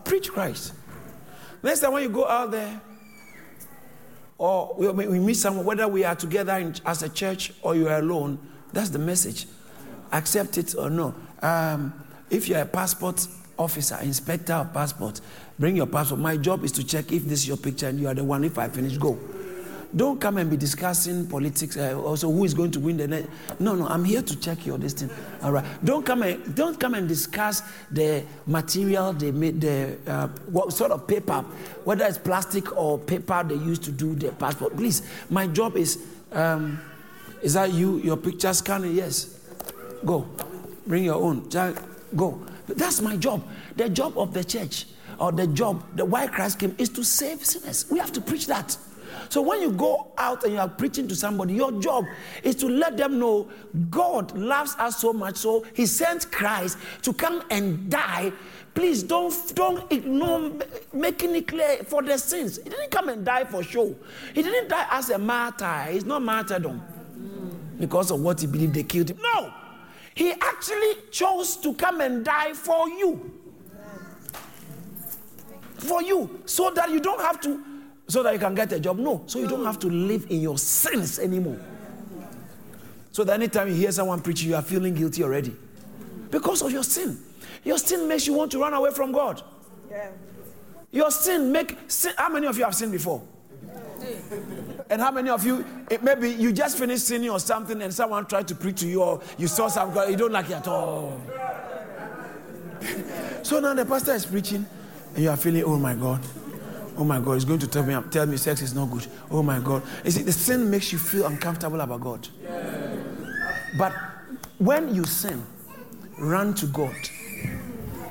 Preach 0.04 0.30
Christ. 0.30 0.74
Next 1.62 1.80
time 1.80 1.92
when 1.92 2.02
you 2.02 2.08
go 2.08 2.26
out 2.26 2.50
there, 2.50 2.80
or 4.38 4.74
we, 4.76 5.20
meet 5.20 5.34
someone, 5.34 5.64
whether 5.64 5.86
we 5.86 6.04
are 6.04 6.16
together 6.16 6.54
in, 6.54 6.74
as 6.84 7.02
a 7.04 7.08
church 7.08 7.52
or 7.62 7.76
you 7.76 7.88
are 7.88 7.98
alone, 7.98 8.38
that's 8.72 8.90
the 8.90 8.98
message. 8.98 9.46
Accept 10.10 10.58
it 10.58 10.74
or 10.74 10.90
no. 10.90 11.14
Um, 11.40 11.92
if 12.28 12.48
you're 12.48 12.60
a 12.60 12.66
passport 12.66 13.26
officer, 13.56 13.98
inspector 14.02 14.54
of 14.54 14.72
passport, 14.72 15.20
bring 15.58 15.76
your 15.76 15.86
passport. 15.86 16.20
My 16.20 16.36
job 16.36 16.64
is 16.64 16.72
to 16.72 16.84
check 16.84 17.12
if 17.12 17.24
this 17.24 17.40
is 17.40 17.48
your 17.48 17.56
picture 17.56 17.88
and 17.88 18.00
you 18.00 18.08
are 18.08 18.14
the 18.14 18.24
one. 18.24 18.42
If 18.42 18.58
I 18.58 18.68
finish, 18.68 18.96
go. 18.96 19.18
Don't 19.94 20.20
come 20.20 20.38
and 20.38 20.48
be 20.48 20.56
discussing 20.56 21.26
politics. 21.26 21.76
Uh, 21.76 22.00
also, 22.02 22.30
who 22.30 22.44
is 22.44 22.54
going 22.54 22.70
to 22.70 22.80
win 22.80 22.96
the 22.96 23.06
next? 23.06 23.28
No, 23.60 23.74
no. 23.74 23.86
I'm 23.86 24.04
here 24.04 24.22
to 24.22 24.36
check 24.36 24.64
your 24.64 24.78
thing. 24.78 25.10
All 25.42 25.52
right. 25.52 25.64
Don't 25.84 26.04
come 26.04 26.22
and 26.22 26.54
don't 26.54 26.80
come 26.80 26.94
and 26.94 27.06
discuss 27.06 27.62
the 27.90 28.24
material 28.46 29.12
they 29.12 29.30
made, 29.32 29.60
the 29.60 29.98
uh, 30.06 30.28
what 30.46 30.72
sort 30.72 30.92
of 30.92 31.06
paper, 31.06 31.44
whether 31.84 32.06
it's 32.06 32.18
plastic 32.18 32.74
or 32.76 32.98
paper 32.98 33.44
they 33.44 33.56
used 33.56 33.82
to 33.84 33.92
do 33.92 34.14
the 34.14 34.32
passport. 34.32 34.76
Please, 34.76 35.02
my 35.28 35.46
job 35.46 35.76
is. 35.76 35.98
Um, 36.32 36.80
is 37.42 37.54
that 37.54 37.72
you? 37.72 37.98
Your 37.98 38.16
picture 38.16 38.54
scanning? 38.54 38.94
Yes. 38.94 39.40
Go. 40.04 40.26
Bring 40.86 41.04
your 41.04 41.16
own. 41.16 41.48
Go. 42.16 42.40
That's 42.68 43.00
my 43.00 43.16
job. 43.16 43.42
The 43.76 43.88
job 43.88 44.16
of 44.16 44.32
the 44.32 44.44
church 44.44 44.86
or 45.18 45.32
the 45.32 45.46
job, 45.48 45.84
the 45.96 46.04
why 46.04 46.28
Christ 46.28 46.58
came, 46.60 46.74
is 46.78 46.88
to 46.90 47.04
save 47.04 47.44
sinners. 47.44 47.86
We 47.90 47.98
have 47.98 48.12
to 48.12 48.20
preach 48.20 48.46
that. 48.46 48.76
So 49.28 49.42
when 49.42 49.60
you 49.62 49.72
go 49.72 50.12
out 50.18 50.44
and 50.44 50.54
you 50.54 50.58
are 50.58 50.68
preaching 50.68 51.08
to 51.08 51.16
somebody, 51.16 51.54
your 51.54 51.72
job 51.80 52.04
is 52.42 52.54
to 52.56 52.68
let 52.68 52.96
them 52.96 53.18
know 53.18 53.48
God 53.90 54.36
loves 54.36 54.74
us 54.76 54.98
so 54.98 55.12
much, 55.12 55.36
so 55.36 55.64
He 55.74 55.86
sent 55.86 56.30
Christ 56.30 56.78
to 57.02 57.12
come 57.12 57.42
and 57.50 57.90
die. 57.90 58.32
Please 58.74 59.02
don't 59.02 59.34
don't 59.54 59.90
ignore 59.92 60.52
making 60.92 61.36
it 61.36 61.46
clear 61.46 61.78
for 61.84 62.02
their 62.02 62.18
sins. 62.18 62.58
He 62.62 62.70
didn't 62.70 62.90
come 62.90 63.08
and 63.10 63.24
die 63.24 63.44
for 63.44 63.62
show. 63.62 63.94
He 64.34 64.42
didn't 64.42 64.68
die 64.68 64.86
as 64.90 65.10
a 65.10 65.18
martyr. 65.18 65.86
It's 65.90 66.04
not 66.04 66.22
martyrdom 66.22 66.82
because 67.78 68.10
of 68.10 68.20
what 68.20 68.40
he 68.40 68.46
believed 68.46 68.74
they 68.74 68.84
killed 68.84 69.10
him. 69.10 69.18
No. 69.20 69.52
He 70.14 70.30
actually 70.32 70.94
chose 71.10 71.56
to 71.58 71.74
come 71.74 72.00
and 72.00 72.24
die 72.24 72.52
for 72.52 72.88
you. 72.88 73.32
For 75.78 76.02
you. 76.02 76.42
So 76.44 76.70
that 76.70 76.90
you 76.90 77.00
don't 77.00 77.20
have 77.20 77.40
to, 77.42 77.62
so 78.08 78.22
that 78.22 78.32
you 78.32 78.38
can 78.38 78.54
get 78.54 78.72
a 78.72 78.80
job. 78.80 78.98
No. 78.98 79.22
So 79.26 79.38
you 79.38 79.48
don't 79.48 79.64
have 79.64 79.78
to 79.80 79.88
live 79.88 80.26
in 80.30 80.40
your 80.40 80.58
sins 80.58 81.18
anymore. 81.18 81.58
So 83.12 83.24
that 83.24 83.34
anytime 83.34 83.68
you 83.68 83.74
hear 83.74 83.92
someone 83.92 84.20
preaching, 84.20 84.50
you 84.50 84.56
are 84.56 84.62
feeling 84.62 84.94
guilty 84.94 85.22
already. 85.22 85.54
Because 86.30 86.62
of 86.62 86.72
your 86.72 86.82
sin. 86.82 87.18
Your 87.64 87.78
sin 87.78 88.08
makes 88.08 88.26
you 88.26 88.32
want 88.32 88.50
to 88.52 88.58
run 88.58 88.72
away 88.72 88.90
from 88.90 89.12
God. 89.12 89.42
Yeah. 89.90 90.10
Your 90.90 91.10
sin 91.10 91.52
make 91.52 91.78
sin. 91.88 92.12
How 92.16 92.28
many 92.28 92.46
of 92.46 92.56
you 92.56 92.64
have 92.64 92.74
sinned 92.74 92.92
before? 92.92 93.22
And 94.90 95.00
how 95.00 95.10
many 95.10 95.30
of 95.30 95.44
you, 95.46 95.64
it, 95.90 96.02
maybe 96.02 96.30
you 96.30 96.52
just 96.52 96.76
finished 96.76 97.06
sinning 97.06 97.30
or 97.30 97.40
something 97.40 97.80
and 97.80 97.94
someone 97.94 98.26
tried 98.26 98.48
to 98.48 98.54
preach 98.54 98.80
to 98.80 98.88
you 98.88 99.02
or 99.02 99.22
you 99.38 99.46
saw 99.46 99.68
some 99.68 99.94
God, 99.94 100.10
you 100.10 100.16
don't 100.16 100.32
like 100.32 100.46
it 100.46 100.54
at 100.54 100.68
all. 100.68 101.20
so 103.42 103.60
now 103.60 103.74
the 103.74 103.86
pastor 103.86 104.12
is 104.12 104.26
preaching 104.26 104.66
and 105.14 105.24
you 105.24 105.30
are 105.30 105.36
feeling, 105.36 105.62
oh 105.64 105.78
my 105.78 105.94
God, 105.94 106.20
oh 106.96 107.04
my 107.04 107.20
God, 107.20 107.34
he's 107.34 107.44
going 107.44 107.58
to 107.60 107.66
tell 107.66 107.84
me, 107.84 107.96
tell 108.10 108.26
me 108.26 108.36
sex 108.36 108.62
is 108.62 108.74
not 108.74 108.90
good. 108.90 109.06
Oh 109.30 109.42
my 109.42 109.58
God. 109.60 109.82
You 110.04 110.10
see, 110.10 110.22
the 110.22 110.32
sin 110.32 110.70
makes 110.70 110.92
you 110.92 110.98
feel 110.98 111.26
uncomfortable 111.26 111.80
about 111.80 112.00
God. 112.00 112.28
But 113.78 113.92
when 114.58 114.94
you 114.94 115.04
sin, 115.04 115.44
run 116.18 116.54
to 116.54 116.66
God 116.66 116.94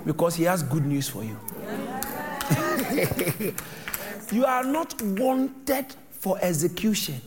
because 0.06 0.36
he 0.36 0.44
has 0.46 0.64
good 0.64 0.86
news 0.86 1.08
for 1.08 1.24
you. 1.24 1.38
You 4.32 4.46
are 4.46 4.64
not 4.64 5.00
wanted 5.02 5.94
for 6.12 6.40
execution. 6.42 7.20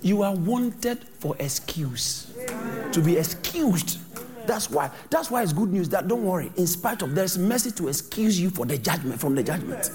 You 0.00 0.22
are 0.22 0.34
wanted 0.34 1.02
for 1.18 1.34
excuse. 1.40 2.32
To 2.92 3.00
be 3.00 3.16
excused. 3.16 3.98
That's 4.46 4.70
why. 4.70 4.92
That's 5.10 5.28
why 5.28 5.42
it's 5.42 5.52
good 5.52 5.72
news 5.72 5.88
that 5.88 6.06
don't 6.06 6.24
worry. 6.24 6.52
In 6.56 6.68
spite 6.68 7.02
of 7.02 7.16
there's 7.16 7.36
mercy 7.36 7.72
to 7.72 7.88
excuse 7.88 8.40
you 8.40 8.50
for 8.50 8.64
the 8.64 8.78
judgment 8.78 9.20
from 9.20 9.34
the 9.34 9.42
judgment. 9.42 9.90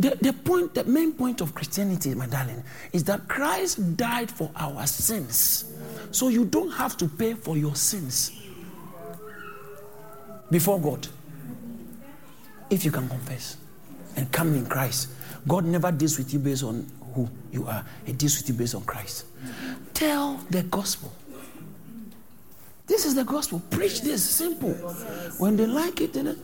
The, 0.00 0.16
the 0.22 0.32
point, 0.32 0.72
the 0.72 0.84
main 0.84 1.12
point 1.12 1.42
of 1.42 1.54
Christianity, 1.54 2.14
my 2.14 2.26
darling, 2.26 2.64
is 2.90 3.04
that 3.04 3.28
Christ 3.28 3.98
died 3.98 4.30
for 4.30 4.50
our 4.56 4.86
sins. 4.86 5.66
So 6.10 6.28
you 6.28 6.46
don't 6.46 6.70
have 6.70 6.96
to 6.98 7.06
pay 7.06 7.34
for 7.34 7.58
your 7.58 7.76
sins 7.76 8.32
before 10.50 10.80
God 10.80 11.06
if 12.70 12.82
you 12.82 12.90
can 12.90 13.10
confess 13.10 13.58
and 14.16 14.32
come 14.32 14.54
in 14.54 14.64
Christ. 14.64 15.10
God 15.46 15.66
never 15.66 15.92
deals 15.92 16.16
with 16.16 16.32
you 16.32 16.38
based 16.38 16.64
on 16.64 16.90
who 17.14 17.28
you 17.52 17.66
are, 17.66 17.84
He 18.06 18.14
deals 18.14 18.38
with 18.38 18.48
you 18.48 18.54
based 18.54 18.74
on 18.74 18.84
Christ. 18.84 19.26
Tell 19.92 20.38
the 20.48 20.62
gospel. 20.62 21.12
This 22.86 23.04
is 23.04 23.14
the 23.14 23.24
gospel. 23.24 23.60
Preach 23.68 24.00
this. 24.00 24.24
Simple. 24.24 24.72
When 25.36 25.56
they 25.56 25.66
like 25.66 26.00
it, 26.00 26.14
then, 26.14 26.38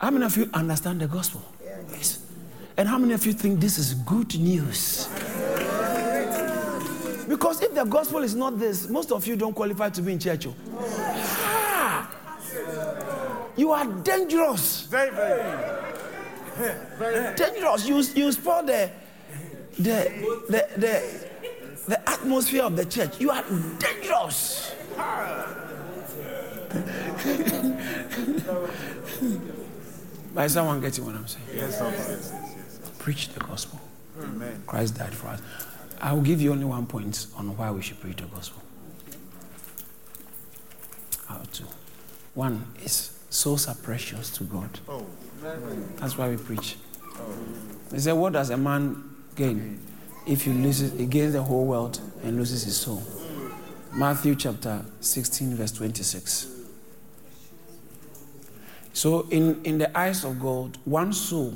how 0.00 0.10
many 0.10 0.24
of 0.24 0.36
you 0.36 0.50
understand 0.52 1.00
the 1.00 1.06
gospel? 1.06 1.42
Yes. 1.92 2.25
And 2.78 2.86
how 2.88 2.98
many 2.98 3.14
of 3.14 3.24
you 3.24 3.32
think 3.32 3.58
this 3.60 3.78
is 3.78 3.94
good 3.94 4.38
news? 4.38 5.08
Because 7.26 7.62
if 7.62 7.74
the 7.74 7.84
gospel 7.84 8.22
is 8.22 8.34
not 8.34 8.58
this, 8.58 8.88
most 8.88 9.12
of 9.12 9.26
you 9.26 9.34
don't 9.36 9.54
qualify 9.54 9.88
to 9.90 10.02
be 10.02 10.12
in 10.12 10.18
church. 10.18 10.46
Oh. 10.46 10.54
Ah, 10.78 12.10
you 13.56 13.72
are 13.72 13.86
dangerous. 13.86 14.82
Very, 14.82 15.10
very 16.98 17.34
dangerous. 17.34 17.88
You, 17.88 17.96
you 18.14 18.30
spoil 18.32 18.62
the, 18.62 18.90
the, 19.78 20.10
the, 20.48 20.68
the, 20.76 21.02
the 21.88 22.08
atmosphere 22.08 22.64
of 22.64 22.76
the 22.76 22.84
church. 22.84 23.18
You 23.20 23.30
are 23.30 23.42
dangerous. 23.78 24.74
By 30.34 30.46
someone 30.48 30.80
getting 30.82 31.06
what 31.06 31.14
I'm 31.14 31.26
saying? 31.26 31.46
Yes, 31.54 31.78
yes, 31.80 32.08
yes, 32.08 32.32
yes. 32.34 32.55
Preach 33.06 33.28
the 33.28 33.38
gospel. 33.38 33.78
Amen. 34.20 34.64
Christ 34.66 34.98
died 34.98 35.14
for 35.14 35.28
us. 35.28 35.40
I 36.00 36.12
will 36.12 36.22
give 36.22 36.42
you 36.42 36.50
only 36.50 36.64
one 36.64 36.86
point 36.86 37.28
on 37.36 37.56
why 37.56 37.70
we 37.70 37.80
should 37.80 38.00
preach 38.00 38.16
the 38.16 38.24
gospel. 38.24 38.60
How 41.28 41.38
to. 41.38 41.62
One 42.34 42.66
is 42.82 43.16
souls 43.30 43.68
are 43.68 43.76
precious 43.76 44.28
to 44.30 44.42
God. 44.42 44.80
Oh. 44.88 45.06
That's 45.98 46.18
why 46.18 46.30
we 46.30 46.36
preach. 46.36 46.78
They 47.90 48.00
say, 48.00 48.12
What 48.12 48.32
does 48.32 48.50
a 48.50 48.56
man 48.56 49.04
gain 49.36 49.80
if 50.26 50.42
he 50.42 50.52
loses, 50.52 50.98
he 50.98 51.06
gains 51.06 51.34
the 51.34 51.44
whole 51.44 51.64
world 51.64 52.00
and 52.24 52.36
loses 52.36 52.64
his 52.64 52.76
soul? 52.76 53.04
Matthew 53.94 54.34
chapter 54.34 54.84
16, 54.98 55.54
verse 55.54 55.70
26. 55.70 56.48
So, 58.92 59.28
in, 59.30 59.62
in 59.62 59.78
the 59.78 59.96
eyes 59.96 60.24
of 60.24 60.40
God, 60.40 60.76
one 60.84 61.12
soul 61.12 61.54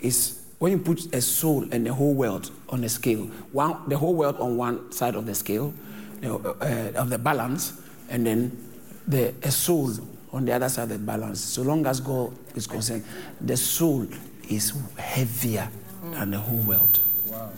is 0.00 0.38
when 0.58 0.72
you 0.72 0.78
put 0.78 1.14
a 1.14 1.20
soul 1.20 1.66
and 1.70 1.86
the 1.86 1.94
whole 1.94 2.14
world 2.14 2.50
on 2.68 2.82
a 2.84 2.88
scale, 2.88 3.26
one, 3.52 3.88
the 3.88 3.96
whole 3.96 4.14
world 4.14 4.36
on 4.40 4.56
one 4.56 4.90
side 4.90 5.14
of 5.14 5.24
the 5.26 5.34
scale, 5.34 5.72
you 6.20 6.28
know, 6.28 6.56
uh, 6.60 7.00
of 7.00 7.10
the 7.10 7.18
balance, 7.18 7.80
and 8.08 8.26
then 8.26 8.68
the, 9.06 9.34
a 9.42 9.50
soul 9.50 9.90
on 10.32 10.44
the 10.44 10.52
other 10.52 10.68
side 10.68 10.84
of 10.84 10.88
the 10.88 10.98
balance. 10.98 11.40
So 11.40 11.62
long 11.62 11.86
as 11.86 12.00
God 12.00 12.32
is 12.56 12.66
concerned, 12.66 13.04
the 13.40 13.56
soul 13.56 14.06
is 14.48 14.72
heavier 14.96 15.68
than 16.10 16.32
the 16.32 16.38
whole 16.38 16.58
world. 16.58 17.00
Wow. 17.26 17.50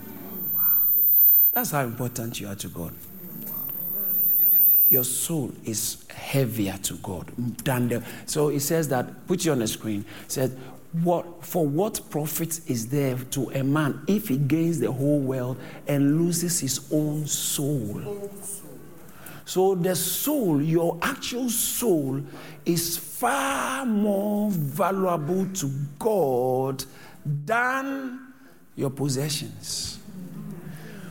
wow. 0.55 0.63
That's 1.53 1.71
how 1.71 1.85
important 1.85 2.39
you 2.39 2.49
are 2.49 2.57
to 2.57 2.69
God. 2.69 2.93
Your 4.91 5.05
soul 5.05 5.53
is 5.65 6.05
heavier 6.09 6.77
to 6.83 6.95
God 6.97 7.29
than 7.65 7.89
the. 7.89 8.05
So 8.27 8.49
it 8.49 8.61
says 8.61 8.89
that, 8.89 9.27
put 9.29 9.45
you 9.45 9.53
on 9.53 9.61
the 9.61 9.69
screen, 9.69 10.05
says, 10.27 10.55
What, 10.93 11.45
for 11.45 11.65
what 11.67 12.01
profit 12.11 12.69
is 12.69 12.89
there 12.89 13.17
to 13.17 13.51
a 13.51 13.63
man 13.63 14.03
if 14.09 14.27
he 14.29 14.37
gains 14.37 14.81
the 14.81 14.91
whole 14.91 15.21
world 15.21 15.57
and 15.87 16.19
loses 16.21 16.59
his 16.59 16.89
own 16.93 17.27
soul? 17.27 18.31
So, 19.45 19.75
the 19.75 19.97
soul, 19.97 20.63
your 20.63 20.99
actual 21.03 21.49
soul, 21.49 22.23
is 22.65 22.97
far 22.97 23.85
more 23.85 24.51
valuable 24.51 25.47
to 25.47 25.71
God 25.99 26.85
than 27.25 28.33
your 28.77 28.91
possessions. 28.91 29.99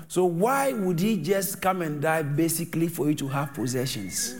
So, 0.08 0.26
why 0.26 0.74
would 0.74 1.00
he 1.00 1.18
just 1.18 1.62
come 1.62 1.82
and 1.82 2.02
die 2.02 2.22
basically 2.24 2.88
for 2.88 3.08
you 3.10 3.16
to 3.16 3.28
have 3.28 3.54
possessions 3.54 4.36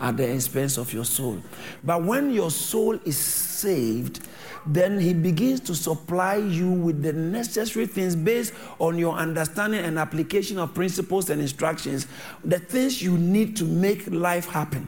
at 0.00 0.16
the 0.16 0.32
expense 0.32 0.78
of 0.78 0.92
your 0.92 1.04
soul? 1.04 1.42
But 1.84 2.02
when 2.02 2.30
your 2.30 2.50
soul 2.50 2.98
is 3.04 3.18
saved, 3.18 4.20
then 4.66 4.98
he 4.98 5.12
begins 5.12 5.60
to 5.60 5.74
supply 5.74 6.36
you 6.36 6.70
with 6.70 7.02
the 7.02 7.12
necessary 7.12 7.86
things 7.86 8.14
based 8.14 8.54
on 8.78 8.98
your 8.98 9.14
understanding 9.14 9.84
and 9.84 9.98
application 9.98 10.58
of 10.58 10.74
principles 10.74 11.30
and 11.30 11.40
instructions, 11.40 12.06
the 12.44 12.58
things 12.58 13.02
you 13.02 13.18
need 13.18 13.56
to 13.56 13.64
make 13.64 14.06
life 14.08 14.46
happen. 14.48 14.86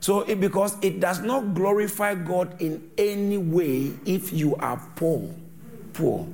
So, 0.00 0.22
it, 0.22 0.40
because 0.40 0.76
it 0.82 0.98
does 0.98 1.20
not 1.20 1.54
glorify 1.54 2.16
God 2.16 2.60
in 2.60 2.90
any 2.98 3.38
way 3.38 3.92
if 4.04 4.32
you 4.32 4.56
are 4.56 4.82
poor, 4.96 5.32
poor. 5.92 6.26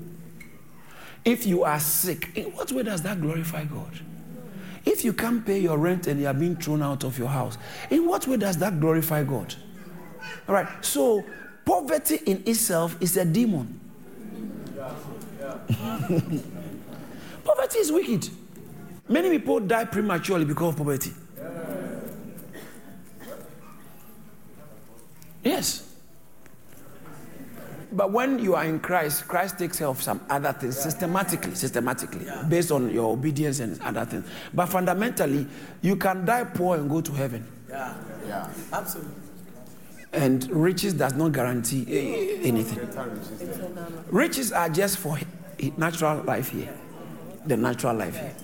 If 1.22 1.44
you 1.44 1.64
are 1.64 1.78
sick, 1.78 2.30
in 2.34 2.46
what 2.54 2.72
way 2.72 2.82
does 2.82 3.02
that 3.02 3.20
glorify 3.20 3.64
God? 3.64 4.00
If 4.86 5.04
you 5.04 5.12
can't 5.12 5.44
pay 5.44 5.58
your 5.58 5.76
rent 5.76 6.06
and 6.06 6.18
you 6.18 6.26
are 6.28 6.34
being 6.34 6.56
thrown 6.56 6.82
out 6.82 7.04
of 7.04 7.18
your 7.18 7.28
house, 7.28 7.58
in 7.90 8.06
what 8.06 8.26
way 8.26 8.38
does 8.38 8.56
that 8.56 8.80
glorify 8.80 9.22
God? 9.22 9.54
All 10.48 10.54
right, 10.54 10.66
so 10.82 11.22
poverty 11.68 12.18
in 12.24 12.42
itself 12.46 12.96
is 12.98 13.18
a 13.18 13.26
demon. 13.26 13.78
poverty 17.44 17.78
is 17.78 17.92
wicked. 17.92 18.30
Many 19.06 19.28
people 19.28 19.60
die 19.60 19.84
prematurely 19.84 20.46
because 20.46 20.70
of 20.70 20.78
poverty. 20.78 21.12
Yes. 25.44 25.84
But 27.92 28.12
when 28.12 28.38
you 28.38 28.54
are 28.54 28.64
in 28.64 28.80
Christ, 28.80 29.28
Christ 29.28 29.58
takes 29.58 29.78
care 29.78 29.88
of 29.88 30.02
some 30.02 30.24
other 30.30 30.54
things 30.54 30.78
systematically, 30.78 31.54
systematically, 31.54 32.26
based 32.48 32.72
on 32.72 32.90
your 32.90 33.12
obedience 33.12 33.60
and 33.60 33.78
other 33.82 34.06
things. 34.06 34.26
But 34.54 34.66
fundamentally, 34.66 35.46
you 35.82 35.96
can 35.96 36.24
die 36.24 36.44
poor 36.44 36.78
and 36.78 36.88
go 36.88 37.02
to 37.02 37.12
heaven. 37.12 37.46
Yeah. 37.68 37.94
Yeah. 38.26 38.48
Absolutely. 38.72 39.27
And 40.12 40.48
riches 40.50 40.94
does 40.94 41.14
not 41.14 41.32
guarantee 41.32 41.84
anything. 42.42 42.88
Riches 44.09 44.52
are 44.52 44.68
just 44.68 44.98
for 44.98 45.18
natural 45.76 46.22
life 46.24 46.50
here, 46.50 46.72
the 47.46 47.56
natural 47.56 47.94
life 47.96 48.16
here. 48.16 48.34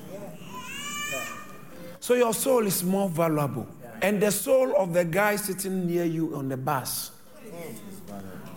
So 2.01 2.15
your 2.15 2.35
soul 2.35 2.67
is 2.67 2.85
more 2.85 3.09
valuable. 3.09 3.67
And 4.03 4.21
the 4.21 4.31
soul 4.31 4.77
of 4.77 4.93
the 4.93 5.05
guy 5.05 5.37
sitting 5.37 5.87
near 5.87 6.05
you 6.05 6.37
on 6.37 6.51
the 6.51 6.57
bus, 6.59 7.13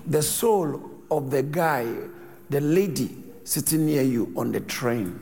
the 0.06 0.22
soul 0.22 0.92
of 1.10 1.32
the 1.32 1.44
guy, 1.44 1.86
the 2.50 2.60
lady 2.60 3.16
sitting 3.46 3.86
near 3.86 4.02
you 4.02 4.34
on 4.36 4.52
the 4.52 4.60
train 4.60 5.22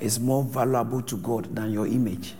is 0.00 0.18
more 0.18 0.42
valuable 0.42 1.02
to 1.02 1.16
God 1.18 1.54
than 1.54 1.72
your 1.72 1.86
image. 1.86 2.34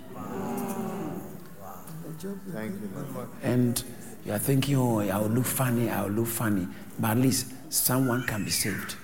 Thank 2.52 2.72
you. 2.74 2.90
Lord. 3.14 3.28
And 3.42 3.82
you 4.24 4.32
are 4.32 4.38
thinking, 4.38 4.76
oh, 4.76 5.00
I 5.00 5.18
will 5.18 5.28
look 5.28 5.46
funny, 5.46 5.90
I 5.90 6.02
will 6.02 6.10
look 6.10 6.28
funny. 6.28 6.68
But 6.98 7.12
at 7.12 7.18
least 7.18 7.52
someone 7.70 8.24
can 8.26 8.44
be 8.44 8.50
saved. 8.50 8.96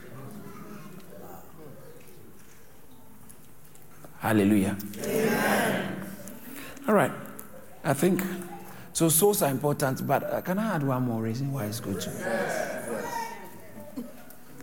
Hallelujah. 4.21 4.77
All 6.87 6.95
right. 6.95 7.12
I 7.85 7.95
think 7.95 8.21
so. 8.93 9.09
Souls 9.09 9.43
are 9.43 9.51
important, 9.51 10.07
but 10.07 10.25
uh, 10.25 10.41
can 10.41 10.59
I 10.59 10.75
add 10.75 10.83
one 10.83 11.03
more 11.05 11.23
reason 11.23 11.53
why 11.53 11.66
it's 11.66 11.81
good 11.81 12.01
to? 12.01 12.11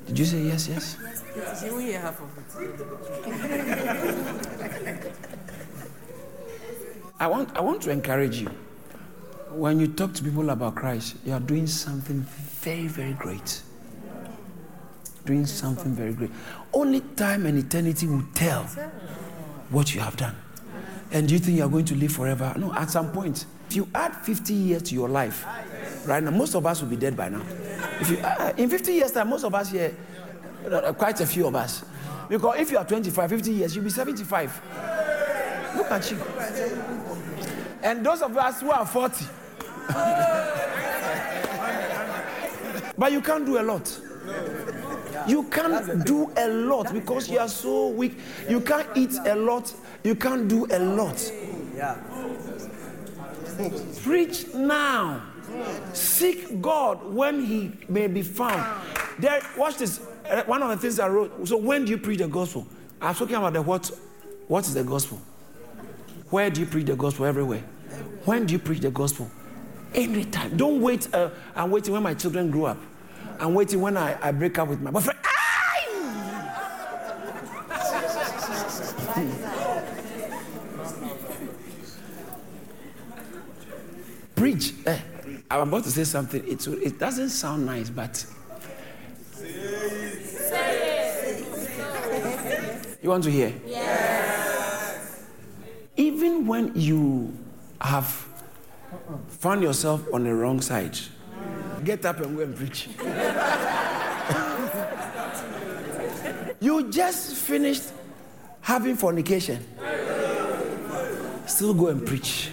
Did 0.08 0.20
you 0.20 0.26
say 0.26 0.42
yes? 0.42 0.68
Yes. 0.68 0.98
Hear 1.62 2.00
half 2.00 2.20
of 2.22 2.30
it. 2.38 2.46
I 7.20 7.28
want, 7.28 7.56
I 7.56 7.62
want 7.62 7.82
to 7.84 7.92
encourage 7.92 8.38
you. 8.42 8.50
When 9.56 9.80
you 9.80 9.88
talk 9.88 10.14
to 10.16 10.24
people 10.24 10.50
about 10.50 10.76
Christ, 10.76 11.16
you 11.26 11.32
are 11.32 11.40
doing 11.40 11.66
something 11.66 12.20
very, 12.60 12.88
very 12.88 13.14
great. 13.14 13.62
Doing 15.26 15.46
something 15.46 15.94
very 15.94 16.12
great. 16.12 16.30
Only 16.74 17.00
time 17.00 17.46
and 17.46 17.58
eternity 17.58 18.06
will 18.06 18.26
tell 18.34 18.64
what 19.70 19.96
you 19.96 20.02
have 20.02 20.18
done. 20.18 20.36
And 21.12 21.30
do 21.30 21.36
you 21.36 21.40
think 21.40 21.58
you 21.58 21.64
are 21.64 21.70
going 21.70 21.86
to 21.86 21.96
live 21.96 22.12
forever? 22.12 22.54
No, 22.58 22.74
at 22.74 22.90
some 22.92 23.14
point. 23.14 23.46
If 23.70 23.78
you 23.78 23.88
add 23.96 24.14
50 24.26 24.54
years 24.54 24.82
to 24.84 24.94
your 24.94 25.08
life, 25.08 25.46
right 26.06 26.22
now, 26.22 26.32
most 26.32 26.54
of 26.56 26.66
us 26.66 26.82
will 26.82 26.90
be 26.90 26.98
dead 26.98 27.16
by 27.16 27.30
now. 27.30 27.42
If 28.02 28.10
you, 28.10 28.18
uh, 28.18 28.52
in 28.58 28.70
50 28.70 28.92
years' 28.92 29.14
time, 29.14 29.30
most 29.30 29.46
of 29.46 29.56
us 29.56 29.72
here, 29.72 29.96
uh, 30.70 30.92
quite 30.92 31.22
a 31.22 31.26
few 31.26 31.48
of 31.48 31.56
us, 31.56 31.86
because 32.28 32.60
if 32.60 32.72
you 32.72 32.78
are 32.78 32.86
25, 32.86 33.30
50 33.30 33.52
years, 33.54 33.74
you'll 33.74 33.86
be 33.86 33.90
75. 33.90 34.62
Look 35.78 35.92
at 35.92 36.12
you. 36.12 36.18
And 37.82 38.06
those 38.06 38.22
of 38.22 38.36
us 38.36 38.60
who 38.60 38.70
are 38.70 38.86
40. 38.86 39.26
but 42.98 43.12
you 43.12 43.22
can't 43.22 43.46
do 43.46 43.60
a 43.60 43.64
lot. 43.64 44.00
You 45.28 45.44
can't 45.44 46.06
do 46.06 46.32
a 46.38 46.48
lot 46.48 46.94
because 46.94 47.30
you 47.30 47.40
are 47.40 47.48
so 47.50 47.90
weak. 47.90 48.18
You 48.50 48.62
can't 48.62 48.88
eat 48.96 49.14
a 49.26 49.36
lot. 49.36 49.74
You 50.04 50.16
can't 50.16 50.48
do 50.48 50.66
a 50.72 50.80
lot. 50.80 51.32
Yeah. 51.76 51.98
Preach 54.04 54.54
now. 54.54 55.22
Seek 55.94 56.62
God 56.62 57.14
when 57.14 57.44
He 57.46 57.72
may 57.88 58.08
be 58.08 58.22
found. 58.22 58.64
There, 59.20 59.42
watch 59.58 59.78
this. 59.78 60.00
Uh, 60.30 60.44
One 60.44 60.62
of 60.62 60.70
the 60.70 60.78
things 60.78 61.00
I 61.00 61.08
wrote. 61.08 61.48
So, 61.48 61.58
when 61.58 61.86
do 61.86 61.92
you 61.92 61.98
preach 61.98 62.20
the 62.20 62.28
gospel? 62.28 62.68
I 63.02 63.10
was 63.10 63.20
talking 63.20 63.36
about 63.36 63.54
the 63.54 63.62
what. 63.62 63.90
What 64.48 64.66
is 64.68 64.74
the 64.74 64.84
gospel? 64.84 65.20
Where 66.30 66.50
do 66.50 66.62
you 66.62 66.68
preach 66.68 66.86
the 66.88 66.96
gospel? 66.96 67.26
Everywhere. 67.26 67.64
When 68.26 68.46
do 68.46 68.54
you 68.54 68.60
preach 68.60 68.80
the 68.82 68.92
gospel? 68.92 69.30
Anytime. 69.96 70.58
Don't 70.58 70.82
wait. 70.82 71.08
Uh, 71.14 71.30
I'm 71.56 71.72
waiting 71.72 71.94
when 71.94 72.04
my 72.04 72.14
children 72.14 72.52
grow 72.52 72.66
up. 72.66 72.78
I'm 73.40 73.54
waiting 73.54 73.80
when 73.80 73.96
I, 73.96 74.18
I 74.22 74.34
break 74.34 74.60
up 74.60 74.68
with 74.68 74.82
my 74.82 74.92
boyfriend. 74.92 75.20
Preach. 84.36 84.74
Eh, 84.86 85.00
I'm 85.50 85.70
about 85.70 85.86
to 85.86 85.92
say 85.92 86.04
something. 86.04 86.46
It, 86.46 86.68
it 86.68 87.00
doesn't 87.00 87.30
sound 87.30 87.66
nice, 87.66 87.90
but. 87.90 88.26
You 93.02 93.10
want 93.10 93.24
to 93.24 93.32
hear? 93.32 93.54
Yes. 93.66 95.24
Even 95.96 96.46
when 96.48 96.74
you 96.76 97.32
have 97.80 98.28
found 99.46 99.62
yourself 99.62 100.02
on 100.12 100.24
the 100.24 100.34
wrong 100.34 100.60
side, 100.60 100.98
get 101.84 102.04
up 102.04 102.20
and 102.20 102.36
go 102.36 102.42
and 102.42 102.56
preach. 102.56 102.88
you 106.60 106.90
just 106.90 107.36
finished 107.36 107.84
having 108.62 108.96
fornication. 108.96 109.64
Still 111.46 111.76
go 111.76 111.90
and 111.90 112.04
preach. 112.08 112.50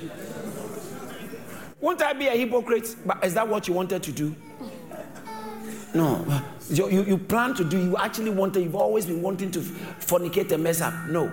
Won't 1.81 2.03
I 2.03 2.13
be 2.13 2.27
a 2.27 2.33
hypocrite? 2.33 2.95
But 3.07 3.25
is 3.25 3.33
that 3.33 3.49
what 3.49 3.67
you 3.67 3.73
wanted 3.73 4.03
to 4.03 4.13
do? 4.13 4.37
No. 5.95 6.43
You, 6.69 6.91
you, 6.91 7.05
you 7.05 7.17
plan 7.17 7.55
to 7.55 7.65
do, 7.65 7.79
you 7.83 7.97
actually 7.97 8.33
wanted, 8.33 8.65
you've 8.65 8.75
always 8.75 9.07
been 9.07 9.23
wanting 9.23 9.51
to 9.53 9.61
fornicate 9.61 10.53
and 10.53 10.63
mess 10.63 10.83
up. 10.83 10.93
No. 11.09 11.33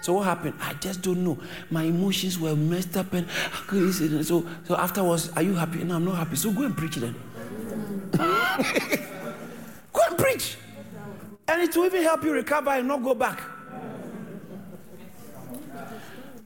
So 0.00 0.14
what 0.14 0.24
happened? 0.24 0.54
I 0.60 0.74
just 0.74 1.02
don't 1.02 1.22
know. 1.24 1.38
My 1.70 1.82
emotions 1.84 2.38
were 2.38 2.56
messed 2.56 2.96
up 2.96 3.12
and 3.12 3.26
so 4.24 4.46
so 4.64 4.76
afterwards, 4.76 5.30
are 5.36 5.42
you 5.42 5.54
happy? 5.54 5.84
No, 5.84 5.96
I'm 5.96 6.04
not 6.04 6.16
happy. 6.16 6.36
So 6.36 6.52
go 6.52 6.64
and 6.64 6.76
preach 6.76 6.96
then. 6.96 7.14
go 9.92 10.00
and 10.08 10.18
preach. 10.18 10.56
And 11.48 11.62
it 11.62 11.76
will 11.76 11.86
even 11.86 12.02
help 12.02 12.24
you 12.24 12.32
recover 12.32 12.70
and 12.70 12.88
not 12.88 13.02
go 13.02 13.14
back. 13.14 13.40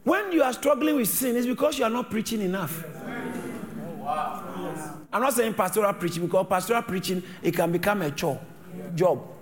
When 0.02 0.32
you 0.32 0.42
are 0.42 0.52
struggling 0.52 0.96
with 0.96 1.08
sin, 1.08 1.36
it's 1.36 1.46
because 1.46 1.78
you 1.78 1.84
are 1.84 1.90
not 1.90 2.10
preaching 2.10 2.42
enough. 2.42 2.84
I'm 5.12 5.22
not 5.22 5.32
saying 5.32 5.54
pastoral 5.54 5.92
preaching 5.94 6.26
because 6.26 6.46
pastoral 6.48 6.82
preaching 6.82 7.22
it 7.42 7.54
can 7.54 7.70
become 7.72 8.02
a 8.02 8.10
chore, 8.10 8.40
job. 8.94 9.33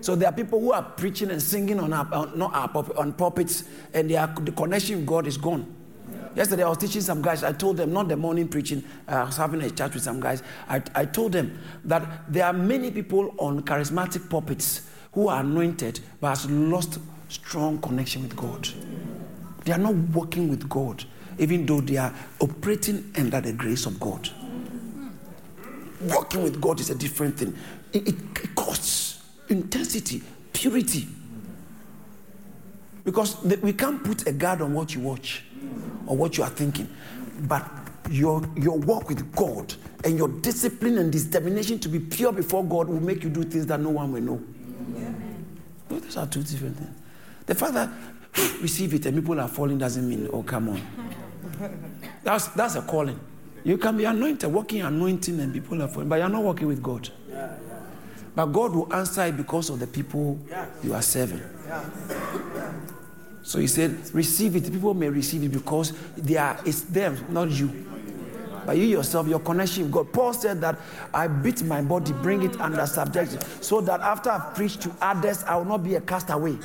So 0.00 0.14
there 0.14 0.28
are 0.28 0.32
people 0.32 0.60
who 0.60 0.72
are 0.72 0.82
preaching 0.82 1.30
and 1.30 1.42
singing 1.42 1.80
on, 1.80 1.92
our, 1.92 2.12
on 2.12 2.38
not 2.38 2.54
our 2.54 2.68
pulpit, 2.68 2.96
on 2.96 3.12
pulpits, 3.12 3.64
and 3.92 4.10
are, 4.12 4.32
the 4.40 4.52
connection 4.52 4.96
with 4.98 5.06
God 5.06 5.26
is 5.26 5.36
gone. 5.36 5.74
Yesterday, 6.34 6.64
I 6.64 6.68
was 6.68 6.78
teaching 6.78 7.00
some 7.00 7.22
guys. 7.22 7.42
I 7.42 7.52
told 7.52 7.78
them, 7.78 7.94
not 7.94 8.08
the 8.08 8.16
morning 8.16 8.46
preaching, 8.46 8.84
I 9.08 9.24
was 9.24 9.38
having 9.38 9.62
a 9.62 9.70
chat 9.70 9.94
with 9.94 10.02
some 10.02 10.20
guys. 10.20 10.42
I, 10.68 10.82
I 10.94 11.06
told 11.06 11.32
them 11.32 11.58
that 11.84 12.30
there 12.30 12.44
are 12.44 12.52
many 12.52 12.90
people 12.90 13.34
on 13.38 13.62
charismatic 13.62 14.28
pulpits 14.28 14.82
who 15.12 15.28
are 15.28 15.40
anointed 15.40 16.00
but 16.20 16.28
has 16.28 16.50
lost 16.50 16.98
strong 17.30 17.78
connection 17.78 18.22
with 18.22 18.36
God. 18.36 18.68
They 19.64 19.72
are 19.72 19.78
not 19.78 19.94
working 19.94 20.48
with 20.48 20.68
God, 20.68 21.04
even 21.38 21.64
though 21.64 21.80
they 21.80 21.96
are 21.96 22.14
operating 22.40 23.12
under 23.16 23.40
the 23.40 23.54
grace 23.54 23.86
of 23.86 23.98
God. 23.98 24.28
Working 26.02 26.42
with 26.42 26.60
God 26.60 26.80
is 26.80 26.90
a 26.90 26.94
different 26.94 27.38
thing. 27.38 27.56
It, 27.94 28.08
it, 28.08 28.14
it 28.44 28.54
costs 28.54 29.15
intensity, 29.48 30.22
purity. 30.52 31.06
Because 33.04 33.42
we 33.44 33.72
can't 33.72 34.02
put 34.02 34.26
a 34.26 34.32
guard 34.32 34.60
on 34.62 34.74
what 34.74 34.94
you 34.94 35.00
watch 35.00 35.44
or 36.06 36.16
what 36.16 36.36
you 36.36 36.42
are 36.44 36.50
thinking. 36.50 36.88
But 37.42 37.64
your, 38.10 38.42
your 38.56 38.78
work 38.78 39.08
with 39.08 39.34
God 39.34 39.74
and 40.04 40.18
your 40.18 40.28
discipline 40.28 40.98
and 40.98 41.12
determination 41.12 41.78
to 41.80 41.88
be 41.88 42.00
pure 42.00 42.32
before 42.32 42.64
God 42.64 42.88
will 42.88 43.00
make 43.00 43.22
you 43.22 43.30
do 43.30 43.42
things 43.44 43.66
that 43.66 43.80
no 43.80 43.90
one 43.90 44.12
will 44.12 44.22
know. 44.22 44.42
No, 45.88 46.00
those 46.00 46.16
are 46.16 46.26
two 46.26 46.42
different 46.42 46.76
things. 46.76 46.90
The 47.46 47.54
fact 47.54 47.74
that 47.74 47.90
receive 48.60 48.94
it 48.94 49.06
and 49.06 49.16
people 49.16 49.40
are 49.40 49.48
falling 49.48 49.78
doesn't 49.78 50.08
mean, 50.08 50.28
oh, 50.32 50.42
come 50.42 50.70
on. 50.70 50.82
That's, 52.24 52.48
that's 52.48 52.74
a 52.74 52.82
calling. 52.82 53.20
You 53.62 53.78
can 53.78 53.96
be 53.96 54.04
anointed, 54.04 54.52
walking 54.52 54.82
anointing, 54.82 55.38
and 55.38 55.52
people 55.52 55.80
are 55.80 55.86
falling, 55.88 56.08
but 56.08 56.16
you're 56.16 56.28
not 56.28 56.42
working 56.42 56.66
with 56.66 56.82
God. 56.82 57.08
But 58.36 58.46
God 58.46 58.74
will 58.74 58.94
answer 58.94 59.24
it 59.24 59.36
because 59.36 59.70
of 59.70 59.80
the 59.80 59.86
people 59.86 60.38
you 60.84 60.94
are 60.94 61.02
serving. 61.02 61.40
So 63.42 63.58
he 63.58 63.66
said, 63.66 63.98
receive 64.12 64.56
it. 64.56 64.70
People 64.70 64.92
may 64.92 65.08
receive 65.08 65.42
it 65.44 65.48
because 65.48 65.92
they 66.16 66.36
are, 66.36 66.60
it's 66.66 66.82
them, 66.82 67.16
not 67.30 67.50
you. 67.50 67.86
But 68.66 68.76
you 68.76 68.84
yourself, 68.84 69.26
your 69.28 69.38
connection 69.38 69.84
with 69.84 69.92
God. 69.92 70.12
Paul 70.12 70.34
said 70.34 70.60
that 70.60 70.78
I 71.14 71.28
beat 71.28 71.62
my 71.62 71.80
body, 71.80 72.12
bring 72.12 72.42
it 72.42 72.60
under 72.60 72.84
subjection, 72.84 73.40
so 73.62 73.80
that 73.80 74.00
after 74.00 74.30
I've 74.30 74.54
preached 74.54 74.82
to 74.82 74.92
others, 75.00 75.42
I 75.44 75.56
will 75.56 75.64
not 75.64 75.84
be 75.84 75.94
a 75.94 76.00
castaway. 76.00 76.56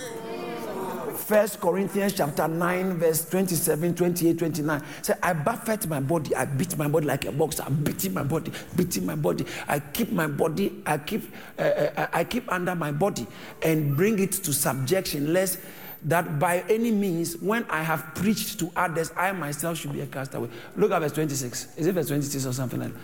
First 1.31 1.61
Corinthians 1.61 2.11
chapter 2.11 2.45
9, 2.45 2.97
verse 2.97 3.23
27, 3.29 3.95
28, 3.95 4.37
29. 4.37 4.83
Say, 5.01 5.13
I 5.23 5.31
buffet 5.31 5.87
my 5.87 6.01
body, 6.01 6.35
I 6.35 6.43
beat 6.43 6.77
my 6.77 6.89
body 6.89 7.05
like 7.05 7.23
a 7.23 7.31
boxer. 7.31 7.63
I'm 7.63 7.81
beating 7.85 8.13
my 8.13 8.23
body, 8.23 8.51
beating 8.75 9.05
my 9.05 9.15
body. 9.15 9.45
I 9.65 9.79
keep 9.79 10.11
my 10.11 10.27
body, 10.27 10.83
I 10.85 10.97
keep 10.97 11.33
uh, 11.57 11.61
uh, 11.61 12.07
I 12.11 12.25
keep 12.25 12.51
under 12.51 12.75
my 12.75 12.91
body 12.91 13.25
and 13.61 13.95
bring 13.95 14.19
it 14.19 14.33
to 14.33 14.51
subjection, 14.51 15.31
lest 15.31 15.59
that 16.03 16.37
by 16.37 16.65
any 16.67 16.91
means, 16.91 17.37
when 17.37 17.63
I 17.69 17.81
have 17.81 18.13
preached 18.13 18.59
to 18.59 18.69
others, 18.75 19.13
I 19.15 19.31
myself 19.31 19.77
should 19.77 19.93
be 19.93 20.01
a 20.01 20.07
castaway. 20.07 20.49
Look 20.75 20.91
at 20.91 20.99
verse 20.99 21.13
26. 21.13 21.77
Is 21.77 21.87
it 21.87 21.93
verse 21.93 22.09
26 22.09 22.45
or 22.45 22.51
something 22.51 22.81
like 22.81 22.91
that? 22.91 22.99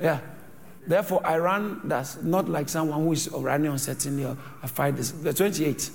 Yeah. 0.00 0.20
Therefore, 0.86 1.20
I 1.26 1.36
run 1.38 1.80
that's 1.82 2.22
not 2.22 2.48
like 2.48 2.68
someone 2.68 3.02
who 3.02 3.10
is 3.10 3.28
running 3.28 3.72
uncertainly 3.72 4.24
or 4.24 4.36
I 4.62 4.68
fight 4.68 4.94
this. 4.94 5.10
Verse 5.10 5.34
28. 5.34 5.90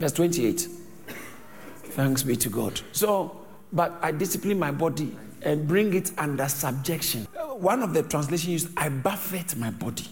Verse 0.00 0.12
28. 0.12 0.66
Thanks 1.90 2.22
be 2.22 2.34
to 2.36 2.48
God. 2.48 2.80
So, 2.92 3.36
but 3.72 3.98
I 4.00 4.12
discipline 4.12 4.58
my 4.58 4.70
body 4.70 5.14
and 5.42 5.68
bring 5.68 5.92
it 5.94 6.12
under 6.16 6.48
subjection. 6.48 7.28
Uh, 7.38 7.54
one 7.54 7.82
of 7.82 7.92
the 7.92 8.02
translations 8.02 8.48
used, 8.48 8.68
I 8.78 8.88
buffet 8.88 9.56
my 9.56 9.70
body. 9.70 10.06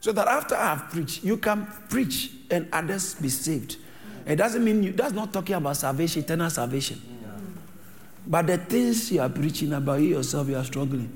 So 0.00 0.12
that 0.12 0.28
after 0.28 0.54
I 0.54 0.74
have 0.76 0.90
preached, 0.90 1.24
you 1.24 1.36
can 1.36 1.66
preach 1.90 2.30
and 2.50 2.68
others 2.72 3.14
be 3.16 3.28
saved. 3.28 3.76
It 4.26 4.36
doesn't 4.36 4.64
mean 4.64 4.82
you, 4.82 4.92
that's 4.92 5.12
not 5.12 5.32
talking 5.32 5.54
about 5.54 5.76
salvation, 5.76 6.22
eternal 6.22 6.48
salvation. 6.48 7.00
But 8.26 8.46
the 8.46 8.58
things 8.58 9.12
you 9.12 9.20
are 9.20 9.28
preaching 9.28 9.72
about 9.72 10.00
you 10.00 10.16
yourself, 10.16 10.48
you 10.48 10.56
are 10.56 10.64
struggling. 10.64 11.12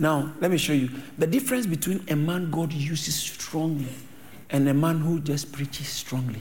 Now, 0.00 0.32
let 0.40 0.50
me 0.50 0.56
show 0.56 0.72
you 0.72 0.88
the 1.18 1.26
difference 1.26 1.66
between 1.66 2.02
a 2.08 2.16
man 2.16 2.50
God 2.50 2.72
uses 2.72 3.14
strongly 3.14 3.92
and 4.48 4.66
a 4.66 4.72
man 4.72 4.98
who 4.98 5.20
just 5.20 5.52
preaches 5.52 5.88
strongly. 5.88 6.40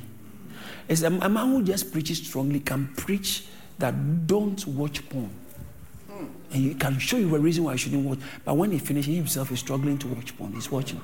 Is 0.88 1.04
a, 1.04 1.08
a 1.08 1.30
man 1.30 1.50
who 1.50 1.62
just 1.62 1.92
preaches 1.92 2.26
strongly 2.26 2.62
can 2.62 2.88
preach 2.96 3.44
that 3.78 4.26
don't 4.26 4.66
watch 4.66 5.08
porn. 5.10 5.30
Hmm. 6.10 6.26
And 6.52 6.64
he 6.64 6.74
can 6.74 7.00
show 7.00 7.18
you 7.18 7.36
a 7.36 7.40
reason 7.40 7.66
why 7.66 7.74
you 7.74 7.78
shouldn't 7.78 8.06
watch. 8.06 8.20
But 8.46 8.56
when 8.56 8.72
he 8.72 8.80
finishes, 8.80 9.08
he 9.08 9.16
himself 9.18 9.52
is 9.52 9.60
struggling 9.60 9.98
to 10.00 10.08
watch 10.08 10.38
porn. 10.38 10.54
He's 10.54 10.72
watching. 10.72 11.02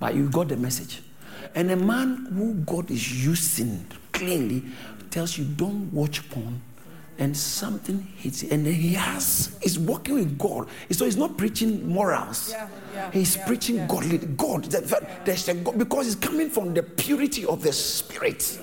But 0.00 0.14
you 0.14 0.30
got 0.30 0.48
the 0.48 0.56
message. 0.56 1.02
And 1.54 1.70
a 1.70 1.76
man 1.76 2.28
who 2.32 2.54
God 2.54 2.90
is 2.90 3.24
using 3.24 3.86
clearly 4.12 4.62
tells 5.10 5.36
you 5.36 5.44
don't 5.44 5.92
watch 5.92 6.28
porn. 6.30 6.62
And 7.20 7.36
something 7.36 8.06
hits 8.16 8.42
and 8.44 8.64
then 8.64 8.74
he 8.74 8.94
has 8.94 9.56
he's 9.60 9.76
working 9.78 10.14
with 10.14 10.38
God. 10.38 10.68
So 10.92 11.04
he's 11.04 11.16
not 11.16 11.36
preaching 11.36 11.88
morals. 11.88 12.50
Yeah, 12.52 12.68
yeah, 12.94 13.10
he's 13.10 13.36
yeah, 13.36 13.46
preaching 13.46 13.86
godly 13.88 14.18
God. 14.18 14.64
That- 14.66 15.24
There's 15.24 15.48
a 15.48 15.54
God 15.54 15.78
because 15.78 16.06
it's 16.06 16.16
coming 16.16 16.48
from 16.48 16.74
the 16.74 16.82
purity 16.84 17.44
of 17.44 17.62
the 17.62 17.72
spirit. 17.72 18.60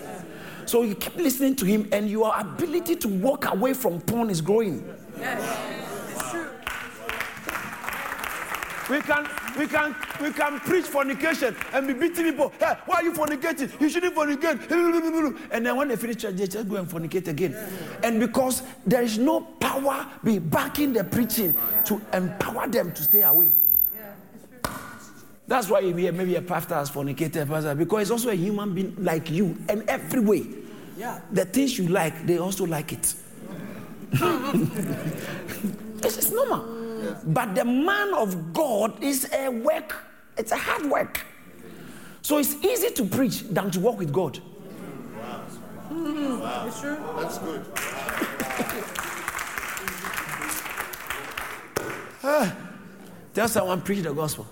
So 0.66 0.84
you 0.84 0.95
keep 0.95 1.16
listening 1.18 1.56
to 1.58 1.66
him, 1.66 1.88
and 1.91 2.10
your 2.10 2.34
ability 2.36 2.95
to 2.95 3.08
walk 3.08 3.45
away 3.53 3.74
from 3.74 4.01
porn 4.01 4.30
is 4.32 4.41
growing. 4.41 4.84
It's 5.18 5.74
We 8.89 9.01
can, 9.01 9.27
we 9.57 9.67
can, 9.67 9.95
we 10.21 10.31
can 10.31 10.59
preach 10.59 10.86
fornication 10.86 11.55
and 11.73 11.88
be 11.88 11.93
beating 11.93 12.25
people. 12.25 12.53
Hey, 12.59 12.75
why 12.86 12.97
are 12.97 13.03
you 13.03 13.13
fornicating? 13.13 13.79
You 13.81 13.89
shouldn't 13.89 14.15
fornicate. 14.15 15.49
And 15.51 15.65
then 15.65 15.75
when 15.75 15.88
they 15.88 15.95
finish 15.95 16.17
church, 16.17 16.36
they 16.36 16.45
just 16.45 16.69
go 16.69 16.75
and 16.75 16.88
fornicate 16.88 17.27
again. 17.27 17.55
And 18.03 18.19
because 18.19 18.61
there 18.86 19.01
is 19.01 19.17
no 19.17 19.41
power 19.41 20.05
be 20.23 20.38
backing 20.38 20.93
the 20.93 21.03
preaching 21.03 21.55
to 21.86 21.99
empower 22.13 22.67
them 22.67 22.91
to 22.91 23.03
stay 23.03 23.23
away. 23.23 23.51
That's 25.47 25.69
why 25.69 25.79
you 25.79 25.95
hear 25.95 26.11
maybe 26.11 26.36
a 26.36 26.41
pastor 26.41 26.75
has 26.75 26.89
fornicated, 26.89 27.47
pastor, 27.47 27.75
because 27.75 27.99
he's 27.99 28.11
also 28.11 28.29
a 28.29 28.36
human 28.36 28.73
being 28.73 28.95
like 28.99 29.29
you, 29.29 29.55
and 29.69 29.88
every 29.88 30.19
way. 30.19 30.43
Yeah. 30.97 31.21
The 31.31 31.45
things 31.45 31.77
you 31.77 31.88
like, 31.88 32.25
they 32.25 32.39
also 32.39 32.65
like 32.65 32.93
it. 32.93 33.13
This 36.05 36.19
is 36.19 36.31
But 37.26 37.56
the 37.56 37.66
man 37.66 38.14
of 38.14 38.53
God 38.53 39.01
is 39.03 39.30
a 39.34 39.49
work, 39.49 39.95
it's 40.38 40.51
a 40.51 40.58
hard 40.58 40.89
work. 40.89 41.22
So 42.22 42.38
it's 42.38 42.56
easy 42.64 42.89
to 42.91 43.06
preach 43.06 43.41
than 43.43 43.72
to 43.72 43.80
walk 43.80 43.99
with 43.99 44.12
God. 44.12 44.39
It's 45.91 46.82
true. 46.82 46.97
That's 47.18 47.38
good. 47.39 47.66
Ah, 52.28 52.51
tell 53.36 53.47
someone, 53.47 53.82
preach 53.82 54.01
the 54.01 54.12
gospel. 54.12 54.47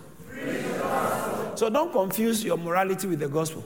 So 1.55 1.71
don't 1.71 1.91
confuse 1.91 2.43
your 2.43 2.55
morality 2.55 3.07
with 3.07 3.19
the 3.19 3.27
gospel. 3.27 3.63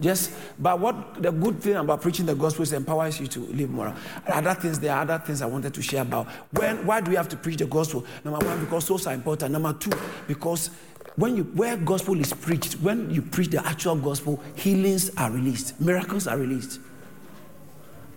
Just, 0.00 0.32
but 0.58 0.80
what 0.80 1.22
the 1.22 1.30
good 1.30 1.60
thing 1.60 1.76
about 1.76 2.02
preaching 2.02 2.26
the 2.26 2.34
gospel 2.34 2.62
is 2.62 2.72
it 2.72 2.76
empowers 2.76 3.20
you 3.20 3.26
to 3.28 3.40
live 3.40 3.70
moral. 3.70 3.94
Other 4.26 4.54
things, 4.54 4.80
there 4.80 4.92
are 4.92 5.02
other 5.02 5.18
things 5.18 5.40
I 5.40 5.46
wanted 5.46 5.72
to 5.74 5.82
share 5.82 6.02
about. 6.02 6.26
When, 6.52 6.84
why 6.84 7.00
do 7.00 7.10
we 7.10 7.16
have 7.16 7.28
to 7.28 7.36
preach 7.36 7.58
the 7.58 7.66
gospel? 7.66 8.04
Number 8.24 8.44
one, 8.44 8.60
because 8.60 8.86
souls 8.86 9.06
are 9.06 9.14
important. 9.14 9.52
Number 9.52 9.72
two, 9.72 9.92
because 10.26 10.70
when 11.16 11.36
you 11.36 11.44
where 11.44 11.76
gospel 11.76 12.18
is 12.18 12.32
preached, 12.32 12.74
when 12.74 13.08
you 13.10 13.22
preach 13.22 13.50
the 13.50 13.64
actual 13.64 13.94
gospel, 13.94 14.42
healings 14.56 15.10
are 15.16 15.30
released, 15.30 15.80
miracles 15.80 16.26
are 16.26 16.36
released. 16.36 16.80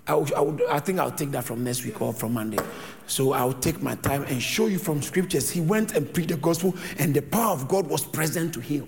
I, 0.08 0.16
would, 0.16 0.34
I, 0.34 0.42
would, 0.42 0.64
I 0.70 0.80
think 0.80 1.00
I'll 1.00 1.12
take 1.12 1.32
that 1.32 1.44
from 1.44 1.64
next 1.64 1.84
week 1.84 2.02
or 2.02 2.14
from 2.14 2.34
Monday. 2.34 2.58
So 3.08 3.34
I'll 3.34 3.54
take 3.54 3.82
my 3.82 3.96
time 3.96 4.24
and 4.24 4.42
show 4.42 4.68
you 4.68 4.80
from 4.80 5.02
scriptures. 5.02 5.50
He 5.50 5.60
went 5.60 5.96
and 5.96 6.12
preached 6.12 6.30
the 6.30 6.38
gospel, 6.38 6.74
and 6.98 7.14
the 7.14 7.22
power 7.22 7.52
of 7.52 7.68
God 7.68 7.88
was 7.88 8.06
present 8.06 8.54
to 8.54 8.62
heal. 8.62 8.88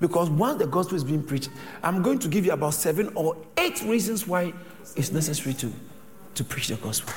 Because 0.00 0.30
once 0.30 0.58
the 0.58 0.66
gospel 0.66 0.96
is 0.96 1.04
being 1.04 1.22
preached, 1.22 1.50
I'm 1.82 2.02
going 2.02 2.18
to 2.20 2.28
give 2.28 2.46
you 2.46 2.52
about 2.52 2.74
seven 2.74 3.12
or 3.14 3.36
eight 3.58 3.82
reasons 3.82 4.26
why 4.26 4.52
it's 4.96 5.12
necessary 5.12 5.54
to, 5.54 5.72
to 6.34 6.44
preach 6.44 6.68
the 6.68 6.76
gospel. 6.76 7.12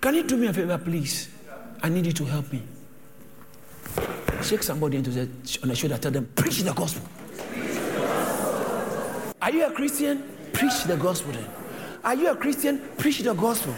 Can 0.00 0.14
you 0.14 0.22
do 0.22 0.36
me 0.36 0.46
a 0.46 0.52
favor, 0.52 0.78
please? 0.78 1.28
I 1.82 1.88
need 1.88 2.06
you 2.06 2.12
to 2.12 2.24
help 2.24 2.52
me. 2.52 2.62
Shake 4.42 4.62
somebody 4.62 4.98
into 4.98 5.10
the, 5.10 5.22
on 5.62 5.68
the 5.68 5.74
shoulder, 5.74 5.98
tell 5.98 6.12
them, 6.12 6.30
preach 6.36 6.60
the 6.60 6.72
gospel. 6.72 7.02
Are 9.42 9.50
you 9.50 9.66
a 9.66 9.70
Christian? 9.72 10.22
Preach 10.52 10.84
the 10.84 10.96
gospel 10.96 11.32
then. 11.32 11.46
Are 12.04 12.14
you 12.14 12.30
a 12.30 12.36
Christian? 12.36 12.80
Preach 12.98 13.18
the 13.20 13.34
gospel. 13.34 13.74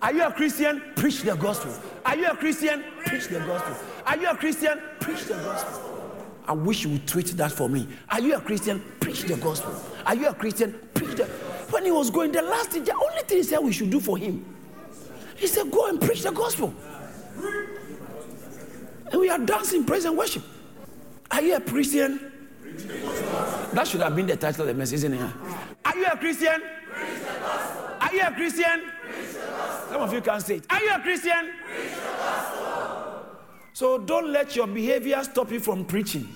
Are 0.00 0.12
you 0.12 0.22
a 0.22 0.32
Christian? 0.32 0.80
Preach 0.94 1.22
the 1.22 1.34
gospel. 1.34 1.74
Are 2.06 2.16
you 2.16 2.26
a 2.26 2.36
Christian? 2.36 2.84
Preach 3.04 3.26
the 3.26 3.40
gospel. 3.40 3.76
Are 4.06 4.16
you 4.16 4.28
a 4.28 4.36
Christian? 4.36 4.80
Preach 5.00 5.24
the 5.24 5.34
gospel. 5.34 5.97
I 6.48 6.52
wish 6.52 6.82
you 6.84 6.90
would 6.90 7.06
tweet 7.06 7.26
that 7.36 7.52
for 7.52 7.68
me. 7.68 7.86
Are 8.08 8.20
you 8.20 8.34
a 8.34 8.40
Christian? 8.40 8.82
Preach 9.00 9.22
the 9.22 9.36
gospel. 9.36 9.74
Are 10.06 10.14
you 10.14 10.28
a 10.28 10.34
Christian? 10.34 10.72
Preach 10.94 11.14
the. 11.14 11.26
When 11.70 11.84
he 11.84 11.90
was 11.90 12.08
going, 12.10 12.32
the 12.32 12.40
last 12.40 12.70
thing, 12.70 12.84
the 12.84 12.94
only 12.94 13.22
thing 13.24 13.36
he 13.36 13.42
said 13.42 13.58
we 13.58 13.72
should 13.72 13.90
do 13.90 14.00
for 14.00 14.16
him, 14.16 14.42
he 15.36 15.46
said, 15.46 15.70
"Go 15.70 15.88
and 15.88 16.00
preach 16.00 16.22
the 16.22 16.32
gospel." 16.32 16.74
And 19.12 19.20
we 19.20 19.28
are 19.28 19.38
dancing, 19.38 19.84
praise 19.84 20.06
and 20.06 20.16
worship. 20.16 20.42
Are 21.30 21.42
you 21.42 21.56
a 21.56 21.60
Christian? 21.60 22.32
That 23.74 23.86
should 23.86 24.00
have 24.00 24.16
been 24.16 24.26
the 24.26 24.36
title 24.36 24.62
of 24.62 24.68
the 24.68 24.74
message, 24.74 25.00
isn't 25.00 25.12
it? 25.12 25.30
Are 25.84 25.96
you 25.96 26.06
a 26.06 26.16
Christian? 26.16 26.62
Are 28.00 28.14
you 28.14 28.22
a 28.22 28.32
Christian? 28.32 28.90
Some 29.90 30.00
of 30.02 30.12
you 30.12 30.20
can't 30.22 30.42
say 30.42 30.56
it. 30.56 30.66
Are 30.70 30.82
you 30.82 30.94
a 30.94 31.00
Christian? 31.00 31.52
So 33.78 33.96
don't 33.96 34.32
let 34.32 34.56
your 34.56 34.66
behavior 34.66 35.22
stop 35.22 35.52
you 35.52 35.60
from 35.60 35.84
preaching. 35.84 36.28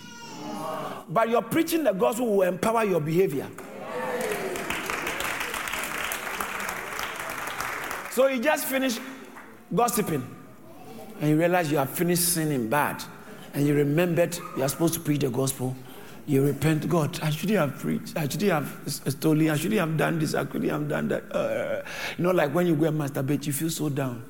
But 1.08 1.28
your 1.28 1.42
preaching 1.42 1.82
the 1.82 1.90
gospel 1.90 2.36
will 2.36 2.42
empower 2.42 2.84
your 2.84 3.00
behavior. 3.00 3.48
So 8.12 8.28
you 8.28 8.40
just 8.40 8.66
finish 8.66 9.00
gossiping 9.74 10.24
and 11.20 11.30
you 11.30 11.36
realize 11.36 11.68
you 11.72 11.78
have 11.78 11.90
finished 11.90 12.32
sinning 12.32 12.68
bad 12.68 13.02
and 13.54 13.66
you 13.66 13.74
remembered 13.74 14.38
you 14.56 14.62
are 14.62 14.68
supposed 14.68 14.94
to 14.94 15.00
preach 15.00 15.22
the 15.22 15.30
gospel. 15.30 15.74
You 16.26 16.44
repent, 16.44 16.88
God, 16.88 17.18
I 17.24 17.30
shouldn't 17.30 17.58
have 17.58 17.76
preached. 17.76 18.16
I 18.16 18.28
shouldn't 18.28 18.52
have 18.52 18.68
stolen. 18.86 19.50
I 19.50 19.56
shouldn't 19.56 19.80
have 19.80 19.96
done 19.96 20.20
this. 20.20 20.36
I 20.36 20.44
couldn't 20.44 20.68
have 20.68 20.88
done 20.88 21.08
that. 21.08 21.24
Uh, 21.34 21.82
you 22.16 22.22
know, 22.22 22.30
like 22.30 22.54
when 22.54 22.68
you 22.68 22.76
go 22.76 22.84
and 22.84 23.00
masturbate, 23.00 23.44
you 23.48 23.52
feel 23.52 23.68
so 23.68 23.88
down. 23.88 24.22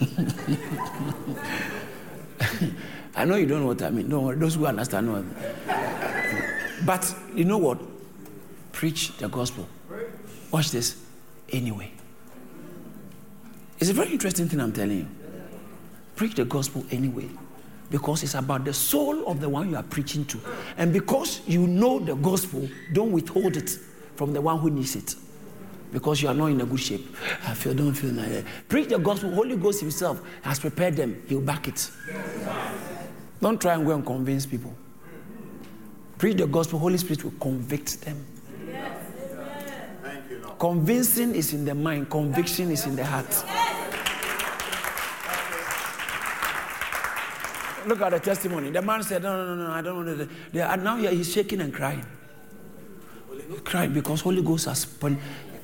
I 3.16 3.24
know 3.24 3.36
you 3.36 3.46
don't 3.46 3.60
know 3.60 3.66
what 3.66 3.82
I 3.82 3.90
mean. 3.90 4.08
Don't 4.08 4.24
worry. 4.24 4.36
Those 4.36 4.54
who 4.54 4.66
understand 4.66 5.06
know. 5.06 5.24
But 6.84 7.14
you 7.34 7.44
know 7.44 7.58
what? 7.58 7.78
Preach 8.72 9.16
the 9.18 9.28
gospel. 9.28 9.68
Watch 10.50 10.70
this. 10.70 10.96
Anyway. 11.50 11.92
It's 13.78 13.90
a 13.90 13.94
very 13.94 14.10
interesting 14.12 14.48
thing 14.48 14.60
I'm 14.60 14.72
telling 14.72 14.98
you. 14.98 15.06
Preach 16.16 16.34
the 16.34 16.44
gospel 16.44 16.84
anyway. 16.90 17.28
Because 17.90 18.22
it's 18.22 18.34
about 18.34 18.64
the 18.64 18.72
soul 18.72 19.26
of 19.26 19.40
the 19.40 19.48
one 19.48 19.70
you 19.70 19.76
are 19.76 19.82
preaching 19.82 20.24
to. 20.26 20.40
And 20.76 20.92
because 20.92 21.40
you 21.46 21.66
know 21.66 21.98
the 21.98 22.14
gospel, 22.14 22.68
don't 22.92 23.10
withhold 23.10 23.56
it 23.56 23.70
from 24.14 24.32
the 24.32 24.40
one 24.40 24.58
who 24.58 24.70
needs 24.70 24.94
it. 24.96 25.16
Because 25.92 26.22
you 26.22 26.28
are 26.28 26.34
not 26.34 26.46
in 26.46 26.60
a 26.60 26.66
good 26.66 26.80
shape. 26.80 27.14
I 27.46 27.54
feel, 27.54 27.74
don't 27.74 27.94
feel 27.94 28.12
like 28.12 28.28
that. 28.28 28.44
Preach 28.68 28.88
the 28.88 28.98
gospel. 28.98 29.30
Holy 29.32 29.56
Ghost 29.56 29.80
Himself 29.80 30.22
has 30.42 30.58
prepared 30.60 30.96
them. 30.96 31.22
He'll 31.28 31.40
back 31.40 31.66
it. 31.68 31.90
Don't 33.40 33.60
try 33.60 33.74
and 33.74 33.84
go 33.84 33.94
and 33.94 34.04
convince 34.04 34.46
people. 34.46 34.74
Preach 36.18 36.36
the 36.36 36.46
gospel. 36.46 36.78
Holy 36.78 36.98
Spirit 36.98 37.24
will 37.24 37.34
convict 37.40 38.02
them. 38.02 38.24
Convincing 40.58 41.34
is 41.34 41.54
in 41.54 41.64
the 41.64 41.74
mind, 41.74 42.10
conviction 42.10 42.70
is 42.70 42.84
in 42.84 42.94
the 42.94 43.04
heart. 43.04 43.44
Look 47.86 48.02
at 48.02 48.10
the 48.10 48.20
testimony. 48.20 48.70
The 48.70 48.82
man 48.82 49.02
said, 49.02 49.22
No, 49.22 49.42
no, 49.42 49.54
no, 49.54 49.68
no 49.68 49.72
I 49.72 49.80
don't 49.80 50.04
to. 50.52 50.70
And 50.70 50.84
now 50.84 50.98
he's 50.98 51.32
shaking 51.32 51.62
and 51.62 51.72
crying. 51.72 52.04
Crying 53.64 53.94
because 53.94 54.20
Holy 54.20 54.42
Ghost 54.42 54.66
has 54.66 54.84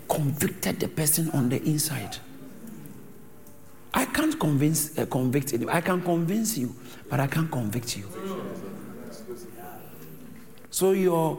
convicted 0.09 0.81
the 0.81 0.89
person 0.89 1.31
on 1.31 1.49
the 1.49 1.63
inside. 1.65 2.17
I 3.95 4.05
can't 4.05 4.39
convince, 4.39 4.99
uh, 4.99 5.07
convict 5.07 5.55
anyone. 5.55 5.75
I 5.75 5.81
can 5.81 6.03
convince 6.03 6.59
you, 6.59 6.75
but 7.09 7.19
I 7.21 7.27
can't 7.27 7.51
convict 7.51 7.97
you. 7.97 8.07
So 10.71 10.91
your 10.91 11.39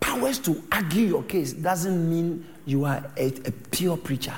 powers 0.00 0.38
to 0.40 0.62
argue 0.72 1.06
your 1.06 1.22
case 1.22 1.52
doesn't 1.52 2.10
mean 2.10 2.44
you 2.66 2.84
are 2.84 3.04
a, 3.16 3.26
a 3.26 3.52
pure 3.70 3.96
preacher. 3.96 4.34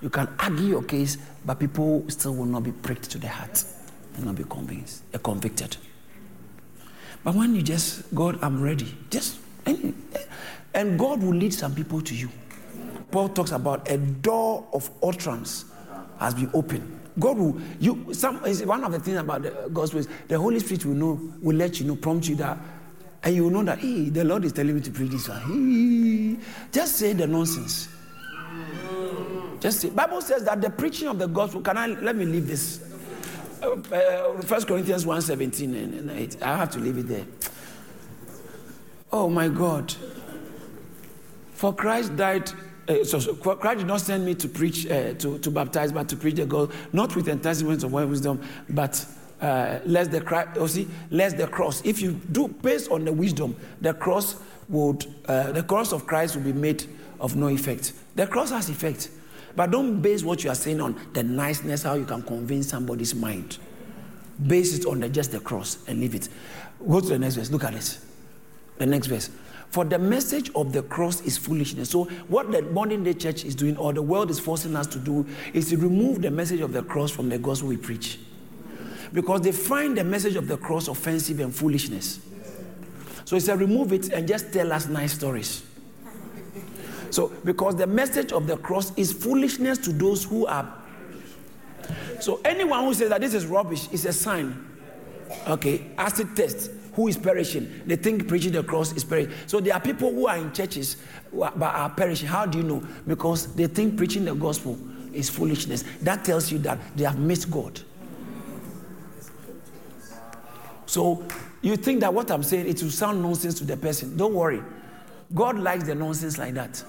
You 0.00 0.10
can 0.10 0.28
argue 0.38 0.66
your 0.66 0.82
case, 0.82 1.18
but 1.44 1.58
people 1.58 2.04
still 2.08 2.34
will 2.34 2.44
not 2.44 2.62
be 2.62 2.72
pricked 2.72 3.10
to 3.10 3.18
the 3.18 3.28
heart 3.28 3.64
will 4.18 4.26
not 4.26 4.36
be 4.36 4.44
convinced, 4.44 5.02
uh, 5.14 5.18
convicted. 5.18 5.76
But 7.22 7.34
when 7.34 7.54
you 7.54 7.62
just, 7.62 8.14
God, 8.14 8.38
I'm 8.42 8.62
ready, 8.62 8.94
just, 9.10 9.38
and, 10.74 10.90
and 10.90 10.98
God 10.98 11.22
will 11.22 11.34
lead 11.34 11.54
some 11.54 11.74
people 11.74 12.00
to 12.02 12.14
you. 12.14 12.28
Paul 13.10 13.28
talks 13.28 13.52
about 13.52 13.88
a 13.90 13.96
door 13.96 14.66
of 14.72 14.90
utterance 15.02 15.66
has 16.18 16.34
been 16.34 16.50
opened. 16.52 17.00
God 17.18 17.38
will, 17.38 17.60
you, 17.78 18.12
some, 18.12 18.38
one 18.66 18.82
of 18.82 18.90
the 18.90 18.98
things 18.98 19.18
about 19.18 19.42
the 19.42 19.70
gospel 19.72 20.00
is 20.00 20.08
the 20.26 20.38
Holy 20.38 20.58
Spirit 20.58 20.84
will 20.84 20.94
know, 20.94 21.32
will 21.40 21.56
let 21.56 21.78
you 21.78 21.86
know, 21.86 21.94
prompt 21.94 22.28
you 22.28 22.34
that, 22.36 22.58
and 23.22 23.36
you 23.36 23.44
will 23.44 23.50
know 23.50 23.62
that, 23.62 23.78
hey, 23.78 24.08
the 24.08 24.24
Lord 24.24 24.44
is 24.44 24.52
telling 24.52 24.74
me 24.74 24.80
to 24.80 24.90
preach 24.90 25.12
this 25.12 25.28
one. 25.28 25.40
Hey, 25.42 26.44
just 26.72 26.96
say 26.96 27.12
the 27.12 27.26
nonsense. 27.26 27.88
Just 29.60 29.80
say, 29.80 29.90
Bible 29.90 30.20
says 30.20 30.44
that 30.44 30.60
the 30.60 30.70
preaching 30.70 31.08
of 31.08 31.18
the 31.18 31.26
gospel, 31.28 31.60
can 31.60 31.78
I, 31.78 31.86
let 31.86 32.16
me 32.16 32.24
leave 32.24 32.48
this 32.48 32.82
uh, 33.62 34.42
First 34.42 34.66
Corinthians 34.66 35.06
1 35.06 35.22
17 35.22 35.74
and 35.74 36.10
8. 36.10 36.42
I 36.42 36.56
have 36.56 36.70
to 36.72 36.80
leave 36.80 36.98
it 36.98 37.08
there. 37.08 37.24
Oh 39.12 39.30
my 39.30 39.48
God. 39.48 39.94
For 41.64 41.72
Christ 41.72 42.14
died. 42.14 42.52
Uh, 42.86 43.04
so, 43.04 43.34
Christ 43.36 43.78
did 43.78 43.86
not 43.86 44.02
send 44.02 44.26
me 44.26 44.34
to 44.34 44.48
preach, 44.48 44.84
uh, 44.84 45.14
to, 45.14 45.38
to 45.38 45.50
baptize, 45.50 45.92
but 45.92 46.10
to 46.10 46.16
preach 46.16 46.34
the 46.34 46.44
gospel, 46.44 46.76
not 46.92 47.16
with 47.16 47.26
enticements 47.26 47.82
of 47.82 47.90
wisdom, 47.90 48.42
but 48.68 49.02
uh, 49.40 49.78
less 49.86 50.08
the 50.08 50.20
cross. 50.20 50.46
Oh, 50.56 50.66
see, 50.66 50.86
less 51.08 51.32
the 51.32 51.46
cross. 51.46 51.80
If 51.82 52.02
you 52.02 52.20
do 52.32 52.48
based 52.48 52.90
on 52.90 53.06
the 53.06 53.14
wisdom, 53.14 53.56
the 53.80 53.94
cross 53.94 54.36
would, 54.68 55.06
uh, 55.24 55.52
the 55.52 55.62
cross 55.62 55.94
of 55.94 56.06
Christ 56.06 56.36
will 56.36 56.42
be 56.42 56.52
made 56.52 56.84
of 57.18 57.34
no 57.34 57.48
effect. 57.48 57.94
The 58.14 58.26
cross 58.26 58.50
has 58.50 58.68
effect. 58.68 59.08
But 59.56 59.70
don't 59.70 60.02
base 60.02 60.22
what 60.22 60.44
you 60.44 60.50
are 60.50 60.54
saying 60.54 60.82
on 60.82 61.00
the 61.14 61.22
niceness, 61.22 61.84
how 61.84 61.94
you 61.94 62.04
can 62.04 62.20
convince 62.24 62.68
somebody's 62.68 63.14
mind. 63.14 63.56
Base 64.46 64.80
it 64.80 64.84
on 64.84 65.00
the, 65.00 65.08
just 65.08 65.32
the 65.32 65.40
cross 65.40 65.78
and 65.88 65.98
leave 65.98 66.14
it. 66.14 66.28
Go 66.86 67.00
to 67.00 67.06
the 67.06 67.18
next 67.18 67.36
verse. 67.36 67.50
Look 67.50 67.64
at 67.64 67.72
this. 67.72 68.04
The 68.76 68.84
next 68.84 69.06
verse. 69.06 69.30
For 69.70 69.84
the 69.84 69.98
message 69.98 70.50
of 70.54 70.72
the 70.72 70.82
cross 70.82 71.20
is 71.22 71.36
foolishness. 71.36 71.90
So, 71.90 72.04
what 72.28 72.52
the 72.52 72.62
modern 72.62 73.04
day 73.04 73.14
church 73.14 73.44
is 73.44 73.54
doing, 73.54 73.76
or 73.76 73.92
the 73.92 74.02
world 74.02 74.30
is 74.30 74.38
forcing 74.38 74.76
us 74.76 74.86
to 74.88 74.98
do, 74.98 75.26
is 75.52 75.70
to 75.70 75.76
remove 75.76 76.22
the 76.22 76.30
message 76.30 76.60
of 76.60 76.72
the 76.72 76.82
cross 76.82 77.10
from 77.10 77.28
the 77.28 77.38
gospel 77.38 77.68
we 77.68 77.76
preach. 77.76 78.20
Because 79.12 79.40
they 79.42 79.52
find 79.52 79.96
the 79.96 80.04
message 80.04 80.36
of 80.36 80.48
the 80.48 80.56
cross 80.56 80.88
offensive 80.88 81.40
and 81.40 81.54
foolishness. 81.54 82.20
So, 83.24 83.36
it's 83.36 83.48
a 83.48 83.56
remove 83.56 83.92
it 83.92 84.10
and 84.10 84.28
just 84.28 84.52
tell 84.52 84.72
us 84.72 84.86
nice 84.86 85.14
stories. 85.14 85.64
So, 87.10 87.32
because 87.44 87.76
the 87.76 87.86
message 87.86 88.32
of 88.32 88.46
the 88.46 88.56
cross 88.56 88.92
is 88.96 89.12
foolishness 89.12 89.78
to 89.78 89.92
those 89.92 90.24
who 90.24 90.46
are. 90.46 90.82
So, 92.20 92.40
anyone 92.44 92.84
who 92.84 92.94
says 92.94 93.08
that 93.10 93.20
this 93.20 93.34
is 93.34 93.46
rubbish 93.46 93.88
is 93.92 94.04
a 94.04 94.12
sign. 94.12 94.66
Okay, 95.46 95.90
acid 95.98 96.34
test. 96.34 96.70
Who 96.94 97.08
is 97.08 97.16
perishing? 97.16 97.82
They 97.86 97.96
think 97.96 98.28
preaching 98.28 98.52
the 98.52 98.62
cross 98.62 98.92
is 98.92 99.04
perishing. 99.04 99.32
So, 99.46 99.60
there 99.60 99.74
are 99.74 99.80
people 99.80 100.12
who 100.12 100.26
are 100.28 100.36
in 100.36 100.52
churches 100.52 100.96
but 101.32 101.62
are 101.62 101.90
perishing. 101.90 102.28
How 102.28 102.46
do 102.46 102.58
you 102.58 102.64
know? 102.64 102.82
Because 103.06 103.54
they 103.54 103.66
think 103.66 103.96
preaching 103.96 104.24
the 104.24 104.34
gospel 104.34 104.78
is 105.12 105.28
foolishness. 105.28 105.84
That 106.02 106.24
tells 106.24 106.52
you 106.52 106.58
that 106.58 106.78
they 106.96 107.04
have 107.04 107.18
missed 107.18 107.50
God. 107.50 107.80
So, 110.86 111.24
you 111.62 111.76
think 111.76 112.00
that 112.00 112.12
what 112.12 112.30
I'm 112.30 112.42
saying 112.42 112.68
it 112.68 112.82
will 112.82 112.90
sound 112.90 113.22
nonsense 113.22 113.54
to 113.58 113.64
the 113.64 113.76
person. 113.76 114.16
Don't 114.16 114.34
worry. 114.34 114.62
God 115.34 115.58
likes 115.58 115.84
the 115.84 115.94
nonsense 115.94 116.38
like 116.38 116.54
that. 116.54 116.84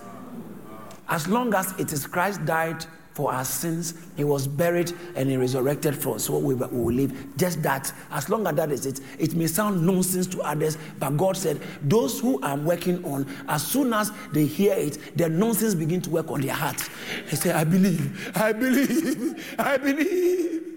As 1.08 1.28
long 1.28 1.54
as 1.54 1.74
it 1.80 1.94
is 1.94 2.06
Christ 2.06 2.46
died 2.46 2.86
for 3.16 3.32
our 3.32 3.46
sins, 3.46 3.94
he 4.18 4.26
was 4.26 4.46
buried 4.46 4.92
and 5.16 5.30
he 5.30 5.38
resurrected 5.38 5.96
for 5.96 6.16
us, 6.16 6.26
so 6.26 6.38
we, 6.38 6.54
will 6.54 6.94
live. 6.94 7.38
Just 7.38 7.64
that, 7.64 7.92
as 8.12 8.28
long 8.28 8.46
as 8.46 8.56
that 8.56 8.72
is 8.74 8.86
it, 8.86 9.00
it 9.18 9.34
may 9.34 9.48
sound 9.48 9.88
nonsense 9.88 10.28
to 10.28 10.42
others, 10.42 10.78
but 11.00 11.12
God 11.12 11.38
said, 11.38 11.62
Those 11.82 12.20
who 12.20 12.42
I'm 12.44 12.66
working 12.66 13.04
on, 13.06 13.26
as 13.48 13.66
soon 13.66 13.94
as 13.94 14.12
they 14.34 14.46
hear 14.46 14.74
it, 14.74 15.18
their 15.18 15.30
nonsense 15.30 15.76
begin 15.76 16.02
to 16.02 16.10
work 16.10 16.30
on 16.30 16.42
their 16.42 16.54
hearts. 16.54 16.90
He 17.30 17.38
said, 17.38 17.56
I 17.56 17.64
believe, 17.64 18.34
I 18.36 18.52
believe, 18.52 19.56
I 19.58 19.78
believe. 19.78 20.74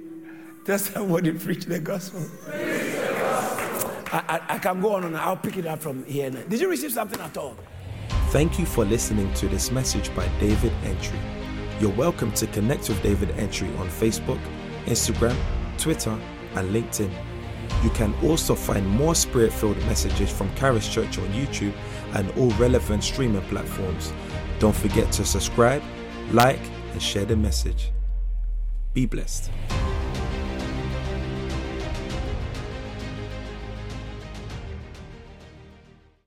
Tell 0.65 0.79
somebody 0.79 1.33
preach 1.33 1.65
the 1.65 1.81
gospel. 1.81 2.25
I, 4.11 4.23
I, 4.29 4.55
I, 4.55 4.59
can 4.59 4.81
go 4.81 4.95
on 4.95 5.05
and 5.05 5.17
I'll 5.17 5.37
pick 5.37 5.57
it 5.57 5.67
up 5.67 5.81
from 5.81 6.05
here. 6.05 6.31
Did 6.31 6.61
you 6.61 6.71
receive 6.71 6.93
something 6.93 7.21
at 7.21 7.37
all? 7.37 7.57
Thank 8.29 8.61
you 8.61 8.65
for 8.65 8.85
listening 8.85 9.35
to 9.35 9.49
this 9.49 9.73
message 9.73 10.15
by 10.15 10.29
David 10.39 10.73
Antwi. 10.85 11.38
You're 11.81 11.93
welcome 11.93 12.33
to 12.33 12.49
connect 12.49 12.89
with 12.89 13.01
David 13.05 13.29
Antwi 13.37 13.79
on 13.79 13.87
Facebook, 13.87 14.41
Instagram, 14.87 15.37
Twitter, 15.79 16.19
and 16.57 16.75
LinkedIn. 16.75 17.09
You 17.85 17.91
can 17.91 18.13
also 18.25 18.57
find 18.57 18.85
more 18.85 19.15
spirit 19.15 19.53
filled 19.53 19.79
messages 19.87 20.29
from 20.29 20.53
Charis 20.57 20.93
Church 20.93 21.19
on 21.19 21.29
YouTube 21.29 21.73
and 22.15 22.33
all 22.33 22.51
relevant 22.59 23.05
streaming 23.05 23.43
platforms. 23.43 24.13
Don't 24.59 24.75
forget 24.75 25.13
to 25.13 25.25
subscribe, 25.25 25.85
like, 26.33 26.59
and 26.91 27.01
share 27.01 27.25
the 27.25 27.37
message. 27.37 27.93
Be 28.93 29.07
blessed. 29.07 29.49